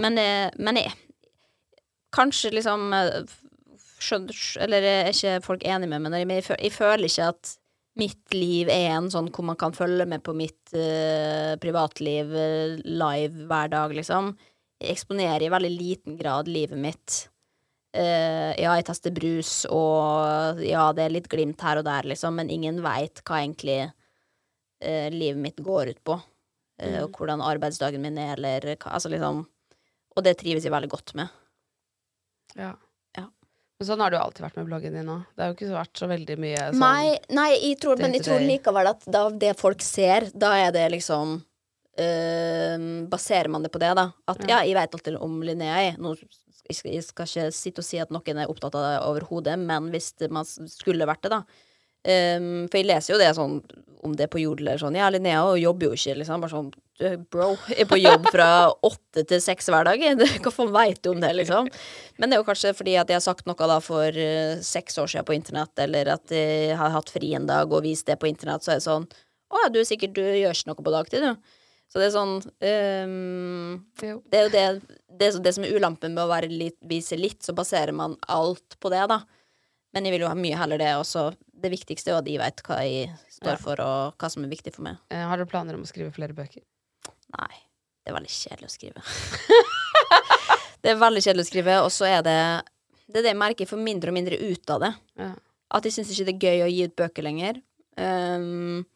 Men, 0.00 0.18
eh, 0.22 0.48
men 0.58 0.80
jeg 0.80 0.96
Kanskje 2.14 2.50
liksom 2.56 2.88
eh, 2.94 3.32
skjønner, 4.02 4.38
Eller 4.64 4.86
er 4.88 5.10
ikke 5.12 5.40
folk 5.44 5.66
enig 5.66 5.86
med 5.90 6.02
meg, 6.02 6.14
men 6.16 6.38
jeg, 6.40 6.72
føler 6.74 7.06
ikke 7.06 7.28
at 7.34 7.52
mitt 8.00 8.34
liv 8.34 8.70
er 8.72 8.96
en 8.96 9.10
sånn 9.12 9.28
hvor 9.34 9.44
man 9.46 9.58
kan 9.60 9.74
følge 9.76 10.06
med 10.08 10.22
på 10.24 10.32
mitt 10.32 10.72
uh, 10.72 11.58
privatliv 11.60 12.30
live 12.86 13.44
hver 13.50 13.68
dag, 13.74 13.92
liksom. 13.92 14.30
Jeg 14.80 14.94
eksponerer 14.94 15.44
i 15.44 15.50
veldig 15.52 15.72
liten 15.74 16.16
grad 16.16 16.48
livet 16.48 16.80
mitt 16.80 17.18
eh, 17.96 18.52
ja, 18.60 18.74
jeg 18.78 18.86
tester 18.88 19.14
brus, 19.14 19.64
og 19.70 20.60
ja, 20.64 20.90
det 20.96 21.06
er 21.06 21.14
litt 21.14 21.30
glimt 21.30 21.62
her 21.64 21.80
og 21.80 21.86
der, 21.88 22.08
liksom, 22.10 22.36
men 22.38 22.52
ingen 22.52 22.82
veit 22.84 23.22
hva 23.24 23.40
egentlig 23.42 23.80
uh, 23.88 25.08
livet 25.12 25.40
mitt 25.40 25.62
går 25.64 25.94
ut 25.94 26.04
på. 26.06 26.20
Eh, 26.80 27.00
Og 27.04 27.16
hvordan 27.16 27.42
arbeidsdagen 27.44 28.02
min 28.02 28.18
er, 28.20 28.38
eller 28.38 28.76
hva 28.80 28.94
Altså 28.96 29.10
liksom 29.12 29.42
Og 30.16 30.24
det 30.24 30.38
trives 30.40 30.64
jeg 30.64 30.72
veldig 30.72 30.88
godt 30.90 31.12
med. 31.18 31.28
Ja. 32.56 32.72
Ja. 33.16 33.26
Men 33.78 33.86
sånn 33.86 34.00
har 34.02 34.10
det 34.10 34.18
jo 34.18 34.22
alltid 34.24 34.46
vært 34.46 34.56
med 34.58 34.70
bloggen 34.70 34.96
din 34.96 35.12
òg. 35.12 35.26
Det 35.36 35.44
har 35.44 35.52
jo 35.52 35.58
ikke 35.58 35.68
vært 35.76 36.00
så 36.00 36.08
veldig 36.10 36.36
mye 36.40 36.64
sånn 36.70 36.82
Nei, 36.82 37.12
nei 37.36 37.50
jeg 37.52 37.76
tror, 37.84 38.00
men 38.00 38.16
jeg 38.16 38.24
tror 38.26 38.42
likevel 38.42 38.90
at 38.90 39.06
da 39.06 39.22
det 39.44 39.52
folk 39.60 39.84
ser, 39.84 40.30
da 40.34 40.56
er 40.58 40.74
det 40.76 40.88
liksom 40.96 41.38
Baserer 43.12 43.50
man 43.52 43.60
det 43.66 43.68
på 43.74 43.80
det, 43.82 43.90
da? 43.98 44.06
At 44.30 44.38
ja, 44.48 44.62
jeg 44.64 44.72
vet 44.72 44.94
alltid 44.96 45.18
om 45.20 45.34
Linnea, 45.44 45.74
jeg. 45.84 45.96
Nå, 46.00 46.14
jeg, 46.68 47.02
skal, 47.04 47.26
ikke 47.26 47.48
sitte 47.54 47.82
og 47.82 47.86
si 47.86 48.00
at 48.02 48.12
noen 48.14 48.42
er 48.42 48.50
opptatt 48.50 48.76
av 48.78 48.86
det 48.86 49.00
overhodet, 49.08 49.56
men 49.60 49.90
hvis 49.94 50.12
det, 50.20 50.30
man 50.34 50.46
skulle 50.46 51.08
vært 51.08 51.26
det, 51.26 51.38
da. 51.38 51.66
Um, 52.00 52.64
for 52.72 52.80
jeg 52.80 52.88
leser 52.88 53.12
jo 53.12 53.20
det 53.20 53.32
sånn 53.36 53.58
om 54.00 54.14
det 54.16 54.30
på 54.32 54.40
Jodel 54.40 54.70
eller 54.70 54.80
sånn. 54.80 54.96
Ja, 54.96 55.10
Linnea 55.12 55.42
jobber 55.60 55.90
jo 55.90 55.96
ikke, 55.98 56.14
liksom. 56.16 56.40
Bare 56.40 56.54
sånn 56.54 56.70
Bro, 57.32 57.54
jeg 57.68 57.84
er 57.84 57.88
på 57.88 57.96
jobb 57.96 58.26
fra 58.32 58.46
åtte 58.88 59.24
til 59.28 59.40
seks 59.44 59.68
hver 59.72 59.84
dag. 59.88 60.02
Hva 60.44 60.52
faen 60.52 60.72
veit 60.72 61.02
du 61.04 61.10
om 61.12 61.20
det, 61.20 61.34
liksom? 61.36 61.68
Men 62.16 62.32
det 62.32 62.36
er 62.36 62.42
jo 62.42 62.48
kanskje 62.48 62.72
fordi 62.76 62.96
at 63.00 63.12
jeg 63.12 63.18
har 63.18 63.24
sagt 63.24 63.48
noe 63.48 63.68
da 63.68 63.78
for 63.84 64.16
uh, 64.16 64.56
seks 64.64 64.96
år 65.00 65.12
siden 65.12 65.28
på 65.28 65.36
internett, 65.36 65.72
eller 65.84 66.14
at 66.16 66.32
jeg 66.32 66.76
har 66.80 66.96
hatt 66.96 67.12
fri 67.12 67.34
en 67.36 67.48
dag 67.48 67.72
og 67.72 67.84
vist 67.84 68.08
det 68.08 68.16
på 68.20 68.28
internett, 68.28 68.64
så 68.64 68.74
er 68.74 68.80
det 68.80 68.88
sånn 68.88 69.08
Å 69.50 69.64
ja, 69.64 69.72
du 69.72 69.80
er 69.80 69.88
sikkert 69.88 70.16
Du 70.16 70.24
gjør 70.24 70.56
ikke 70.56 70.72
noe 70.72 70.84
på 70.84 70.96
dagtid, 70.96 71.28
du. 71.28 71.56
Så 71.90 71.98
det 71.98 72.06
er 72.06 72.12
sånn 72.14 72.36
um, 72.38 73.80
Det 73.98 74.06
er 74.06 74.12
jo 74.14 74.20
det, 74.30 74.60
det, 75.10 75.26
er 75.26 75.32
så- 75.34 75.42
det 75.42 75.52
som 75.56 75.64
er 75.66 75.74
ulampen 75.74 76.14
med 76.14 76.22
å 76.22 76.30
være 76.30 76.46
litt, 76.52 76.76
vise 76.86 77.16
litt, 77.18 77.40
så 77.42 77.54
baserer 77.56 77.92
man 77.96 78.14
alt 78.30 78.76
på 78.80 78.92
det, 78.94 79.02
da. 79.10 79.20
Men 79.92 80.06
jeg 80.06 80.14
vil 80.14 80.22
jo 80.22 80.28
ha 80.30 80.36
mye 80.38 80.54
heller 80.60 80.78
det 80.78 80.92
også. 80.94 81.32
Det 81.60 81.72
viktigste 81.72 82.12
er 82.12 82.14
jo 82.14 82.20
at 82.22 82.28
jeg 82.30 82.38
veit 82.38 82.62
hva 82.62 82.76
jeg 82.86 83.08
står 83.34 83.56
Ja. 83.56 83.58
for, 83.58 83.80
og 83.82 84.14
hva 84.22 84.30
som 84.30 84.44
er 84.46 84.52
viktig 84.52 84.72
for 84.76 84.86
meg. 84.86 85.00
Eh, 85.10 85.24
Har 85.26 85.36
du 85.36 85.44
planer 85.50 85.74
om 85.74 85.82
å 85.82 85.90
skrive 85.90 86.12
flere 86.14 86.32
bøker? 86.36 86.62
Nei. 87.36 87.50
Det 88.06 88.12
er 88.12 88.16
veldig 88.16 88.30
kjedelig 88.32 88.68
å 88.70 88.74
skrive. 88.76 89.02
det 90.82 90.92
er 90.94 91.00
veldig 91.00 91.22
kjedelig 91.26 91.44
å 91.44 91.50
skrive, 91.50 91.74
og 91.84 91.90
så 91.92 92.06
er 92.08 92.22
det 92.24 92.38
Det 93.10 93.18
er 93.18 93.22
det 93.26 93.32
jeg 93.34 93.40
merker, 93.42 93.64
jeg 93.66 93.72
får 93.72 93.82
mindre 93.82 94.12
og 94.12 94.14
mindre 94.14 94.38
ut 94.38 94.70
av 94.70 94.80
det. 94.86 94.92
Ja. 95.18 95.32
At 95.74 95.84
jeg 95.86 95.92
syns 95.96 96.10
ikke 96.14 96.26
det 96.30 96.34
er 96.36 96.46
gøy 96.46 96.62
å 96.64 96.70
gi 96.70 96.84
ut 96.86 96.94
bøker 96.98 97.26
lenger. 97.26 97.58
Um, 97.98 98.86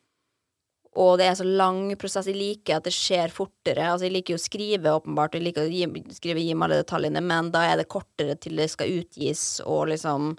og 0.94 1.16
det 1.18 1.26
er 1.26 1.38
så 1.38 1.46
lang 1.46 1.88
prosess. 1.98 2.28
Jeg 2.30 2.38
liker 2.38 2.78
at 2.78 2.86
det 2.86 2.94
skjer 2.94 3.32
fortere. 3.34 3.88
Altså, 3.90 4.06
jeg 4.06 4.14
liker 4.14 4.34
jo 4.34 4.38
å 4.38 4.44
skrive, 4.44 4.92
åpenbart. 5.00 5.34
Jeg 5.34 5.42
liker 5.48 5.66
å 5.66 5.72
gi, 5.72 5.88
skrive, 6.14 6.42
gi 6.44 6.54
meg 6.54 6.68
alle 6.68 6.82
detaljene, 6.84 7.22
men 7.24 7.50
da 7.54 7.64
er 7.66 7.80
det 7.80 7.88
kortere 7.90 8.36
til 8.38 8.60
det 8.60 8.68
skal 8.70 8.92
utgis 9.00 9.58
og 9.64 9.88
liksom 9.90 10.36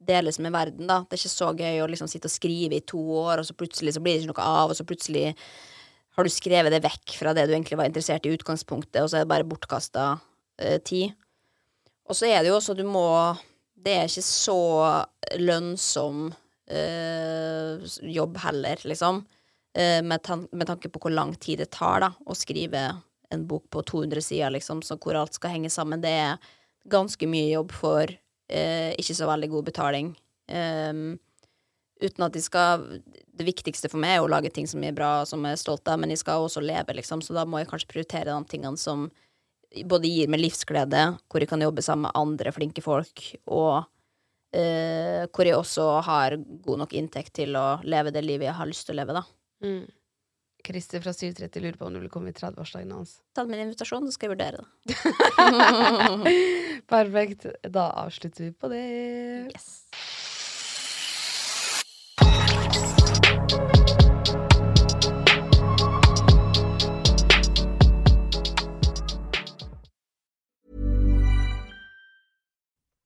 deles 0.00 0.38
med 0.40 0.54
verden, 0.54 0.88
da. 0.88 1.02
Det 1.04 1.18
er 1.18 1.20
ikke 1.20 1.32
så 1.34 1.50
gøy 1.52 1.82
å 1.84 1.88
liksom 1.92 2.08
sitte 2.08 2.30
og 2.30 2.32
skrive 2.32 2.78
i 2.78 2.86
to 2.88 3.00
år, 3.20 3.42
og 3.42 3.48
så 3.48 3.56
plutselig 3.56 3.92
så 3.96 4.02
blir 4.04 4.16
det 4.16 4.24
ikke 4.24 4.32
noe 4.32 4.46
av, 4.48 4.72
og 4.72 4.78
så 4.78 4.86
plutselig 4.88 5.34
har 6.16 6.26
du 6.26 6.32
skrevet 6.32 6.72
det 6.72 6.82
vekk 6.84 7.16
fra 7.18 7.34
det 7.36 7.46
du 7.46 7.52
egentlig 7.54 7.78
var 7.78 7.90
interessert 7.90 8.24
i 8.26 8.32
utgangspunktet, 8.34 9.02
og 9.02 9.10
så 9.10 9.20
er 9.20 9.26
det 9.26 9.32
bare 9.34 9.48
bortkasta 9.48 10.06
eh, 10.60 10.78
tid. 10.80 11.12
Og 12.08 12.16
så 12.16 12.30
er 12.30 12.40
det 12.40 12.50
jo 12.50 12.56
også 12.56 12.74
du 12.74 12.82
må 12.88 13.06
Det 13.80 13.92
er 13.96 14.08
ikke 14.08 14.24
så 14.26 14.62
lønnsom 15.40 16.32
eh, 16.68 17.84
jobb 18.08 18.40
heller, 18.42 18.82
liksom. 18.84 19.22
Eh, 19.74 20.02
med, 20.02 20.22
tan 20.22 20.48
med 20.52 20.66
tanke 20.66 20.90
på 20.90 20.98
hvor 20.98 21.14
lang 21.14 21.34
tid 21.38 21.60
det 21.62 21.70
tar 21.70 22.02
da 22.02 22.10
å 22.26 22.34
skrive 22.34 22.88
en 23.30 23.46
bok 23.46 23.68
på 23.70 23.82
200 23.86 24.22
sider, 24.26 24.50
liksom, 24.50 24.82
så 24.82 24.96
hvor 24.98 25.14
alt 25.14 25.36
skal 25.38 25.54
henge 25.54 25.70
sammen. 25.70 26.02
Det 26.02 26.10
er 26.10 26.52
ganske 26.90 27.28
mye 27.30 27.52
jobb 27.52 27.74
for 27.76 28.10
eh, 28.10 28.90
ikke 28.98 29.14
så 29.14 29.28
veldig 29.30 29.50
god 29.52 29.68
betaling. 29.68 30.14
Um, 30.50 31.20
uten 32.02 32.24
at 32.26 32.34
de 32.34 32.40
skal 32.42 32.82
Det 33.38 33.44
viktigste 33.46 33.86
for 33.86 34.02
meg 34.02 34.16
er 34.16 34.24
å 34.24 34.30
lage 34.32 34.50
ting 34.50 34.66
som 34.66 34.82
er 34.82 34.96
bra, 34.96 35.22
som 35.24 35.44
jeg 35.46 35.54
er 35.54 35.60
stolt 35.62 35.86
av, 35.88 36.00
men 36.00 36.10
de 36.10 36.18
skal 36.18 36.42
også 36.42 36.60
leve, 36.64 36.96
liksom, 36.98 37.22
så 37.22 37.36
da 37.36 37.46
må 37.46 37.60
jeg 37.60 37.70
kanskje 37.70 37.92
prioritere 37.92 38.34
de 38.34 38.50
tingene 38.50 38.80
som 38.80 39.06
både 39.86 40.10
gir 40.10 40.28
meg 40.28 40.42
livsglede, 40.42 41.04
hvor 41.30 41.40
jeg 41.40 41.48
kan 41.48 41.62
jobbe 41.62 41.84
sammen 41.86 42.08
med 42.08 42.18
andre 42.18 42.52
flinke 42.52 42.82
folk, 42.84 43.22
og 43.46 43.86
eh, 44.52 45.24
hvor 45.30 45.46
jeg 45.46 45.56
også 45.56 45.86
har 46.04 46.36
god 46.66 46.82
nok 46.82 46.96
inntekt 46.98 47.36
til 47.38 47.54
å 47.56 47.78
leve 47.86 48.12
det 48.12 48.26
livet 48.26 48.50
jeg 48.50 48.58
har 48.58 48.68
lyst 48.68 48.90
til 48.90 48.98
å 48.98 49.00
leve, 49.00 49.16
da. 49.20 49.24
Mm. 49.62 49.86
Christer 50.64 51.00
fra 51.00 51.12
730 51.12 51.62
lurer 51.62 51.76
på 51.76 51.86
om 51.88 51.94
du 51.94 52.00
vil 52.00 52.12
komme 52.12 52.30
i 52.30 52.36
30-årsdagen 52.36 52.92
hans. 52.92 53.18
Ta 53.34 53.44
min 53.44 53.60
invitasjon, 53.60 54.06
så 54.06 54.12
skal 54.12 54.30
jeg 54.30 54.36
vurdere 54.36 54.60
det. 54.60 54.66
Perfekt. 56.94 57.46
Da 57.64 57.90
avslutter 58.04 58.44
vi 58.44 58.52
på 58.52 58.68
det. 58.68 58.84
Yes. 59.54 59.80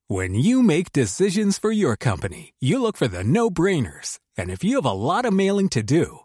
When 0.07 0.35
you 0.35 0.61
make 0.61 0.91
decisions 0.93 1.57
for 1.57 1.71
your 1.71 1.97
company, 1.97 2.53
you 2.59 2.79
look 2.79 2.95
for 2.95 3.07
the 3.07 3.23
no 3.23 3.49
brainers. 3.49 4.19
And 4.37 4.51
if 4.51 4.63
you 4.63 4.75
have 4.75 4.85
a 4.85 4.93
lot 4.93 5.25
of 5.25 5.33
mailing 5.33 5.67
to 5.69 5.81
do, 5.81 6.24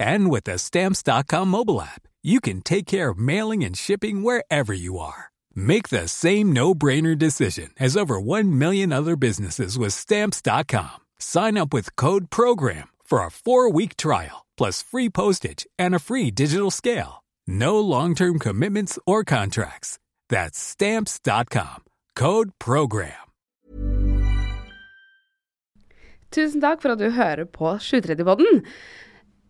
And 0.00 0.30
with 0.30 0.44
the 0.44 0.58
stamps.com 0.58 1.48
mobile 1.48 1.80
app, 1.80 2.02
you 2.22 2.40
can 2.40 2.62
take 2.62 2.86
care 2.86 3.10
of 3.10 3.18
mailing 3.18 3.62
and 3.62 3.76
shipping 3.76 4.24
wherever 4.24 4.72
you 4.72 4.98
are. 4.98 5.30
Make 5.54 5.90
the 5.90 6.08
same 6.08 6.52
no-brainer 6.52 7.16
decision 7.16 7.70
as 7.78 7.96
over 7.96 8.20
1 8.20 8.58
million 8.58 8.92
other 8.92 9.14
businesses 9.14 9.78
with 9.78 9.92
stamps.com. 9.92 10.96
Sign 11.18 11.58
up 11.58 11.72
with 11.72 11.94
code 11.96 12.30
program 12.30 12.88
for 13.04 13.20
a 13.20 13.28
4-week 13.30 13.96
trial 13.96 14.46
plus 14.56 14.82
free 14.82 15.08
postage 15.08 15.66
and 15.78 15.94
a 15.94 15.98
free 15.98 16.30
digital 16.30 16.70
scale. 16.70 17.24
No 17.46 17.80
long-term 17.80 18.38
commitments 18.38 18.98
or 19.06 19.24
contracts. 19.24 19.98
That's 20.28 20.58
stamps.com. 20.58 21.84
Code 22.14 22.50
program. 22.58 23.12
Tusen 26.30 26.60
takk 26.62 26.82
for 26.82 26.92
at 26.92 26.98
du 26.98 27.10
hører 27.10 27.44
på 27.44 27.72
730-podden. 27.82 28.60